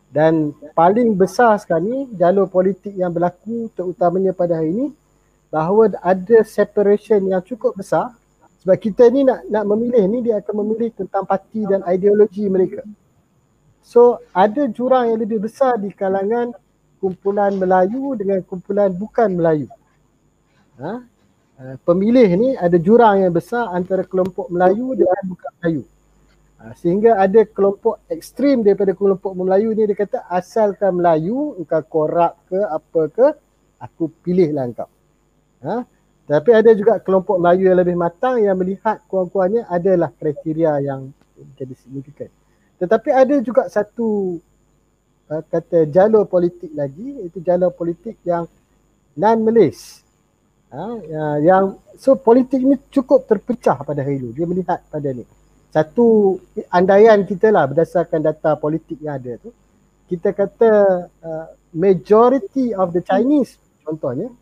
Dan 0.09 0.55
paling 0.73 1.13
besar 1.13 1.59
sekarang 1.61 1.85
ni 1.85 1.99
jalur 2.17 2.49
politik 2.49 2.95
yang 2.97 3.13
berlaku 3.13 3.69
terutamanya 3.77 4.33
pada 4.33 4.57
hari 4.63 4.73
ini 4.73 4.87
bahawa 5.53 5.93
ada 6.01 6.41
separation 6.47 7.21
yang 7.29 7.43
cukup 7.45 7.77
besar 7.77 8.15
sebab 8.65 8.81
kita 8.81 9.13
ni 9.13 9.29
nak 9.29 9.45
nak 9.53 9.65
memilih 9.69 10.09
ni 10.09 10.25
dia 10.25 10.41
akan 10.41 10.65
memilih 10.65 10.89
tentang 10.97 11.29
parti 11.29 11.69
dan 11.69 11.85
ideologi 11.85 12.49
mereka. 12.49 12.81
So 13.85 14.25
ada 14.33 14.65
jurang 14.73 15.13
yang 15.13 15.21
lebih 15.21 15.45
besar 15.45 15.77
di 15.77 15.93
kalangan 15.93 16.57
kumpulan 16.97 17.53
Melayu 17.61 18.17
dengan 18.17 18.41
kumpulan 18.41 18.89
bukan 18.89 19.37
Melayu. 19.37 19.69
Ha? 20.81 21.05
Uh, 21.61 21.77
pemilih 21.85 22.25
ni 22.41 22.57
ada 22.57 22.81
jurang 22.81 23.21
yang 23.21 23.37
besar 23.37 23.69
antara 23.77 24.01
kelompok 24.09 24.49
Melayu 24.49 24.97
dengan 24.97 25.21
bukan 25.29 25.51
Melayu. 25.61 25.83
Uh, 26.57 26.73
sehingga 26.81 27.21
ada 27.21 27.45
kelompok 27.45 28.01
ekstrim 28.09 28.65
daripada 28.65 28.97
kelompok 28.97 29.37
Melayu 29.37 29.77
ni 29.77 29.85
dia 29.85 29.93
kata 29.93 30.25
asalkan 30.33 30.97
Melayu 30.97 31.61
engkau 31.61 31.85
korak 31.85 32.41
ke 32.49 32.57
apa 32.65 33.03
ke 33.13 33.27
aku 33.77 34.09
pilihlah 34.25 34.65
engkau. 34.65 34.89
Ha? 35.61 35.85
Tapi 36.25 36.51
ada 36.57 36.73
juga 36.73 36.97
kelompok 37.05 37.37
Melayu 37.37 37.69
yang 37.69 37.79
lebih 37.85 37.97
matang 38.01 38.41
yang 38.41 38.57
melihat 38.57 39.05
kurang-kurangnya 39.13 39.69
adalah 39.69 40.09
kriteria 40.09 40.81
yang 40.81 41.13
jadi 41.61 41.75
signifikan. 41.77 42.33
Tetapi 42.81 43.09
ada 43.13 43.37
juga 43.45 43.69
satu 43.69 44.41
uh, 45.29 45.43
kata 45.45 45.85
jalur 45.93 46.25
politik 46.25 46.73
lagi 46.73 47.21
iaitu 47.21 47.45
jalur 47.45 47.77
politik 47.77 48.17
yang 48.25 48.49
non-Malaysia. 49.13 50.01
Ha, 50.75 50.83
yang 51.39 51.79
so 51.95 52.19
politik 52.19 52.59
ni 52.59 52.75
cukup 52.91 53.31
terpecah 53.31 53.79
pada 53.87 54.03
hari 54.03 54.19
ini. 54.19 54.35
Dia 54.35 54.43
melihat 54.43 54.83
pada 54.91 55.07
ni. 55.15 55.23
Satu 55.71 56.39
andaian 56.67 57.23
kita 57.23 57.55
lah 57.55 57.71
berdasarkan 57.71 58.19
data 58.19 58.59
politik 58.59 58.99
yang 58.99 59.23
ada 59.23 59.39
tu. 59.39 59.55
Kita 60.11 60.35
kata 60.35 60.71
uh, 61.07 61.47
majority 61.71 62.75
of 62.75 62.91
the 62.91 63.03
Chinese 63.07 63.55
contohnya 63.87 64.35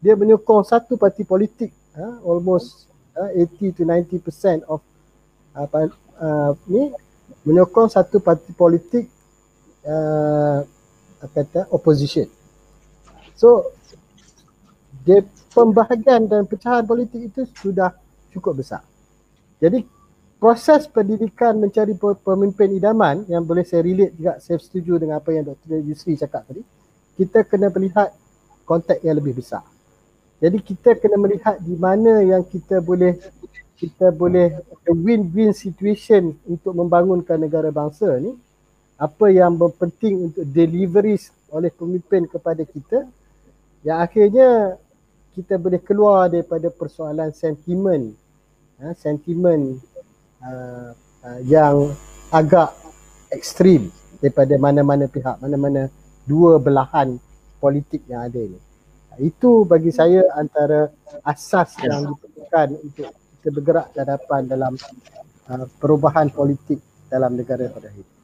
dia 0.00 0.16
menyokong 0.16 0.64
satu 0.64 0.96
parti 0.96 1.22
politik 1.28 1.70
uh, 1.94 2.24
almost 2.24 2.88
uh, 3.16 3.28
80 3.36 3.76
to 3.76 3.82
90% 3.84 4.64
of 4.64 4.80
apa 5.52 5.92
uh, 6.16 6.52
ni 6.66 6.88
menyokong 7.44 7.92
satu 7.92 8.20
parti 8.20 8.52
politik 8.56 9.04
uh, 9.84 10.64
kata 11.20 11.68
opposition. 11.68 12.28
So 13.36 13.72
dia 15.04 15.24
pembahagian 15.52 16.28
dan 16.28 16.44
pecahan 16.44 16.84
politik 16.84 17.32
itu 17.32 17.44
sudah 17.60 17.92
cukup 18.32 18.64
besar. 18.64 18.84
Jadi 19.60 19.84
proses 20.40 20.88
pendidikan 20.88 21.60
mencari 21.60 21.92
pemimpin 22.00 22.72
idaman 22.72 23.28
yang 23.28 23.44
boleh 23.44 23.64
saya 23.64 23.84
relate 23.84 24.16
juga 24.16 24.40
saya 24.40 24.56
setuju 24.56 24.96
dengan 24.96 25.20
apa 25.20 25.36
yang 25.36 25.44
Dr. 25.44 25.84
Yusri 25.84 26.16
cakap 26.16 26.48
tadi. 26.48 26.64
Kita 27.20 27.44
kena 27.44 27.68
melihat 27.68 28.16
konteks 28.64 29.04
yang 29.04 29.20
lebih 29.20 29.36
besar. 29.36 29.60
Jadi 30.40 30.58
kita 30.64 30.96
kena 30.96 31.20
melihat 31.20 31.60
di 31.60 31.76
mana 31.76 32.24
yang 32.24 32.40
kita 32.40 32.80
boleh 32.80 33.20
kita 33.76 34.08
boleh 34.12 34.60
win-win 34.88 35.52
situation 35.52 36.32
untuk 36.48 36.72
membangunkan 36.72 37.36
negara 37.36 37.68
bangsa 37.68 38.16
ni. 38.16 38.32
Apa 38.96 39.28
yang 39.32 39.56
penting 39.76 40.32
untuk 40.32 40.44
delivery 40.48 41.16
oleh 41.52 41.68
pemimpin 41.72 42.24
kepada 42.24 42.64
kita. 42.64 43.04
Yang 43.84 43.98
akhirnya 44.00 44.48
kita 45.36 45.60
boleh 45.60 45.80
keluar 45.80 46.32
daripada 46.32 46.68
persoalan 46.72 47.32
sentimen. 47.36 48.16
Ha, 48.80 48.96
sentimen 48.96 49.76
uh, 50.40 50.92
uh, 50.96 51.40
yang 51.44 51.92
agak 52.32 52.72
ekstrim 53.28 53.92
daripada 54.24 54.56
mana-mana 54.56 55.04
pihak 55.04 55.36
mana-mana 55.36 55.92
dua 56.24 56.56
belahan 56.56 57.20
politik 57.60 58.04
yang 58.08 58.24
ada 58.24 58.40
ini 58.40 58.69
itu 59.20 59.68
bagi 59.68 59.92
saya 59.92 60.24
antara 60.34 60.88
asas 61.28 61.76
yang 61.84 62.16
diperlukan 62.16 62.68
untuk 62.80 63.10
kita 63.40 63.50
bergerak 63.52 63.86
ke 63.92 63.98
hadapan 64.00 64.40
dalam 64.48 64.72
uh, 65.48 65.66
perubahan 65.80 66.32
politik 66.32 66.80
dalam 67.12 67.36
negara 67.36 67.68
pada 67.68 67.88
hari 67.92 68.00
ini. 68.00 68.18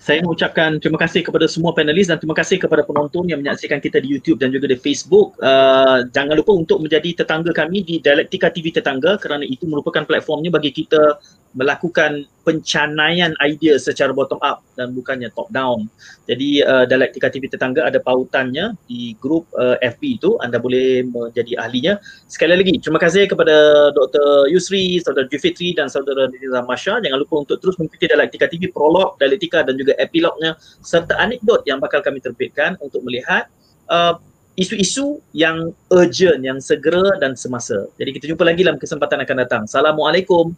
Saya 0.00 0.24
mengucapkan 0.24 0.80
terima 0.80 0.96
kasih 0.96 1.20
kepada 1.20 1.44
semua 1.44 1.76
panelis 1.76 2.08
dan 2.08 2.16
terima 2.16 2.32
kasih 2.32 2.56
kepada 2.56 2.80
penonton 2.80 3.28
yang 3.28 3.44
menyaksikan 3.44 3.76
kita 3.76 4.00
di 4.00 4.08
YouTube 4.08 4.40
dan 4.40 4.48
juga 4.48 4.72
di 4.72 4.80
Facebook. 4.80 5.36
Uh, 5.36 6.08
jangan 6.16 6.40
lupa 6.40 6.56
untuk 6.56 6.80
menjadi 6.80 7.20
tetangga 7.20 7.52
kami 7.52 7.84
di 7.84 8.00
Dialektika 8.00 8.48
TV 8.48 8.72
Tetangga 8.72 9.20
kerana 9.20 9.44
itu 9.44 9.68
merupakan 9.68 10.08
platformnya 10.08 10.48
bagi 10.48 10.72
kita 10.72 11.20
melakukan 11.50 12.30
pencanaian 12.46 13.34
idea 13.42 13.74
secara 13.78 14.14
bottom 14.14 14.38
up 14.42 14.62
dan 14.78 14.94
bukannya 14.94 15.30
top 15.34 15.50
down. 15.50 15.90
Jadi 16.30 16.62
uh, 16.62 16.86
Dialektika 16.86 17.26
TV 17.30 17.50
Tetangga 17.50 17.86
ada 17.86 17.98
pautannya 17.98 18.74
di 18.86 19.18
grup 19.18 19.50
uh, 19.58 19.74
FB 19.82 20.02
itu. 20.22 20.38
Anda 20.42 20.62
boleh 20.62 21.06
menjadi 21.06 21.58
ahlinya. 21.58 21.98
Sekali 22.30 22.54
lagi, 22.54 22.78
terima 22.78 23.02
kasih 23.02 23.26
kepada 23.26 23.90
Dr. 23.94 24.50
Yusri, 24.50 25.02
Saudara 25.02 25.26
Jufitri 25.26 25.74
dan 25.74 25.90
Saudara 25.90 26.30
Nizam 26.30 26.66
Masya. 26.66 27.02
Jangan 27.02 27.18
lupa 27.18 27.34
untuk 27.42 27.58
terus 27.58 27.74
mengikuti 27.78 28.06
Dialektika 28.06 28.46
TV 28.46 28.70
Prolog, 28.70 29.18
Dialektika 29.18 29.66
dan 29.66 29.74
juga 29.74 29.94
epilognya 29.98 30.54
serta 30.82 31.18
anekdot 31.18 31.66
yang 31.66 31.82
bakal 31.82 31.98
kami 31.98 32.22
terbitkan 32.22 32.78
untuk 32.78 33.02
melihat 33.02 33.50
uh, 33.90 34.18
isu-isu 34.54 35.18
yang 35.34 35.74
urgent, 35.90 36.42
yang 36.42 36.58
segera 36.62 37.18
dan 37.18 37.34
semasa. 37.34 37.90
Jadi 37.98 38.10
kita 38.18 38.24
jumpa 38.34 38.42
lagi 38.46 38.62
dalam 38.62 38.78
kesempatan 38.78 39.22
akan 39.22 39.36
datang. 39.46 39.62
Assalamualaikum 39.66 40.54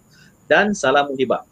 dan 0.53 0.77
salam 0.77 1.09
muhibah. 1.09 1.49